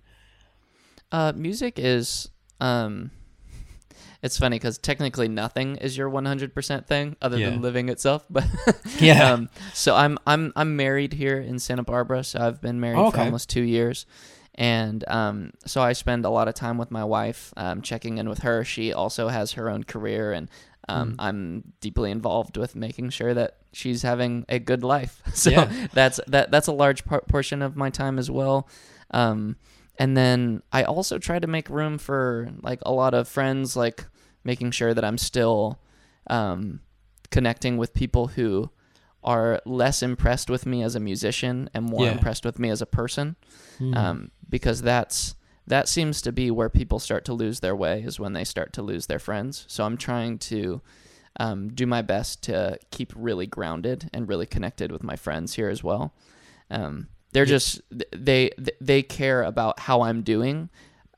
Uh, 1.11 1.31
music 1.33 1.75
is 1.77 2.27
um, 2.59 3.11
it's 4.21 4.37
funny 4.37 4.55
because 4.57 4.77
technically 4.77 5.27
nothing 5.27 5.75
is 5.77 5.97
your 5.97 6.09
100% 6.09 6.85
thing 6.87 7.15
other 7.21 7.37
Yeah. 7.37 7.49
than 7.51 7.61
living 7.61 7.89
itself. 7.89 8.25
But 8.29 8.45
Yeah. 8.99 9.33
um, 9.33 9.49
so 9.73 9.95
I'm 9.95 10.17
I'm 10.25 10.51
I'm 10.55 10.75
married 10.75 11.13
here 11.13 11.39
in 11.39 11.59
Santa 11.59 11.83
Barbara. 11.83 12.23
So 12.23 12.39
I've 12.39 12.61
been 12.61 12.79
married 12.79 12.99
Oh, 12.99 13.11
for 13.11 13.19
almost 13.19 13.49
two 13.49 13.61
years, 13.63 14.05
and 14.55 15.03
um, 15.07 15.51
so 15.65 15.81
I 15.81 15.93
spend 15.93 16.25
a 16.25 16.29
lot 16.29 16.47
of 16.47 16.53
time 16.55 16.77
with 16.77 16.91
my 16.91 17.03
wife, 17.03 17.53
um, 17.57 17.81
checking 17.81 18.17
in 18.17 18.29
with 18.29 18.39
her. 18.39 18.63
She 18.63 18.93
also 18.93 19.27
has 19.27 19.53
her 19.53 19.69
own 19.69 19.83
career, 19.83 20.31
and 20.31 20.49
um, 20.87 21.11
Mm. 21.11 21.15
I'm 21.19 21.63
deeply 21.81 22.11
involved 22.11 22.57
with 22.57 22.75
making 22.75 23.09
sure 23.09 23.33
that 23.33 23.57
she's 23.73 24.03
having 24.03 24.45
a 24.47 24.59
good 24.59 24.83
life. 24.83 25.21
So 25.33 25.49
Yeah. 25.49 25.87
that's 25.93 26.19
that 26.27 26.51
that's 26.51 26.67
a 26.67 26.71
large 26.73 27.05
par- 27.05 27.23
portion 27.27 27.61
of 27.61 27.75
my 27.75 27.89
time 27.89 28.17
as 28.19 28.29
well. 28.31 28.67
Um, 29.11 29.55
and 29.97 30.15
then 30.17 30.61
I 30.71 30.83
also 30.83 31.17
try 31.17 31.39
to 31.39 31.47
make 31.47 31.69
room 31.69 31.97
for 31.97 32.49
like 32.61 32.79
a 32.85 32.91
lot 32.91 33.13
of 33.13 33.27
friends, 33.27 33.75
like 33.75 34.05
making 34.43 34.71
sure 34.71 34.93
that 34.93 35.03
I'm 35.05 35.17
still 35.17 35.79
um, 36.27 36.81
connecting 37.31 37.77
with 37.77 37.93
people 37.93 38.27
who 38.27 38.69
are 39.23 39.61
less 39.65 40.03
impressed 40.03 40.49
with 40.49 40.65
me 40.65 40.83
as 40.83 40.95
a 40.95 40.99
musician 40.99 41.69
and 41.73 41.85
more 41.85 42.05
Yeah. 42.05 42.11
impressed 42.11 42.45
with 42.45 42.59
me 42.59 42.69
as 42.69 42.81
a 42.81 42.85
person, 42.85 43.35
Mm. 43.79 43.95
um, 43.97 44.31
because 44.49 44.81
that's 44.81 45.35
that 45.67 45.87
seems 45.89 46.21
to 46.21 46.31
be 46.31 46.51
where 46.51 46.69
people 46.69 46.99
start 46.99 47.25
to 47.25 47.33
lose 47.33 47.59
their 47.59 47.75
way 47.75 48.03
is 48.03 48.19
when 48.19 48.33
they 48.33 48.43
start 48.43 48.71
to 48.73 48.83
lose 48.83 49.07
their 49.07 49.17
friends. 49.17 49.65
So 49.67 49.83
I'm 49.83 49.97
trying 49.97 50.37
to 50.39 50.79
um, 51.39 51.69
do 51.69 51.87
my 51.87 52.03
best 52.03 52.43
to 52.43 52.77
keep 52.91 53.11
really 53.15 53.47
grounded 53.47 54.07
and 54.13 54.29
really 54.29 54.45
connected 54.45 54.91
with 54.91 55.01
my 55.03 55.15
friends 55.15 55.55
here 55.55 55.67
as 55.69 55.83
well. 55.83 56.13
Um, 56.69 57.07
they're 57.35 57.45
just 57.45 57.81
they 58.15 58.49
they 58.81 59.03
care 59.03 59.43
about 59.43 59.79
how 59.81 60.01
I'm 60.01 60.21
doing 60.23 60.69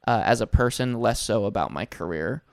uh, 0.08 0.24
as 0.26 0.42
a 0.42 0.48
person, 0.48 1.00
less 1.00 1.22
so 1.22 1.46
about 1.46 1.72
my 1.72 1.86
career, 1.86 2.44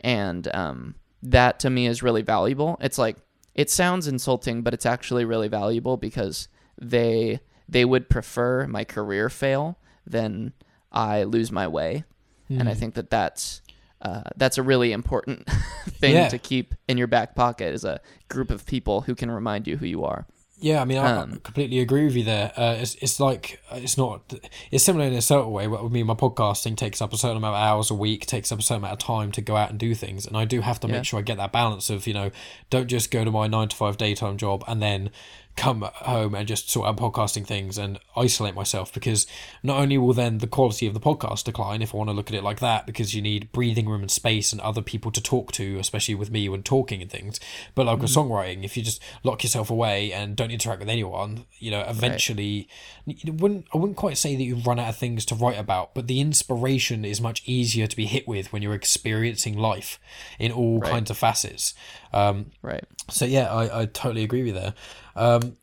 and 0.00 0.52
um, 0.54 0.96
that 1.22 1.60
to 1.60 1.70
me 1.70 1.86
is 1.86 2.02
really 2.02 2.22
valuable. 2.22 2.76
It's 2.80 2.98
like 2.98 3.16
it 3.54 3.70
sounds 3.70 4.08
insulting, 4.08 4.62
but 4.62 4.74
it's 4.74 4.86
actually 4.86 5.24
really 5.24 5.48
valuable 5.48 5.96
because 5.96 6.48
they 6.80 7.40
they 7.68 7.84
would 7.84 8.08
prefer 8.10 8.66
my 8.66 8.84
career 8.84 9.28
fail 9.30 9.78
than 10.06 10.52
I 10.90 11.22
lose 11.22 11.52
my 11.52 11.68
way, 11.68 12.04
and 12.48 12.62
Hmm. 12.62 12.68
I 12.68 12.74
think 12.74 12.94
that 12.94 13.08
that's 13.08 13.62
uh, 14.00 14.24
that's 14.36 14.58
a 14.58 14.62
really 14.64 14.90
important 14.90 15.48
thing 16.00 16.14
Yeah. 16.14 16.28
to 16.28 16.38
keep 16.38 16.74
in 16.88 16.98
your 16.98 17.06
back 17.06 17.36
pocket 17.36 17.72
is 17.72 17.84
a 17.84 18.00
group 18.28 18.50
of 18.50 18.66
people 18.66 19.02
who 19.02 19.14
can 19.14 19.30
remind 19.30 19.68
you 19.68 19.76
who 19.76 19.86
you 19.86 20.02
are. 20.04 20.26
Yeah, 20.62 20.80
I 20.80 20.84
mean, 20.84 20.98
I, 20.98 21.10
I 21.10 21.16
Um, 21.22 21.40
completely 21.42 21.80
agree 21.80 22.04
with 22.04 22.14
you 22.14 22.22
there. 22.22 22.52
Uh, 22.56 22.76
it's 22.78 22.94
it's 22.96 23.18
like 23.18 23.60
it's 23.72 23.98
not. 23.98 24.32
It's 24.70 24.84
similar 24.84 25.06
in 25.06 25.12
a 25.12 25.20
certain 25.20 25.50
way. 25.50 25.66
But 25.66 25.82
with 25.82 25.92
me, 25.92 26.04
my 26.04 26.14
podcasting 26.14 26.76
takes 26.76 27.02
up 27.02 27.12
a 27.12 27.16
certain 27.18 27.36
amount 27.36 27.56
of 27.56 27.62
hours 27.62 27.90
a 27.90 27.94
week, 27.94 28.26
takes 28.26 28.52
up 28.52 28.60
a 28.60 28.62
certain 28.62 28.84
amount 28.84 28.92
of 28.92 28.98
time 29.06 29.32
to 29.32 29.40
go 29.40 29.56
out 29.56 29.70
and 29.70 29.78
do 29.78 29.92
things, 29.94 30.24
and 30.24 30.36
I 30.36 30.44
do 30.44 30.60
have 30.60 30.78
to 30.80 30.86
Yeah. 30.86 30.94
make 30.94 31.04
sure 31.04 31.18
I 31.18 31.22
get 31.22 31.36
that 31.38 31.50
balance 31.50 31.90
of 31.90 32.06
you 32.06 32.14
know, 32.14 32.30
don't 32.70 32.86
just 32.86 33.10
go 33.10 33.24
to 33.24 33.30
my 33.32 33.48
nine 33.48 33.68
to 33.68 33.76
five 33.76 33.96
daytime 33.96 34.36
job 34.36 34.62
and 34.68 34.80
then 34.80 35.10
come 35.56 35.82
home 35.82 36.34
and 36.34 36.48
just 36.48 36.70
sort 36.70 36.88
out 36.88 36.96
podcasting 36.96 37.46
things 37.46 37.76
and 37.76 37.98
isolate 38.16 38.54
myself 38.54 38.92
because 38.92 39.26
not 39.62 39.78
only 39.78 39.98
will 39.98 40.14
then 40.14 40.38
the 40.38 40.46
quality 40.46 40.86
of 40.86 40.94
the 40.94 41.00
podcast 41.00 41.44
decline 41.44 41.82
if 41.82 41.94
I 41.94 41.98
want 41.98 42.10
to 42.10 42.14
look 42.14 42.30
at 42.30 42.34
it 42.34 42.42
like 42.42 42.60
that 42.60 42.86
because 42.86 43.14
you 43.14 43.20
need 43.20 43.52
breathing 43.52 43.88
room 43.88 44.00
and 44.00 44.10
space 44.10 44.52
and 44.52 44.60
other 44.62 44.82
people 44.82 45.10
to 45.10 45.22
talk 45.22 45.52
to 45.52 45.78
especially 45.78 46.14
with 46.14 46.30
me 46.30 46.48
when 46.48 46.62
talking 46.62 47.02
and 47.02 47.10
things 47.10 47.38
but 47.74 47.86
like 47.86 48.00
with 48.00 48.10
mm. 48.10 48.16
songwriting 48.16 48.64
if 48.64 48.76
you 48.76 48.82
just 48.82 49.02
lock 49.24 49.42
yourself 49.42 49.70
away 49.70 50.12
and 50.12 50.36
don't 50.36 50.50
interact 50.50 50.80
with 50.80 50.88
anyone 50.88 51.44
you 51.58 51.70
know 51.70 51.84
eventually 51.86 52.66
you 53.04 53.32
wouldn't 53.32 53.66
I 53.74 53.78
wouldn't 53.78 53.98
quite 53.98 54.16
say 54.16 54.34
that 54.34 54.42
you 54.42 54.56
run 54.56 54.78
out 54.78 54.88
of 54.88 54.96
things 54.96 55.24
to 55.26 55.34
write 55.34 55.58
about 55.58 55.94
but 55.94 56.06
the 56.06 56.20
inspiration 56.20 57.04
is 57.04 57.20
much 57.20 57.42
easier 57.44 57.86
to 57.86 57.96
be 57.96 58.06
hit 58.06 58.26
with 58.26 58.52
when 58.52 58.62
you're 58.62 58.74
experiencing 58.74 59.58
life 59.58 59.98
in 60.38 60.50
all 60.50 60.78
Right. 60.78 60.90
kinds 60.90 61.10
of 61.10 61.18
facets 61.18 61.74
um 62.12 62.50
Right. 62.62 62.84
so 63.10 63.24
yeah, 63.24 63.52
I, 63.52 63.82
I 63.82 63.86
totally 63.86 64.24
agree 64.24 64.42
with 64.42 64.54
you 64.54 64.60
there, 64.60 64.74
um, 65.16 65.56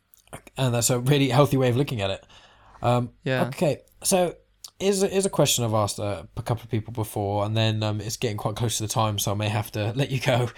and 0.56 0.74
that's 0.74 0.90
a 0.90 0.98
really 0.98 1.28
healthy 1.28 1.56
way 1.56 1.68
of 1.68 1.76
looking 1.76 2.00
at 2.00 2.10
it. 2.10 2.26
Um, 2.82 3.10
Yeah. 3.24 3.46
Okay, 3.48 3.78
so 4.02 4.34
is 4.78 5.02
is 5.02 5.26
a 5.26 5.30
question 5.30 5.64
I've 5.64 5.74
asked 5.74 6.00
uh, 6.00 6.22
a 6.36 6.42
couple 6.42 6.64
of 6.64 6.70
people 6.70 6.92
before, 6.92 7.44
and 7.44 7.56
then 7.56 7.82
um, 7.82 8.00
it's 8.00 8.16
getting 8.16 8.36
quite 8.38 8.56
close 8.56 8.78
to 8.78 8.84
the 8.84 8.88
time, 8.88 9.18
so 9.18 9.32
I 9.32 9.34
may 9.34 9.48
have 9.48 9.70
to 9.72 9.92
let 9.96 10.10
you 10.10 10.20
go. 10.20 10.48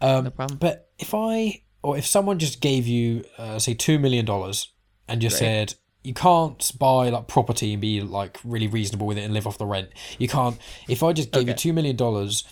Um, 0.00 0.24
No 0.24 0.30
problem. 0.30 0.58
But 0.58 0.90
if 0.98 1.14
I 1.14 1.62
or 1.82 1.98
if 1.98 2.06
someone 2.06 2.38
just 2.38 2.60
gave 2.60 2.86
you 2.86 3.24
uh, 3.38 3.58
say 3.58 3.74
two 3.74 3.98
million 3.98 4.24
dollars 4.24 4.72
and 5.08 5.20
just 5.20 5.38
Great. 5.38 5.46
said 5.46 5.74
you 6.04 6.14
can't 6.14 6.72
buy 6.78 7.10
like 7.10 7.28
property 7.28 7.72
and 7.72 7.80
be 7.80 8.00
like 8.00 8.38
really 8.44 8.66
reasonable 8.66 9.06
with 9.06 9.18
it 9.18 9.22
and 9.22 9.34
live 9.34 9.46
off 9.46 9.58
the 9.58 9.66
rent. 9.66 9.88
You 10.18 10.28
can't. 10.28 10.58
If 10.88 11.02
I 11.02 11.12
just 11.12 11.30
gave 11.30 11.48
you 11.48 11.54
two 11.54 11.72
million 11.72 11.96
dollars, 11.96 12.44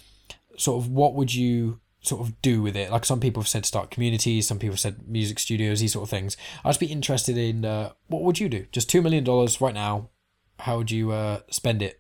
sort 0.57 0.83
of 0.83 0.89
what 0.91 1.15
would 1.15 1.35
you 1.35 1.81
sort 2.01 2.27
of 2.27 2.41
do 2.43 2.63
with 2.63 2.77
it? 2.77 2.91
Like 2.91 3.05
some 3.05 3.21
people 3.21 3.43
have 3.43 3.49
said 3.49 3.67
start 3.67 3.91
communities, 3.91 4.47
some 4.47 4.59
people 4.59 4.73
have 4.75 4.81
said 4.81 5.09
music 5.09 5.39
studios, 5.39 5.81
these 5.81 5.93
sort 5.93 6.05
of 6.05 6.11
things. 6.11 6.37
I'd 6.65 6.79
be 6.79 6.87
interested 6.87 7.37
in 7.37 7.65
uh, 7.65 7.93
what 8.09 8.23
would 8.23 8.41
you 8.41 8.49
do? 8.49 8.67
Just 8.73 8.89
two 8.91 9.03
million 9.03 9.25
dollars 9.25 9.61
right 9.61 9.75
now. 9.75 10.11
How 10.61 10.79
would 10.79 10.91
you 10.91 11.13
uh, 11.13 11.41
spend 11.51 11.83
it? 11.83 12.00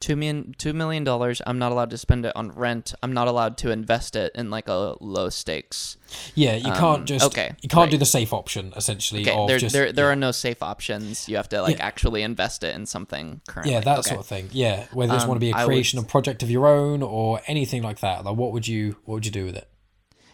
Two 0.00 0.16
million 0.16 0.54
two 0.58 0.72
million 0.72 1.04
dollars. 1.04 1.40
I'm 1.46 1.58
not 1.58 1.72
allowed 1.72 1.90
to 1.90 1.98
spend 1.98 2.26
it 2.26 2.32
on 2.36 2.50
rent. 2.52 2.94
I'm 3.02 3.12
not 3.12 3.28
allowed 3.28 3.56
to 3.58 3.70
invest 3.70 4.16
it 4.16 4.32
in 4.34 4.50
like 4.50 4.68
a 4.68 4.96
low 5.00 5.28
stakes. 5.30 5.96
Yeah, 6.34 6.54
you 6.56 6.70
Um, 6.70 6.76
can't 6.78 7.04
just 7.06 7.24
okay, 7.26 7.54
you 7.62 7.68
can't 7.68 7.90
do 7.90 7.98
the 7.98 8.04
safe 8.06 8.32
option 8.32 8.72
essentially. 8.76 9.22
Okay, 9.28 9.46
there 9.46 9.58
just, 9.58 9.72
there 9.72 9.92
there 9.92 10.06
yeah. 10.06 10.12
are 10.12 10.16
no 10.16 10.32
safe 10.32 10.62
options. 10.62 11.28
You 11.28 11.36
have 11.36 11.48
to 11.50 11.62
like 11.62 11.78
Yeah. 11.78 11.86
actually 11.86 12.22
invest 12.22 12.62
it 12.62 12.74
in 12.74 12.86
something 12.86 13.40
currently. 13.48 13.72
yeah 13.72 13.80
that 13.80 13.98
okay. 14.00 14.08
sort 14.10 14.20
of 14.20 14.26
thing. 14.26 14.48
Yeah, 14.52 14.86
whether 14.92 15.14
it's 15.14 15.22
Um, 15.24 15.28
want 15.30 15.36
to 15.40 15.46
be 15.46 15.50
a 15.50 15.56
I 15.56 15.64
would- 15.64 15.70
creation, 15.70 15.98
a 15.98 16.02
project 16.02 16.42
of 16.42 16.50
your 16.50 16.66
own, 16.66 17.02
or 17.02 17.40
anything 17.46 17.82
like 17.82 18.00
that. 18.00 18.24
Like, 18.24 18.36
what 18.36 18.52
would 18.52 18.68
you 18.68 18.96
what 19.04 19.14
would 19.16 19.26
you 19.26 19.32
do 19.32 19.44
with 19.44 19.56
it? 19.56 19.68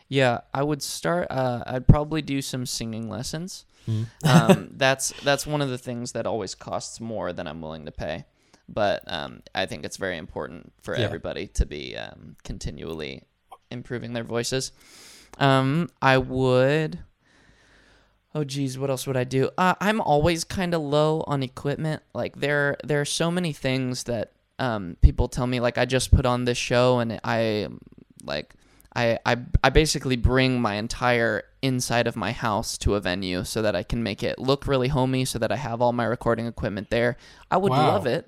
Yeah, 0.08 0.40
I 0.52 0.62
would 0.62 0.82
start. 0.82 1.28
Uh, 1.30 1.62
I'd 1.66 1.86
probably 1.88 2.20
do 2.20 2.42
some 2.42 2.66
singing 2.66 3.08
lessons. 3.08 3.64
Hmm. 3.86 4.02
um, 4.24 4.68
that's 4.76 5.12
that's 5.24 5.46
one 5.46 5.60
of 5.62 5.68
the 5.70 5.78
things 5.78 6.12
that 6.12 6.26
always 6.26 6.54
costs 6.54 7.00
more 7.00 7.32
than 7.32 7.46
I'm 7.46 7.60
willing 7.62 7.84
to 7.86 7.90
pay. 7.92 8.26
But 8.72 9.02
um, 9.06 9.42
I 9.54 9.66
think 9.66 9.84
it's 9.84 9.98
very 9.98 10.16
important 10.16 10.72
for 10.82 10.96
Yeah. 10.96 11.04
everybody 11.04 11.46
to 11.48 11.66
be 11.66 11.96
um, 11.96 12.36
continually 12.42 13.24
improving 13.70 14.12
their 14.14 14.24
voices. 14.24 14.72
Um, 15.38 15.90
I 16.00 16.18
would. 16.18 17.00
Oh 18.34 18.44
geez, 18.44 18.78
what 18.78 18.88
else 18.88 19.06
would 19.06 19.16
I 19.16 19.24
do? 19.24 19.50
Uh, 19.58 19.74
I'm 19.80 20.00
always 20.00 20.42
kind 20.44 20.72
of 20.74 20.80
low 20.80 21.22
on 21.26 21.42
equipment. 21.42 22.02
Like 22.14 22.36
there, 22.36 22.78
there 22.82 23.00
are 23.00 23.04
so 23.06 23.30
many 23.30 23.52
things 23.52 24.04
that 24.04 24.32
um, 24.58 24.96
people 25.02 25.28
tell 25.28 25.46
me. 25.46 25.60
Like 25.60 25.76
I 25.76 25.84
just 25.84 26.10
put 26.10 26.24
on 26.24 26.44
this 26.46 26.56
show, 26.56 26.98
and 26.98 27.20
I 27.24 27.68
like 28.24 28.54
I, 28.96 29.18
I 29.26 29.36
I 29.62 29.68
basically 29.68 30.16
bring 30.16 30.62
my 30.62 30.74
entire 30.76 31.42
inside 31.60 32.06
of 32.06 32.16
my 32.16 32.32
house 32.32 32.78
to 32.78 32.94
a 32.94 33.00
venue 33.00 33.44
so 33.44 33.60
that 33.60 33.76
I 33.76 33.82
can 33.82 34.02
make 34.02 34.22
it 34.22 34.38
look 34.38 34.66
really 34.66 34.88
homey, 34.88 35.26
so 35.26 35.38
that 35.38 35.52
I 35.52 35.56
have 35.56 35.82
all 35.82 35.92
my 35.92 36.04
recording 36.04 36.46
equipment 36.46 36.88
there. 36.88 37.18
I 37.50 37.58
would 37.58 37.70
Wow. 37.72 37.86
love 37.86 38.06
it. 38.06 38.26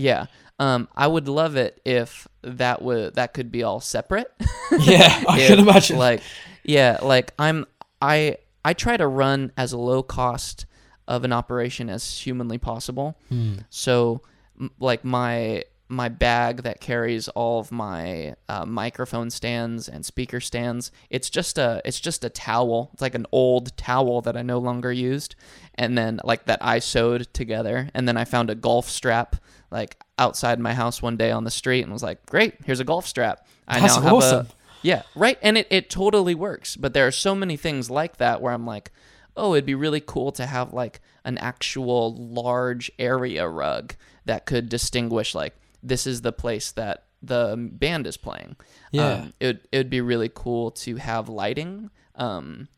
Yeah. 0.00 0.26
Um, 0.58 0.88
I 0.94 1.06
would 1.06 1.26
love 1.28 1.56
it 1.56 1.80
if 1.84 2.28
that 2.42 2.82
would 2.82 3.14
that 3.14 3.32
could 3.32 3.50
be 3.50 3.62
all 3.62 3.80
separate. 3.80 4.32
Yeah, 4.78 5.24
I 5.28 5.40
If, 5.40 5.48
can 5.48 5.58
imagine. 5.58 5.98
Like, 5.98 6.22
yeah, 6.62 6.98
like 7.02 7.32
I'm 7.38 7.66
I 8.00 8.36
I 8.64 8.72
try 8.72 8.96
to 8.96 9.06
run 9.06 9.50
as 9.56 9.74
low 9.74 10.02
cost 10.02 10.64
of 11.08 11.24
an 11.24 11.32
operation 11.32 11.90
as 11.90 12.18
humanly 12.18 12.56
possible. 12.58 13.18
Hmm. 13.28 13.54
So, 13.68 14.22
m- 14.60 14.70
like 14.78 15.04
my 15.04 15.64
my 15.88 16.08
bag 16.08 16.62
that 16.62 16.80
carries 16.80 17.26
all 17.30 17.58
of 17.58 17.72
my 17.72 18.36
uh, 18.48 18.64
microphone 18.64 19.28
stands 19.28 19.88
and 19.88 20.06
speaker 20.06 20.38
stands, 20.38 20.92
it's 21.10 21.28
just 21.28 21.58
a 21.58 21.82
it's 21.84 21.98
just 21.98 22.22
a 22.22 22.28
towel. 22.30 22.90
It's 22.92 23.02
like 23.02 23.16
an 23.16 23.26
old 23.32 23.76
towel 23.76 24.20
that 24.22 24.36
I 24.36 24.42
no 24.42 24.58
longer 24.58 24.92
used, 24.92 25.34
and 25.74 25.98
then 25.98 26.20
like 26.22 26.44
that 26.46 26.60
I 26.62 26.78
sewed 26.78 27.34
together, 27.34 27.90
and 27.92 28.06
then 28.06 28.16
I 28.16 28.24
found 28.24 28.50
a 28.50 28.54
golf 28.54 28.88
strap 28.88 29.34
like 29.70 29.96
outside 30.18 30.58
my 30.58 30.74
house 30.74 31.00
one 31.00 31.16
day 31.16 31.30
on 31.30 31.44
the 31.44 31.50
street, 31.50 31.82
and 31.82 31.92
was 31.92 32.02
like, 32.02 32.24
great, 32.26 32.54
here's 32.64 32.80
a 32.80 32.84
golf 32.84 33.06
strap. 33.06 33.46
I 33.66 33.80
That's 33.80 33.96
now 33.96 34.02
have 34.02 34.12
awesome. 34.12 34.46
a 34.46 34.50
yeah, 34.82 35.02
right. 35.14 35.38
And 35.42 35.58
it, 35.58 35.66
it 35.70 35.90
totally 35.90 36.34
works. 36.34 36.76
But 36.76 36.94
there 36.94 37.06
are 37.06 37.12
so 37.12 37.34
many 37.34 37.56
things 37.56 37.90
like 37.90 38.16
that 38.16 38.40
where 38.40 38.52
I'm 38.52 38.66
like, 38.66 38.90
oh, 39.36 39.54
it'd 39.54 39.66
be 39.66 39.74
really 39.74 40.00
cool 40.00 40.32
to 40.32 40.46
have 40.46 40.72
like 40.72 41.00
an 41.24 41.38
actual 41.38 42.14
large 42.14 42.90
area 42.98 43.46
rug 43.48 43.94
that 44.24 44.46
could 44.46 44.68
distinguish 44.68 45.34
like 45.34 45.54
this 45.82 46.06
is 46.06 46.22
the 46.22 46.32
place 46.32 46.72
that 46.72 47.04
the 47.22 47.56
band 47.56 48.06
is 48.06 48.16
playing. 48.16 48.56
Yeah. 48.90 49.12
Um, 49.12 49.32
it 49.40 49.68
it'd 49.72 49.90
be 49.90 50.00
really 50.00 50.30
cool 50.32 50.70
to 50.72 50.96
have 50.96 51.28
lighting. 51.28 51.90
Um, 52.14 52.68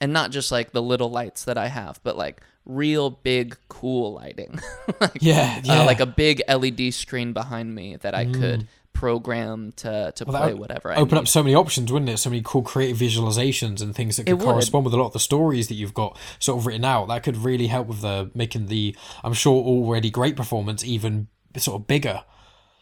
and 0.00 0.12
not 0.12 0.30
just 0.30 0.52
like 0.52 0.72
the 0.72 0.82
little 0.82 1.10
lights 1.10 1.44
that 1.44 1.58
I 1.58 1.68
have, 1.68 2.00
but 2.04 2.16
like 2.16 2.40
real 2.68 3.10
big 3.10 3.56
cool 3.68 4.14
lighting. 4.14 4.60
like, 5.00 5.18
Yeah, 5.20 5.56
uh, 5.58 5.60
yeah. 5.64 5.82
Mm. 5.82 5.86
like 5.86 6.00
a 6.00 6.06
big 6.06 6.42
LED 6.48 6.94
screen 6.94 7.32
behind 7.32 7.74
me 7.74 7.96
that 7.96 8.14
I 8.14 8.26
could 8.26 8.68
program 8.92 9.72
to 9.76 10.12
to 10.16 10.24
Well, 10.24 10.42
play 10.42 10.54
whatever 10.54 10.90
I 10.90 10.96
open 10.96 11.14
need. 11.14 11.20
up 11.22 11.28
so 11.28 11.42
many 11.42 11.54
options, 11.54 11.90
wouldn't 11.92 12.10
it? 12.10 12.18
So 12.18 12.30
many 12.30 12.42
cool 12.44 12.62
creative 12.62 12.98
visualizations 12.98 13.80
and 13.80 13.94
things 13.94 14.16
that 14.16 14.26
could 14.26 14.40
correspond 14.40 14.84
with 14.84 14.94
a 14.94 14.96
lot 14.96 15.06
of 15.06 15.12
the 15.12 15.20
stories 15.20 15.68
that 15.68 15.74
you've 15.74 15.94
got 15.94 16.18
sort 16.38 16.58
of 16.58 16.66
written 16.66 16.84
out. 16.84 17.08
That 17.08 17.22
could 17.22 17.36
really 17.36 17.68
help 17.68 17.86
with 17.88 18.00
the 18.00 18.30
making 18.34 18.66
the, 18.66 18.96
I'm 19.24 19.34
sure, 19.34 19.54
already 19.62 20.10
great 20.10 20.36
performance 20.36 20.84
even 20.84 21.28
sort 21.56 21.80
of 21.80 21.86
bigger. 21.86 22.24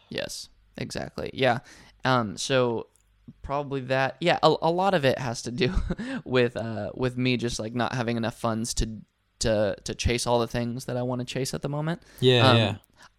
Yes, 0.09 0.49
exactly. 0.75 1.29
Yeah. 1.33 1.59
Um. 2.03 2.35
So 2.37 2.87
probably 3.43 3.81
that. 3.81 4.15
Yeah. 4.19 4.39
A, 4.41 4.55
a 4.61 4.71
lot 4.71 4.93
of 4.95 5.05
it 5.05 5.19
has 5.19 5.41
to 5.43 5.51
do 5.51 5.73
with 6.25 6.57
uh 6.57 6.91
with 6.95 7.15
me 7.17 7.37
just 7.37 7.59
like 7.59 7.75
not 7.75 7.93
having 7.93 8.17
enough 8.17 8.39
funds 8.39 8.73
to 8.75 8.89
to 9.39 9.75
to 9.83 9.95
chase 9.95 10.25
all 10.27 10.39
the 10.39 10.47
things 10.47 10.85
that 10.85 10.97
I 10.97 11.01
want 11.03 11.19
to 11.19 11.25
chase 11.25 11.53
at 11.53 11.61
the 11.61 11.69
moment. 11.69 12.01
Yeah, 12.19 12.49
Um, 12.49 12.57
yeah. 12.57 12.75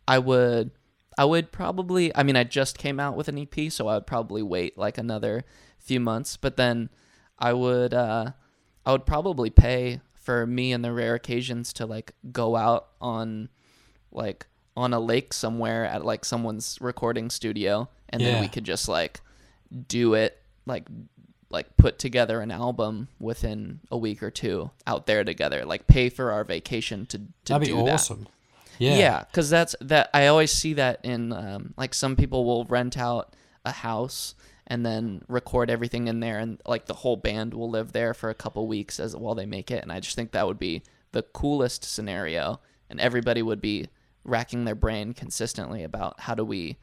I 0.06 0.18
would. 0.18 0.70
I 1.16 1.24
would 1.24 1.50
probably. 1.50 2.14
I 2.14 2.22
mean, 2.22 2.36
I 2.36 2.44
just 2.44 2.78
came 2.78 3.00
out 3.00 3.16
with 3.16 3.28
an 3.28 3.38
EP, 3.38 3.72
so 3.72 3.88
I 3.88 3.94
would 3.94 4.06
probably 4.06 4.42
wait 4.42 4.78
like 4.78 4.98
another 4.98 5.44
few 5.78 5.98
months. 6.00 6.36
But 6.36 6.56
then, 6.56 6.90
I 7.38 7.52
would. 7.52 7.92
Uh, 7.92 8.32
I 8.86 8.92
would 8.92 9.04
probably 9.04 9.50
pay 9.50 10.00
for 10.14 10.46
me 10.46 10.72
and 10.72 10.84
the 10.84 10.92
rare 10.92 11.14
occasions 11.14 11.72
to 11.74 11.86
like 11.86 12.12
go 12.32 12.54
out 12.56 12.88
on, 13.00 13.48
like 14.12 14.46
on 14.76 14.94
a 14.94 15.00
lake 15.00 15.32
somewhere 15.32 15.84
at 15.84 16.04
like 16.04 16.24
someone's 16.24 16.78
recording 16.80 17.30
studio, 17.30 17.88
and 18.10 18.22
then 18.22 18.40
we 18.40 18.48
could 18.48 18.64
just 18.64 18.88
like 18.88 19.20
do 19.88 20.14
it 20.14 20.40
like 20.66 20.86
like 21.51 21.76
put 21.76 21.99
together 21.99 22.40
an 22.40 22.51
album 22.51 23.09
within 23.18 23.80
a 23.90 23.96
week 23.96 24.22
or 24.22 24.30
two 24.30 24.70
out 24.86 25.07
there 25.07 25.24
together 25.24 25.64
like 25.64 25.86
pay 25.86 26.09
for 26.11 26.30
our 26.30 26.44
vacation 26.44 27.07
to, 27.07 27.18
to 27.18 27.24
That'd 27.46 27.68
be 27.68 27.74
do 27.74 27.84
that 27.84 27.94
awesome. 27.94 28.28
Yeah. 28.78 28.96
yeah, 28.96 29.24
because 29.24 29.51
that's 29.51 29.74
that. 29.80 30.09
I 30.14 30.28
always 30.28 30.53
see 30.53 30.74
that 30.74 31.01
in 31.05 31.32
um, 31.32 31.74
like 31.76 31.94
some 31.94 32.16
people 32.16 32.44
will 32.44 32.64
rent 32.64 32.96
out 32.96 33.34
a 33.64 33.72
house 33.72 34.34
and 34.66 34.84
then 34.84 35.24
record 35.28 35.70
everything 35.70 36.07
in 36.07 36.20
there, 36.20 36.38
and 36.38 36.61
like 36.64 36.86
the 36.86 36.94
whole 36.94 37.16
band 37.16 37.55
will 37.55 37.70
live 37.70 37.92
there 37.92 38.14
for 38.14 38.30
a 38.30 38.34
couple 38.34 38.66
weeks 38.68 39.01
as 39.01 39.16
while 39.16 39.34
they 39.34 39.46
make 39.46 39.70
it. 39.70 39.82
And 39.82 39.90
I 39.90 39.99
just 40.01 40.14
think 40.14 40.32
that 40.32 40.46
would 40.46 40.59
be 40.59 40.82
the 41.12 41.22
coolest 41.22 41.84
scenario, 41.84 42.61
and 42.88 43.01
everybody 43.01 43.42
would 43.42 43.61
be 43.61 43.88
racking 44.24 44.64
their 44.64 44.74
brain 44.74 45.12
consistently 45.14 45.82
about 45.82 46.20
how 46.20 46.34
do 46.34 46.44
we 46.44 46.76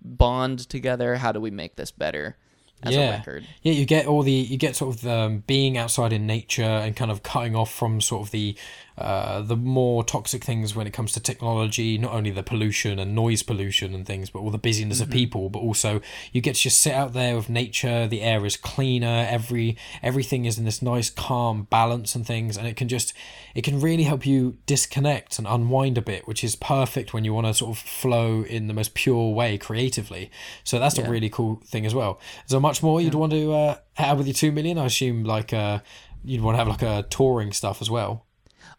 bond 0.00 0.68
together, 0.68 1.16
how 1.16 1.32
do 1.32 1.40
we 1.40 1.50
make 1.50 1.76
this 1.76 1.90
better 1.90 2.36
as 2.82 2.94
yeah. 2.94 3.00
a 3.00 3.18
record. 3.18 3.46
Yeah, 3.62 3.72
you 3.72 3.86
get 3.86 4.06
all 4.06 4.22
the 4.22 4.32
you 4.32 4.56
get 4.56 4.76
sort 4.76 4.96
of 4.96 5.06
um, 5.06 5.44
being 5.46 5.78
outside 5.78 6.12
in 6.12 6.26
nature 6.26 6.62
and 6.62 6.94
kind 6.94 7.10
of 7.10 7.22
cutting 7.22 7.56
off 7.56 7.72
from 7.72 8.00
sort 8.00 8.26
of 8.26 8.30
the 8.30 8.56
uh, 8.96 9.42
the 9.42 9.56
more 9.56 10.04
toxic 10.04 10.44
things 10.44 10.76
when 10.76 10.86
it 10.86 10.92
comes 10.92 11.12
to 11.12 11.20
technology. 11.20 11.98
Not 11.98 12.12
only 12.12 12.30
the 12.30 12.42
pollution 12.42 12.98
and 12.98 13.14
noise 13.14 13.42
pollution 13.42 13.92
and 13.94 14.06
things, 14.06 14.30
but 14.30 14.38
all 14.38 14.50
the 14.50 14.58
busyness 14.58 15.00
of 15.00 15.10
people. 15.10 15.50
But 15.50 15.60
also 15.60 16.00
you 16.32 16.40
get 16.40 16.54
to 16.54 16.62
just 16.62 16.80
sit 16.80 16.94
out 16.94 17.12
there 17.12 17.34
with 17.34 17.48
nature. 17.48 18.06
The 18.06 18.22
air 18.22 18.46
is 18.46 18.56
cleaner. 18.56 19.26
Every 19.28 19.76
everything 20.02 20.44
is 20.44 20.58
in 20.58 20.64
this 20.64 20.80
nice 20.80 21.10
calm 21.10 21.64
balance 21.64 22.14
and 22.14 22.24
things, 22.24 22.56
and 22.56 22.68
it 22.68 22.76
can 22.76 22.88
just 22.88 23.12
it 23.54 23.62
can 23.62 23.80
really 23.80 24.04
help 24.04 24.24
you 24.24 24.58
disconnect 24.66 25.38
and 25.38 25.46
unwind 25.48 25.98
a 25.98 26.02
bit, 26.02 26.28
which 26.28 26.44
is 26.44 26.54
perfect 26.54 27.12
when 27.12 27.24
you 27.24 27.34
want 27.34 27.48
to 27.48 27.54
sort 27.54 27.76
of 27.76 27.78
flow 27.78 28.42
in 28.42 28.68
the 28.68 28.74
most 28.74 28.94
pure 28.94 29.34
way 29.34 29.58
creatively. 29.58 30.30
So 30.62 30.78
that's 30.78 30.98
a 30.98 31.10
really 31.10 31.30
cool 31.30 31.60
thing 31.64 31.84
as 31.84 31.94
well. 31.94 32.20
Is 32.44 32.52
there 32.52 32.60
much 32.60 32.82
more 32.82 33.00
you'd 33.00 33.14
want 33.14 33.32
to 33.32 33.52
uh, 33.52 33.76
have 33.94 34.18
with 34.18 34.26
your 34.28 34.34
two 34.34 34.52
million? 34.52 34.78
I 34.78 34.86
assume 34.86 35.24
like 35.24 35.52
uh, 35.52 35.80
you'd 36.24 36.42
want 36.42 36.54
to 36.54 36.58
have 36.58 36.68
like 36.68 36.82
a 36.82 37.06
touring 37.08 37.52
stuff 37.52 37.82
as 37.82 37.90
well. 37.90 38.24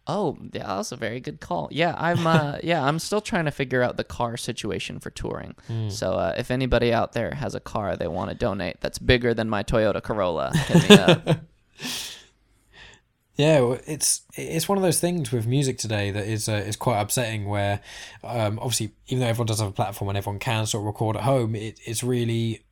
Oh, 0.08 0.38
yeah, 0.54 0.68
that's 0.68 0.92
a 0.92 0.96
very 0.96 1.20
good 1.20 1.40
call. 1.40 1.68
Yeah, 1.72 1.96
I'm 1.98 2.28
uh 2.28 2.58
yeah, 2.64 2.84
I'm 2.84 3.00
still 3.00 3.22
trying 3.22 3.46
to 3.46 3.52
figure 3.52 3.82
out 3.82 3.98
the 3.98 4.04
car 4.04 4.38
situation 4.38 5.00
for 5.00 5.10
touring. 5.10 5.56
So 5.90 6.14
uh, 6.14 6.36
if 6.38 6.52
anybody 6.52 6.94
out 6.94 7.14
there 7.14 7.32
has 7.34 7.56
a 7.56 7.60
car 7.60 7.96
they 7.98 8.08
want 8.08 8.30
to 8.30 8.36
donate 8.36 8.82
that's 8.82 9.00
bigger 9.00 9.34
than 9.34 9.50
my 9.50 9.64
Toyota 9.64 10.02
Corolla, 10.04 10.56
hit 10.56 10.90
me 10.90 10.96
up. 10.98 11.40
Yeah, 13.38 13.76
it's 13.86 14.22
it's 14.36 14.70
one 14.70 14.78
of 14.78 14.82
those 14.82 15.02
things 15.02 15.32
with 15.32 15.46
music 15.46 15.78
today 15.78 16.10
that 16.12 16.26
is 16.26 16.48
uh, 16.48 16.54
is 16.54 16.78
quite 16.78 17.02
upsetting. 17.02 17.46
Where 17.50 17.82
um, 18.24 18.60
obviously, 18.60 18.92
even 19.08 19.20
though 19.22 19.28
everyone 19.28 19.48
does 19.48 19.60
have 19.60 19.70
a 19.70 19.74
platform 19.74 20.08
and 20.10 20.18
everyone 20.18 20.40
can 20.40 20.66
sort 20.66 20.84
of 20.84 20.86
record 20.86 21.18
at 21.18 21.24
home, 21.24 21.54
it, 21.54 21.80
it's 21.86 22.02
really 22.02 22.65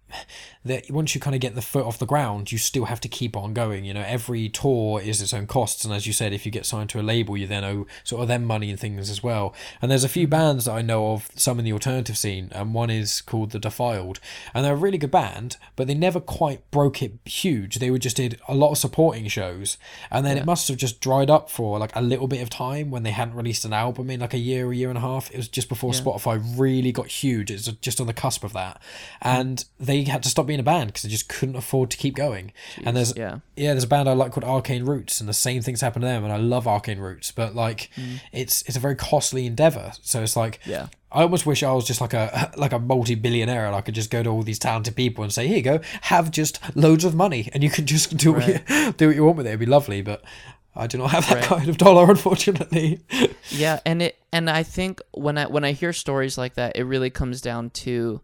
that 0.65 0.89
once 0.89 1.13
you 1.13 1.21
kind 1.21 1.35
of 1.35 1.41
get 1.41 1.55
the 1.55 1.61
foot 1.61 1.85
off 1.85 1.99
the 1.99 2.05
ground, 2.05 2.51
you 2.51 2.57
still 2.57 2.85
have 2.85 3.01
to 3.01 3.07
keep 3.07 3.35
on 3.35 3.53
going. 3.53 3.83
You 3.83 3.93
know, 3.93 4.03
every 4.05 4.49
tour 4.49 5.01
is 5.01 5.21
its 5.21 5.33
own 5.33 5.47
costs, 5.47 5.83
and 5.83 5.93
as 5.93 6.07
you 6.07 6.13
said, 6.13 6.33
if 6.33 6.45
you 6.45 6.51
get 6.51 6.65
signed 6.65 6.89
to 6.91 6.99
a 6.99 7.03
label, 7.03 7.37
you 7.37 7.47
then 7.47 7.63
owe 7.63 7.85
sort 8.03 8.21
of 8.21 8.27
them 8.27 8.45
money 8.45 8.69
and 8.69 8.79
things 8.79 9.09
as 9.09 9.21
well. 9.21 9.53
And 9.81 9.91
there's 9.91 10.03
a 10.03 10.09
few 10.09 10.25
mm-hmm. 10.25 10.31
bands 10.31 10.65
that 10.65 10.73
I 10.73 10.81
know 10.81 11.13
of, 11.13 11.29
some 11.35 11.59
in 11.59 11.65
the 11.65 11.73
alternative 11.73 12.17
scene, 12.17 12.49
and 12.53 12.73
one 12.73 12.89
is 12.89 13.21
called 13.21 13.51
The 13.51 13.59
Defiled, 13.59 14.19
and 14.53 14.63
they're 14.63 14.73
a 14.73 14.77
really 14.77 14.97
good 14.97 15.11
band, 15.11 15.57
but 15.75 15.87
they 15.87 15.93
never 15.93 16.19
quite 16.19 16.69
broke 16.71 17.01
it 17.01 17.13
huge. 17.25 17.79
They 17.79 17.91
were 17.91 17.97
just 17.97 18.17
did 18.17 18.39
a 18.47 18.55
lot 18.55 18.71
of 18.71 18.77
supporting 18.77 19.27
shows, 19.27 19.77
and 20.11 20.25
then 20.25 20.37
it 20.37 20.45
must 20.45 20.67
have 20.67 20.77
just 20.77 21.01
dried 21.01 21.29
up 21.29 21.49
for 21.49 21.79
like 21.79 21.95
a 21.95 22.01
little 22.01 22.27
bit 22.27 22.41
of 22.41 22.49
time 22.49 22.91
when 22.91 23.03
they 23.03 23.11
hadn't 23.11 23.35
released 23.35 23.65
an 23.65 23.73
album 23.73 24.09
in 24.09 24.19
like 24.19 24.33
a 24.33 24.37
year, 24.37 24.71
a 24.71 24.75
year 24.75 24.89
and 24.89 24.97
a 24.97 25.01
half. 25.01 25.31
It 25.31 25.37
was 25.37 25.47
just 25.47 25.69
before 25.69 25.91
Spotify 25.91 26.41
really 26.57 26.91
got 26.91 27.07
huge. 27.07 27.51
It's 27.51 27.67
just 27.67 27.99
on 27.99 28.07
the 28.07 28.13
cusp 28.13 28.43
of 28.43 28.53
that, 28.53 28.81
mm. 28.81 28.81
and 29.21 29.65
they 29.79 30.02
had 30.11 30.23
to 30.23 30.29
stop 30.29 30.45
being 30.45 30.59
a 30.59 30.63
band 30.63 30.87
because 30.87 31.03
they 31.03 31.09
just 31.09 31.29
couldn't 31.29 31.55
afford 31.55 31.91
to 31.91 31.97
keep 31.97 32.15
going. 32.15 32.51
and 32.83 32.95
there's 32.95 33.15
yeah. 33.15 33.39
yeah, 33.55 33.73
there's 33.73 33.83
a 33.83 33.87
band 33.87 34.09
I 34.09 34.13
like 34.13 34.31
called 34.31 34.43
Arcane 34.43 34.85
Roots, 34.85 35.19
and 35.19 35.29
the 35.29 35.33
same 35.33 35.61
things 35.61 35.81
happen 35.81 36.01
to 36.01 36.07
them, 36.07 36.23
and 36.23 36.33
I 36.33 36.37
love 36.37 36.67
Arcane 36.67 36.99
Roots, 36.99 37.31
but 37.31 37.55
like, 37.55 37.89
mm. 37.95 38.19
it's 38.31 38.61
it's 38.63 38.77
a 38.77 38.79
very 38.79 38.95
costly 38.95 39.45
endeavor. 39.45 39.93
So 40.01 40.21
it's 40.21 40.35
like, 40.35 40.59
Yeah. 40.65 40.87
I 41.11 41.21
almost 41.21 41.45
wish 41.45 41.61
I 41.61 41.71
was 41.71 41.85
just 41.85 42.01
like 42.01 42.13
a 42.13 42.51
like 42.57 42.73
a 42.73 42.79
multi 42.79 43.15
billionaire 43.15 43.67
and 43.67 43.75
I 43.75 43.81
could 43.81 43.93
just 43.93 44.09
go 44.09 44.23
to 44.23 44.29
all 44.29 44.41
these 44.41 44.59
talented 44.59 44.95
people 44.95 45.23
and 45.23 45.31
say, 45.31 45.47
"Here 45.47 45.57
you 45.57 45.63
go, 45.63 45.79
have 46.01 46.31
just 46.31 46.59
loads 46.75 47.05
of 47.05 47.13
money, 47.13 47.49
and 47.53 47.61
you 47.63 47.69
can 47.69 47.85
just 47.85 48.17
do 48.17 48.33
what 48.33 48.47
you, 48.47 48.91
do 48.97 49.07
what 49.07 49.15
you 49.15 49.23
want 49.23 49.37
with 49.37 49.45
it." 49.45 49.49
It'd 49.49 49.59
be 49.59 49.65
lovely, 49.67 50.01
but 50.01 50.23
I 50.75 50.87
do 50.87 50.97
not 50.97 51.11
have 51.11 51.29
that 51.29 51.35
Right. 51.35 51.43
kind 51.43 51.69
of 51.69 51.77
dollar, 51.77 52.09
unfortunately. 52.09 52.99
yeah 53.51 53.79
and 53.85 54.01
it 54.01 54.17
and 54.31 54.49
i 54.49 54.63
think 54.63 54.99
when 55.11 55.37
i 55.37 55.45
when 55.45 55.63
i 55.63 55.71
hear 55.73 55.93
stories 55.93 56.35
like 56.37 56.55
that 56.55 56.75
it 56.75 56.83
really 56.85 57.11
comes 57.11 57.41
down 57.41 57.69
to 57.69 58.19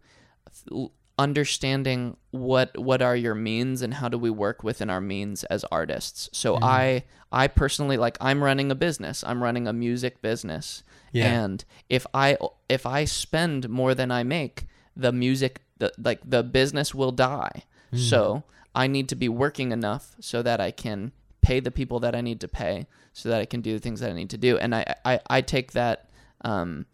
understanding 1.20 2.16
what 2.32 2.76
what 2.78 3.02
are 3.02 3.16
your 3.16 3.36
means 3.36 3.82
and 3.82 3.96
how 3.96 4.08
do 4.08 4.18
we 4.18 4.30
work 4.30 4.64
within 4.64 4.90
our 4.90 5.02
means 5.02 5.44
as 5.44 5.66
artists. 5.66 6.30
So 6.32 6.58
i 6.62 7.04
i 7.32 7.48
personally 7.48 7.98
like 7.98 8.18
i'm 8.22 8.42
running 8.42 8.72
a 8.72 8.76
business. 8.76 9.24
I'm 9.28 9.44
running 9.44 9.68
a 9.68 9.74
music 9.74 10.22
business. 10.22 10.84
Yeah. 11.12 11.44
and 11.44 11.66
if 11.90 12.08
i 12.14 12.38
if 12.70 12.86
i 12.86 13.04
spend 13.06 13.68
more 13.68 13.94
than 13.94 14.12
i 14.12 14.24
make 14.24 14.68
the 14.96 15.12
music 15.12 15.62
the 15.78 15.92
like 15.98 16.22
the 16.24 16.42
business 16.42 16.96
will 16.96 17.12
die. 17.12 17.64
So 17.94 18.44
i 18.74 18.88
need 18.88 19.10
to 19.10 19.16
be 19.16 19.28
working 19.28 19.72
enough 19.72 20.16
so 20.22 20.42
that 20.42 20.62
i 20.62 20.72
can 20.72 21.12
pay 21.42 21.60
the 21.60 21.72
people 21.72 22.00
that 22.00 22.16
i 22.16 22.22
need 22.22 22.40
to 22.40 22.48
pay 22.48 22.88
so 23.14 23.28
that 23.30 23.42
i 23.42 23.46
can 23.46 23.62
do 23.62 23.74
the 23.74 23.80
things 23.80 24.00
that 24.00 24.10
i 24.10 24.14
need 24.14 24.30
to 24.30 24.38
do. 24.38 24.58
And 24.58 24.74
i 24.74 24.96
i, 25.04 25.20
I 25.30 25.42
take 25.42 25.74
that 25.74 26.10
um 26.42 26.86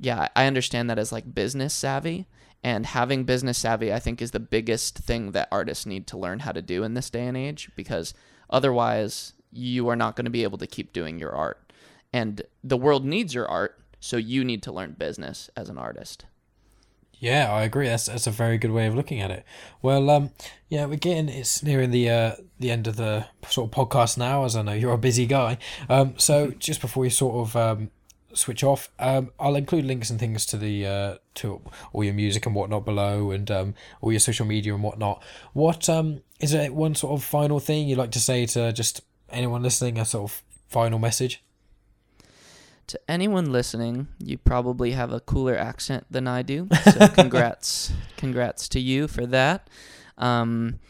yeah, 0.00 0.28
I 0.34 0.46
understand 0.46 0.90
that 0.90 0.98
as 0.98 1.12
like 1.12 1.34
business 1.34 1.72
savvy. 1.72 2.26
And 2.64 2.86
having 2.86 3.24
business 3.24 3.58
savvy, 3.58 3.92
I 3.92 3.98
think, 3.98 4.22
is 4.22 4.30
the 4.30 4.40
biggest 4.40 4.96
thing 4.98 5.32
that 5.32 5.48
artists 5.52 5.84
need 5.84 6.06
to 6.08 6.16
learn 6.16 6.40
how 6.40 6.52
to 6.52 6.62
do 6.62 6.82
in 6.82 6.94
this 6.94 7.10
day 7.10 7.26
and 7.26 7.36
age 7.36 7.70
because 7.76 8.14
otherwise, 8.48 9.34
you 9.52 9.86
are 9.88 9.96
not 9.96 10.16
going 10.16 10.24
to 10.24 10.30
be 10.30 10.42
able 10.44 10.58
to 10.58 10.66
keep 10.66 10.94
doing 10.94 11.18
your 11.18 11.32
art. 11.32 11.70
And 12.10 12.42
the 12.62 12.78
world 12.78 13.04
needs 13.04 13.34
your 13.34 13.46
art, 13.46 13.78
so 14.00 14.16
you 14.16 14.44
need 14.44 14.62
to 14.62 14.72
learn 14.72 14.96
business 14.98 15.50
as 15.54 15.68
an 15.68 15.76
artist. 15.76 16.24
Yeah, 17.18 17.52
I 17.52 17.62
agree. 17.62 17.86
That's 17.86 18.06
that's 18.06 18.26
a 18.26 18.30
very 18.30 18.58
good 18.58 18.70
way 18.70 18.86
of 18.86 18.94
looking 18.94 19.20
at 19.20 19.30
it. 19.30 19.44
Well, 19.80 20.10
um, 20.10 20.30
yeah, 20.68 20.86
we're 20.86 20.96
getting 20.96 21.28
it's 21.28 21.62
nearing 21.62 21.90
the 21.90 22.10
uh 22.10 22.36
the 22.58 22.70
end 22.70 22.86
of 22.86 22.96
the 22.96 23.26
sort 23.48 23.70
of 23.70 23.76
podcast 23.76 24.18
now, 24.18 24.44
as 24.44 24.56
I 24.56 24.62
know 24.62 24.72
you're 24.72 24.92
a 24.92 24.98
busy 24.98 25.26
guy. 25.26 25.58
Um, 25.88 26.14
so 26.18 26.50
just 26.50 26.80
before 26.80 27.02
we 27.02 27.10
sort 27.10 27.48
of 27.48 27.56
um 27.56 27.90
switch 28.34 28.64
off, 28.64 28.90
um, 28.98 29.30
I'll 29.38 29.56
include 29.56 29.84
links 29.84 30.10
and 30.10 30.18
things 30.18 30.46
to 30.46 30.56
the 30.56 30.86
uh 30.86 31.14
to 31.36 31.62
all 31.92 32.04
your 32.04 32.14
music 32.14 32.46
and 32.46 32.54
whatnot 32.54 32.84
below, 32.84 33.30
and 33.30 33.50
um 33.50 33.74
all 34.00 34.12
your 34.12 34.20
social 34.20 34.46
media 34.46 34.74
and 34.74 34.82
whatnot. 34.82 35.22
What 35.52 35.88
um 35.88 36.22
is 36.40 36.52
there 36.52 36.72
one 36.72 36.94
sort 36.94 37.12
of 37.12 37.24
final 37.24 37.60
thing 37.60 37.88
you'd 37.88 37.98
like 37.98 38.12
to 38.12 38.20
say 38.20 38.46
to 38.46 38.72
just 38.72 39.02
anyone 39.30 39.62
listening? 39.62 39.98
A 39.98 40.04
sort 40.04 40.30
of 40.30 40.42
final 40.68 40.98
message. 40.98 41.42
To 42.88 43.00
anyone 43.08 43.50
listening, 43.50 44.08
you 44.18 44.36
probably 44.36 44.92
have 44.92 45.10
a 45.10 45.20
cooler 45.20 45.56
accent 45.56 46.04
than 46.10 46.28
I 46.28 46.42
do. 46.42 46.68
So 46.92 47.08
congrats, 47.08 47.92
congrats 48.18 48.68
to 48.68 48.80
you 48.80 49.08
for 49.08 49.24
that. 49.26 49.70
Um, 50.18 50.80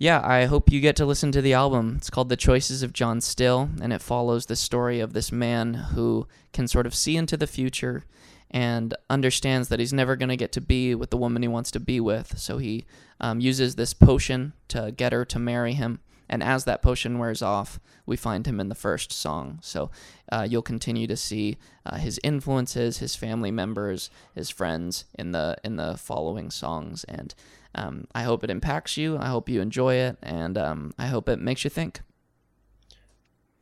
yeah, 0.00 0.22
I 0.24 0.46
hope 0.46 0.72
you 0.72 0.80
get 0.80 0.96
to 0.96 1.04
listen 1.04 1.30
to 1.32 1.42
the 1.42 1.52
album. 1.52 1.96
It's 1.98 2.08
called 2.08 2.30
The 2.30 2.36
Choices 2.36 2.82
of 2.82 2.94
John 2.94 3.20
Still, 3.20 3.68
and 3.82 3.92
it 3.92 4.00
follows 4.00 4.46
the 4.46 4.56
story 4.56 4.98
of 4.98 5.12
this 5.12 5.30
man 5.30 5.74
who 5.74 6.26
can 6.54 6.66
sort 6.66 6.86
of 6.86 6.94
see 6.94 7.18
into 7.18 7.36
the 7.36 7.46
future 7.46 8.04
and 8.50 8.94
understands 9.10 9.68
that 9.68 9.78
he's 9.78 9.92
never 9.92 10.16
going 10.16 10.30
to 10.30 10.38
get 10.38 10.52
to 10.52 10.60
be 10.62 10.94
with 10.94 11.10
the 11.10 11.18
woman 11.18 11.42
he 11.42 11.48
wants 11.48 11.70
to 11.72 11.80
be 11.80 12.00
with. 12.00 12.38
So 12.38 12.56
he 12.56 12.86
um, 13.20 13.40
uses 13.40 13.74
this 13.74 13.92
potion 13.92 14.54
to 14.68 14.90
get 14.90 15.12
her 15.12 15.26
to 15.26 15.38
marry 15.38 15.74
him. 15.74 16.00
And 16.30 16.42
as 16.42 16.64
that 16.64 16.80
potion 16.80 17.18
wears 17.18 17.42
off, 17.42 17.78
we 18.06 18.16
find 18.16 18.46
him 18.46 18.58
in 18.58 18.70
the 18.70 18.74
first 18.74 19.12
song. 19.12 19.58
So 19.60 19.90
uh, 20.32 20.46
you'll 20.48 20.62
continue 20.62 21.08
to 21.08 21.16
see 21.16 21.58
uh, 21.84 21.96
his 21.96 22.18
influences, 22.24 22.98
his 22.98 23.16
family 23.16 23.50
members, 23.50 24.08
his 24.34 24.48
friends 24.48 25.04
in 25.18 25.32
the 25.32 25.56
in 25.62 25.76
the 25.76 25.98
following 25.98 26.50
songs. 26.50 27.04
And 27.04 27.34
um, 27.74 28.06
I 28.14 28.22
hope 28.22 28.44
it 28.44 28.50
impacts 28.50 28.96
you. 28.96 29.16
I 29.18 29.26
hope 29.26 29.48
you 29.48 29.60
enjoy 29.60 29.94
it, 29.94 30.18
and 30.22 30.56
um, 30.58 30.92
I 30.98 31.06
hope 31.06 31.28
it 31.28 31.40
makes 31.40 31.64
you 31.64 31.70
think. 31.70 32.00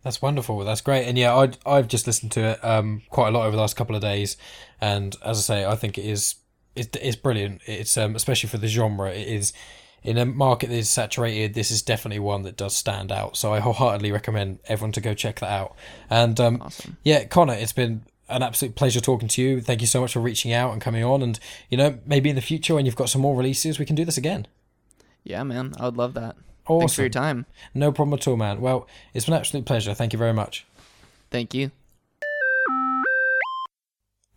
That's 0.02 0.22
wonderful. 0.22 0.58
That's 0.60 0.80
great. 0.80 1.06
And 1.06 1.18
yeah, 1.18 1.34
I 1.34 1.50
I've 1.66 1.88
just 1.88 2.06
listened 2.06 2.32
to 2.32 2.40
it 2.40 2.64
um 2.64 3.02
quite 3.10 3.28
a 3.28 3.30
lot 3.32 3.46
over 3.46 3.56
the 3.56 3.60
last 3.60 3.76
couple 3.76 3.96
of 3.96 4.02
days, 4.02 4.36
and 4.80 5.16
as 5.24 5.38
I 5.38 5.40
say, 5.40 5.66
I 5.66 5.74
think 5.74 5.98
it 5.98 6.04
is 6.04 6.36
it's 6.76 6.96
it's 7.00 7.16
brilliant. 7.16 7.60
It's 7.66 7.96
um 7.96 8.14
especially 8.14 8.48
for 8.48 8.58
the 8.58 8.68
genre. 8.68 9.10
It 9.10 9.26
is 9.26 9.52
in 10.04 10.16
a 10.16 10.24
market 10.24 10.68
that 10.68 10.76
is 10.76 10.88
saturated. 10.88 11.54
This 11.54 11.70
is 11.72 11.82
definitely 11.82 12.20
one 12.20 12.42
that 12.42 12.56
does 12.56 12.76
stand 12.76 13.10
out. 13.10 13.36
So 13.36 13.52
I 13.52 13.58
wholeheartedly 13.58 14.12
recommend 14.12 14.60
everyone 14.68 14.92
to 14.92 15.00
go 15.00 15.14
check 15.14 15.40
that 15.40 15.50
out. 15.50 15.74
And 16.08 16.38
um 16.38 16.62
Awesome. 16.62 16.96
yeah, 17.02 17.24
Connor, 17.24 17.54
it's 17.54 17.72
been 17.72 18.02
an 18.28 18.42
absolute 18.42 18.74
pleasure 18.74 19.00
talking 19.00 19.28
to 19.28 19.42
you. 19.42 19.60
Thank 19.60 19.80
you 19.80 19.86
so 19.86 20.00
much 20.00 20.12
for 20.12 20.20
reaching 20.20 20.52
out 20.52 20.72
and 20.72 20.80
coming 20.80 21.04
on. 21.04 21.22
And 21.22 21.38
you 21.70 21.76
know, 21.76 21.98
maybe 22.06 22.30
in 22.30 22.36
the 22.36 22.42
future 22.42 22.74
when 22.74 22.86
you've 22.86 22.96
got 22.96 23.08
some 23.08 23.22
more 23.22 23.36
releases, 23.36 23.78
we 23.78 23.86
can 23.86 23.96
do 23.96 24.04
this 24.04 24.16
again. 24.16 24.46
Yeah, 25.24 25.42
man, 25.42 25.74
I 25.78 25.86
would 25.86 25.96
love 25.96 26.14
that. 26.14 26.36
Awesome. 26.66 26.80
Thanks 26.80 26.94
for 26.94 27.02
your 27.02 27.10
time. 27.10 27.46
No 27.74 27.92
problem 27.92 28.18
at 28.18 28.28
all, 28.28 28.36
man. 28.36 28.60
Well, 28.60 28.86
it's 29.14 29.24
been 29.24 29.34
an 29.34 29.40
absolute 29.40 29.64
pleasure. 29.64 29.94
Thank 29.94 30.12
you 30.12 30.18
very 30.18 30.34
much. 30.34 30.66
Thank 31.30 31.54
you. 31.54 31.70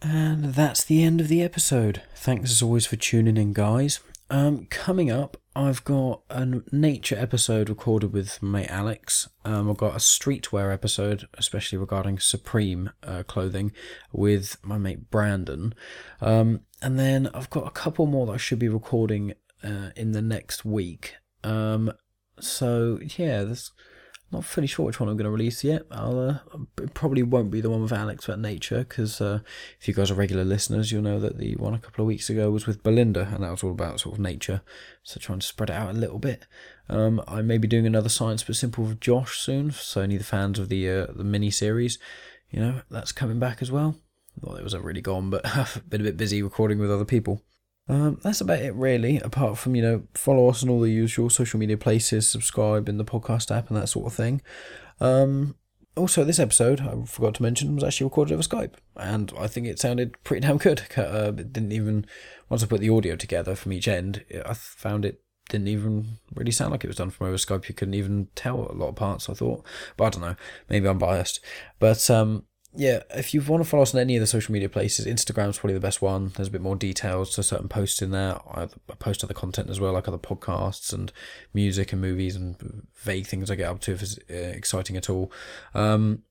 And 0.01 0.53
that's 0.55 0.83
the 0.83 1.03
end 1.03 1.21
of 1.21 1.27
the 1.27 1.43
episode. 1.43 2.01
Thanks 2.15 2.51
as 2.51 2.61
always 2.61 2.85
for 2.85 2.95
tuning 2.95 3.37
in, 3.37 3.53
guys. 3.53 3.99
Um, 4.29 4.65
coming 4.69 5.11
up, 5.11 5.37
I've 5.53 5.83
got 5.83 6.21
a 6.29 6.61
nature 6.71 7.17
episode 7.17 7.69
recorded 7.69 8.13
with 8.13 8.41
mate 8.41 8.69
Alex. 8.69 9.27
Um, 9.43 9.69
I've 9.69 9.77
got 9.77 9.93
a 9.93 9.97
streetwear 9.97 10.73
episode, 10.73 11.27
especially 11.33 11.77
regarding 11.77 12.19
Supreme 12.19 12.91
uh, 13.03 13.23
clothing, 13.23 13.73
with 14.13 14.57
my 14.63 14.77
mate 14.77 15.11
Brandon. 15.11 15.73
Um, 16.21 16.61
and 16.81 16.97
then 16.97 17.29
I've 17.33 17.49
got 17.49 17.67
a 17.67 17.71
couple 17.71 18.05
more 18.05 18.25
that 18.27 18.33
I 18.33 18.37
should 18.37 18.59
be 18.59 18.69
recording 18.69 19.33
uh, 19.61 19.89
in 19.97 20.13
the 20.13 20.21
next 20.21 20.63
week. 20.63 21.15
Um, 21.43 21.91
so 22.39 22.99
yeah, 23.17 23.43
there's 23.43 23.71
not 24.31 24.45
fully 24.45 24.67
sure 24.67 24.85
which 24.85 24.99
one 24.99 25.09
I'm 25.09 25.17
going 25.17 25.25
to 25.25 25.31
release 25.31 25.63
yet. 25.63 25.83
I'll 25.91 26.19
uh, 26.19 26.37
it 26.81 26.93
probably 26.93 27.21
won't 27.21 27.51
be 27.51 27.59
the 27.59 27.69
one 27.69 27.81
with 27.81 27.91
Alex 27.91 28.25
about 28.25 28.39
nature 28.39 28.79
because 28.79 29.19
uh, 29.19 29.39
if 29.79 29.87
you 29.87 29.93
guys 29.93 30.09
are 30.09 30.15
regular 30.15 30.45
listeners, 30.45 30.91
you'll 30.91 31.01
know 31.01 31.19
that 31.19 31.37
the 31.37 31.55
one 31.55 31.73
a 31.73 31.79
couple 31.79 32.03
of 32.03 32.07
weeks 32.07 32.29
ago 32.29 32.49
was 32.49 32.65
with 32.65 32.83
Belinda, 32.83 33.29
and 33.33 33.43
that 33.43 33.51
was 33.51 33.63
all 33.63 33.71
about 33.71 33.99
sort 33.99 34.15
of 34.15 34.19
nature. 34.19 34.61
So 35.03 35.19
trying 35.19 35.39
to 35.39 35.47
spread 35.47 35.69
it 35.69 35.75
out 35.75 35.89
a 35.89 35.97
little 35.97 36.19
bit. 36.19 36.45
Um, 36.87 37.21
I 37.27 37.41
may 37.41 37.57
be 37.57 37.67
doing 37.67 37.85
another 37.85 38.09
science 38.09 38.43
but 38.43 38.55
simple 38.55 38.85
with 38.85 39.01
Josh 39.01 39.37
soon. 39.39 39.71
So 39.71 40.01
any 40.01 40.15
of 40.15 40.21
the 40.21 40.25
fans 40.25 40.59
of 40.59 40.69
the 40.69 40.89
uh, 40.89 41.07
the 41.13 41.23
mini 41.23 41.51
series, 41.51 41.99
you 42.49 42.59
know, 42.59 42.81
that's 42.89 43.11
coming 43.11 43.39
back 43.39 43.61
as 43.61 43.71
well. 43.71 43.95
Well, 44.39 44.55
it 44.55 44.63
wasn't 44.63 44.85
really 44.85 45.01
gone, 45.01 45.29
but 45.29 45.45
I've 45.45 45.81
been 45.89 46.01
a 46.01 46.05
bit 46.05 46.17
busy 46.17 46.41
recording 46.41 46.79
with 46.79 46.91
other 46.91 47.05
people. 47.05 47.41
Um, 47.87 48.19
that's 48.23 48.41
about 48.41 48.59
it, 48.59 48.73
really. 48.75 49.17
Apart 49.19 49.57
from 49.57 49.75
you 49.75 49.81
know, 49.81 50.03
follow 50.13 50.49
us 50.49 50.63
on 50.63 50.69
all 50.69 50.79
the 50.79 50.91
usual 50.91 51.29
social 51.29 51.59
media 51.59 51.77
places, 51.77 52.29
subscribe 52.29 52.87
in 52.87 52.97
the 52.97 53.05
podcast 53.05 53.55
app, 53.55 53.69
and 53.69 53.77
that 53.77 53.87
sort 53.87 54.07
of 54.07 54.13
thing. 54.13 54.41
Um, 54.99 55.55
also, 55.97 56.23
this 56.23 56.39
episode 56.39 56.79
I 56.79 57.03
forgot 57.05 57.35
to 57.35 57.43
mention 57.43 57.75
was 57.75 57.83
actually 57.83 58.05
recorded 58.05 58.33
over 58.33 58.43
Skype, 58.43 58.75
and 58.95 59.33
I 59.37 59.47
think 59.47 59.67
it 59.67 59.79
sounded 59.79 60.21
pretty 60.23 60.41
damn 60.47 60.57
good. 60.57 60.83
Uh, 60.95 61.33
it 61.37 61.51
didn't 61.51 61.71
even 61.71 62.05
once 62.49 62.63
I 62.63 62.67
put 62.67 62.81
the 62.81 62.89
audio 62.89 63.15
together 63.15 63.55
from 63.55 63.73
each 63.73 63.87
end, 63.87 64.23
I 64.45 64.53
found 64.53 65.05
it 65.05 65.21
didn't 65.49 65.67
even 65.67 66.17
really 66.33 66.51
sound 66.51 66.71
like 66.71 66.83
it 66.83 66.87
was 66.87 66.95
done 66.95 67.09
from 67.09 67.27
over 67.27 67.35
Skype. 67.35 67.67
You 67.67 67.75
couldn't 67.75 67.93
even 67.93 68.29
tell 68.35 68.71
a 68.71 68.73
lot 68.73 68.89
of 68.89 68.95
parts. 68.95 69.29
I 69.29 69.33
thought, 69.33 69.65
but 69.97 70.05
I 70.05 70.09
don't 70.09 70.21
know. 70.21 70.35
Maybe 70.69 70.87
I'm 70.87 70.97
biased, 70.97 71.41
but 71.79 72.09
um, 72.09 72.45
yeah, 72.73 73.01
if 73.13 73.33
you 73.33 73.41
want 73.41 73.63
to 73.63 73.69
follow 73.69 73.83
us 73.83 73.93
on 73.93 73.99
any 73.99 74.15
of 74.15 74.21
the 74.21 74.27
social 74.27 74.53
media 74.53 74.69
places, 74.69 75.05
Instagram's 75.05 75.59
probably 75.59 75.73
the 75.73 75.81
best 75.81 76.01
one. 76.01 76.31
There's 76.35 76.47
a 76.47 76.51
bit 76.51 76.61
more 76.61 76.77
details 76.77 77.35
to 77.35 77.43
certain 77.43 77.67
posts 77.67 78.01
in 78.01 78.11
there. 78.11 78.39
I 78.49 78.69
post 78.97 79.23
other 79.23 79.33
content 79.33 79.69
as 79.69 79.79
well, 79.79 79.93
like 79.93 80.07
other 80.07 80.17
podcasts 80.17 80.93
and 80.93 81.11
music 81.53 81.91
and 81.91 82.01
movies 82.01 82.35
and 82.35 82.87
vague 82.95 83.27
things 83.27 83.51
I 83.51 83.55
get 83.55 83.69
up 83.69 83.81
to 83.81 83.91
if 83.91 84.01
it's 84.01 84.17
uh, 84.29 84.33
exciting 84.33 84.95
at 84.95 85.09
all. 85.09 85.31
Um, 85.73 86.23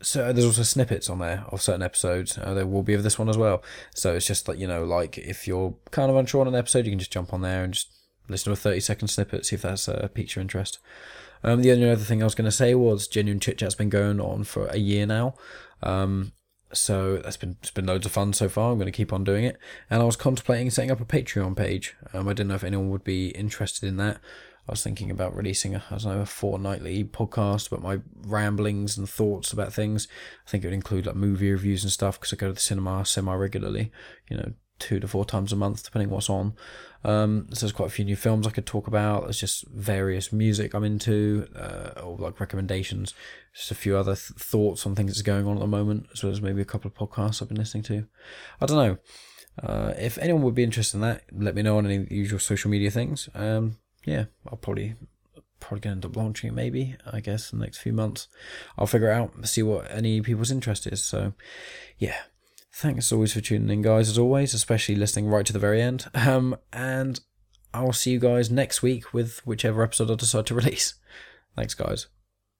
so 0.00 0.32
there's 0.32 0.46
also 0.46 0.62
snippets 0.62 1.10
on 1.10 1.18
there 1.18 1.44
of 1.48 1.60
certain 1.60 1.82
episodes. 1.82 2.38
Uh, 2.38 2.54
there 2.54 2.66
will 2.66 2.82
be 2.82 2.94
of 2.94 3.02
this 3.02 3.18
one 3.18 3.28
as 3.28 3.36
well. 3.36 3.62
So 3.94 4.14
it's 4.14 4.26
just 4.26 4.48
like 4.48 4.58
you 4.58 4.66
know, 4.66 4.84
like 4.84 5.18
if 5.18 5.46
you're 5.46 5.74
kind 5.90 6.10
of 6.10 6.16
unsure 6.16 6.40
on 6.40 6.48
an 6.48 6.54
episode, 6.54 6.86
you 6.86 6.92
can 6.92 6.98
just 6.98 7.12
jump 7.12 7.32
on 7.32 7.42
there 7.42 7.62
and 7.62 7.74
just 7.74 7.90
listen 8.28 8.46
to 8.46 8.52
a 8.52 8.56
30 8.56 8.80
second 8.80 9.08
snippet, 9.08 9.44
see 9.44 9.56
if 9.56 9.62
that's 9.62 9.86
uh, 9.88 10.08
piques 10.14 10.34
your 10.34 10.40
interest. 10.40 10.78
Um, 11.44 11.60
the 11.60 11.70
only 11.72 11.88
other 11.88 12.02
thing 12.02 12.22
I 12.22 12.24
was 12.24 12.34
going 12.34 12.46
to 12.46 12.50
say 12.50 12.74
was 12.74 13.06
genuine 13.06 13.38
chit 13.38 13.58
chat's 13.58 13.74
been 13.74 13.90
going 13.90 14.20
on 14.20 14.44
for 14.44 14.66
a 14.68 14.78
year 14.78 15.04
now. 15.04 15.34
Um, 15.82 16.32
so 16.72 17.18
that's 17.18 17.36
been 17.36 17.56
it's 17.60 17.70
been 17.70 17.86
loads 17.86 18.06
of 18.06 18.12
fun 18.12 18.32
so 18.32 18.48
far. 18.48 18.72
I'm 18.72 18.78
going 18.78 18.90
to 18.90 18.96
keep 18.96 19.12
on 19.12 19.22
doing 19.22 19.44
it, 19.44 19.58
and 19.90 20.02
I 20.02 20.04
was 20.04 20.16
contemplating 20.16 20.70
setting 20.70 20.90
up 20.90 21.00
a 21.00 21.04
Patreon 21.04 21.56
page. 21.56 21.94
Um, 22.12 22.26
I 22.26 22.32
didn't 22.32 22.48
know 22.48 22.54
if 22.56 22.64
anyone 22.64 22.90
would 22.90 23.04
be 23.04 23.28
interested 23.28 23.86
in 23.86 23.98
that. 23.98 24.16
I 24.66 24.72
was 24.72 24.82
thinking 24.82 25.10
about 25.10 25.36
releasing 25.36 25.74
a, 25.74 25.84
I 25.90 25.98
don't 25.98 26.04
know, 26.06 26.20
a 26.22 26.26
fortnightly 26.26 27.04
podcast 27.04 27.66
about 27.66 27.82
my 27.82 28.00
ramblings 28.26 28.96
and 28.96 29.08
thoughts 29.08 29.52
about 29.52 29.74
things. 29.74 30.08
I 30.46 30.50
think 30.50 30.64
it 30.64 30.68
would 30.68 30.74
include 30.74 31.04
like 31.04 31.16
movie 31.16 31.52
reviews 31.52 31.84
and 31.84 31.92
stuff 31.92 32.18
because 32.18 32.32
I 32.32 32.36
go 32.36 32.48
to 32.48 32.54
the 32.54 32.60
cinema 32.60 33.04
semi 33.04 33.34
regularly. 33.34 33.92
You 34.30 34.38
know, 34.38 34.52
two 34.78 35.00
to 35.00 35.08
four 35.08 35.24
times 35.24 35.52
a 35.52 35.56
month, 35.56 35.84
depending 35.84 36.10
what's 36.10 36.30
on. 36.30 36.54
Um, 37.04 37.48
so 37.50 37.60
there's 37.60 37.72
quite 37.72 37.86
a 37.86 37.90
few 37.90 38.04
new 38.04 38.16
films 38.16 38.46
I 38.46 38.50
could 38.50 38.66
talk 38.66 38.86
about. 38.86 39.24
There's 39.24 39.40
just 39.40 39.66
various 39.68 40.32
music 40.32 40.74
I'm 40.74 40.84
into, 40.84 41.46
uh, 41.54 42.00
or 42.02 42.16
like 42.16 42.40
recommendations. 42.40 43.14
Just 43.54 43.70
a 43.70 43.74
few 43.74 43.96
other 43.96 44.14
th- 44.14 44.38
thoughts 44.38 44.86
on 44.86 44.94
things 44.94 45.12
that's 45.12 45.22
going 45.22 45.46
on 45.46 45.56
at 45.56 45.60
the 45.60 45.66
moment, 45.66 46.06
as 46.12 46.22
well 46.22 46.32
as 46.32 46.40
maybe 46.40 46.62
a 46.62 46.66
couple 46.66 46.88
of 46.88 46.94
podcasts 46.94 47.42
I've 47.42 47.48
been 47.48 47.58
listening 47.58 47.84
to. 47.84 48.06
I 48.60 48.66
don't 48.66 48.76
know. 48.76 48.98
Uh, 49.62 49.92
if 49.98 50.18
anyone 50.18 50.42
would 50.42 50.54
be 50.54 50.64
interested 50.64 50.96
in 50.96 51.02
that, 51.02 51.22
let 51.32 51.54
me 51.54 51.62
know 51.62 51.78
on 51.78 51.86
any 51.86 52.06
usual 52.10 52.40
social 52.40 52.70
media 52.70 52.90
things. 52.90 53.28
Um, 53.34 53.76
yeah, 54.04 54.24
I'll 54.48 54.56
probably 54.58 54.94
probably 55.60 55.80
to 55.80 55.88
end 55.88 56.04
up 56.04 56.14
launching 56.14 56.48
it 56.48 56.52
maybe 56.52 56.94
i 57.10 57.20
guess 57.20 57.50
in 57.50 57.58
the 57.58 57.64
next 57.64 57.78
few 57.78 57.92
months 57.92 58.28
i'll 58.76 58.86
figure 58.86 59.10
it 59.10 59.14
out 59.14 59.32
see 59.48 59.62
what 59.62 59.90
any 59.90 60.20
people's 60.20 60.50
interest 60.50 60.86
is 60.86 61.02
so 61.02 61.32
yeah 61.98 62.16
thanks 62.74 63.12
always 63.12 63.32
for 63.32 63.40
tuning 63.40 63.70
in 63.70 63.82
guys 63.82 64.08
as 64.08 64.18
always 64.18 64.54
especially 64.54 64.96
listening 64.96 65.28
right 65.28 65.46
to 65.46 65.52
the 65.52 65.58
very 65.58 65.80
end. 65.80 66.06
Um 66.14 66.56
and 66.72 67.20
i'll 67.72 67.92
see 67.92 68.10
you 68.10 68.20
guys 68.20 68.50
next 68.50 68.82
week 68.82 69.12
with 69.12 69.44
whichever 69.46 69.82
episode 69.82 70.10
i 70.10 70.14
decide 70.14 70.46
to 70.46 70.54
release. 70.62 70.94
Thanks 71.56 71.74
guys 71.74 72.08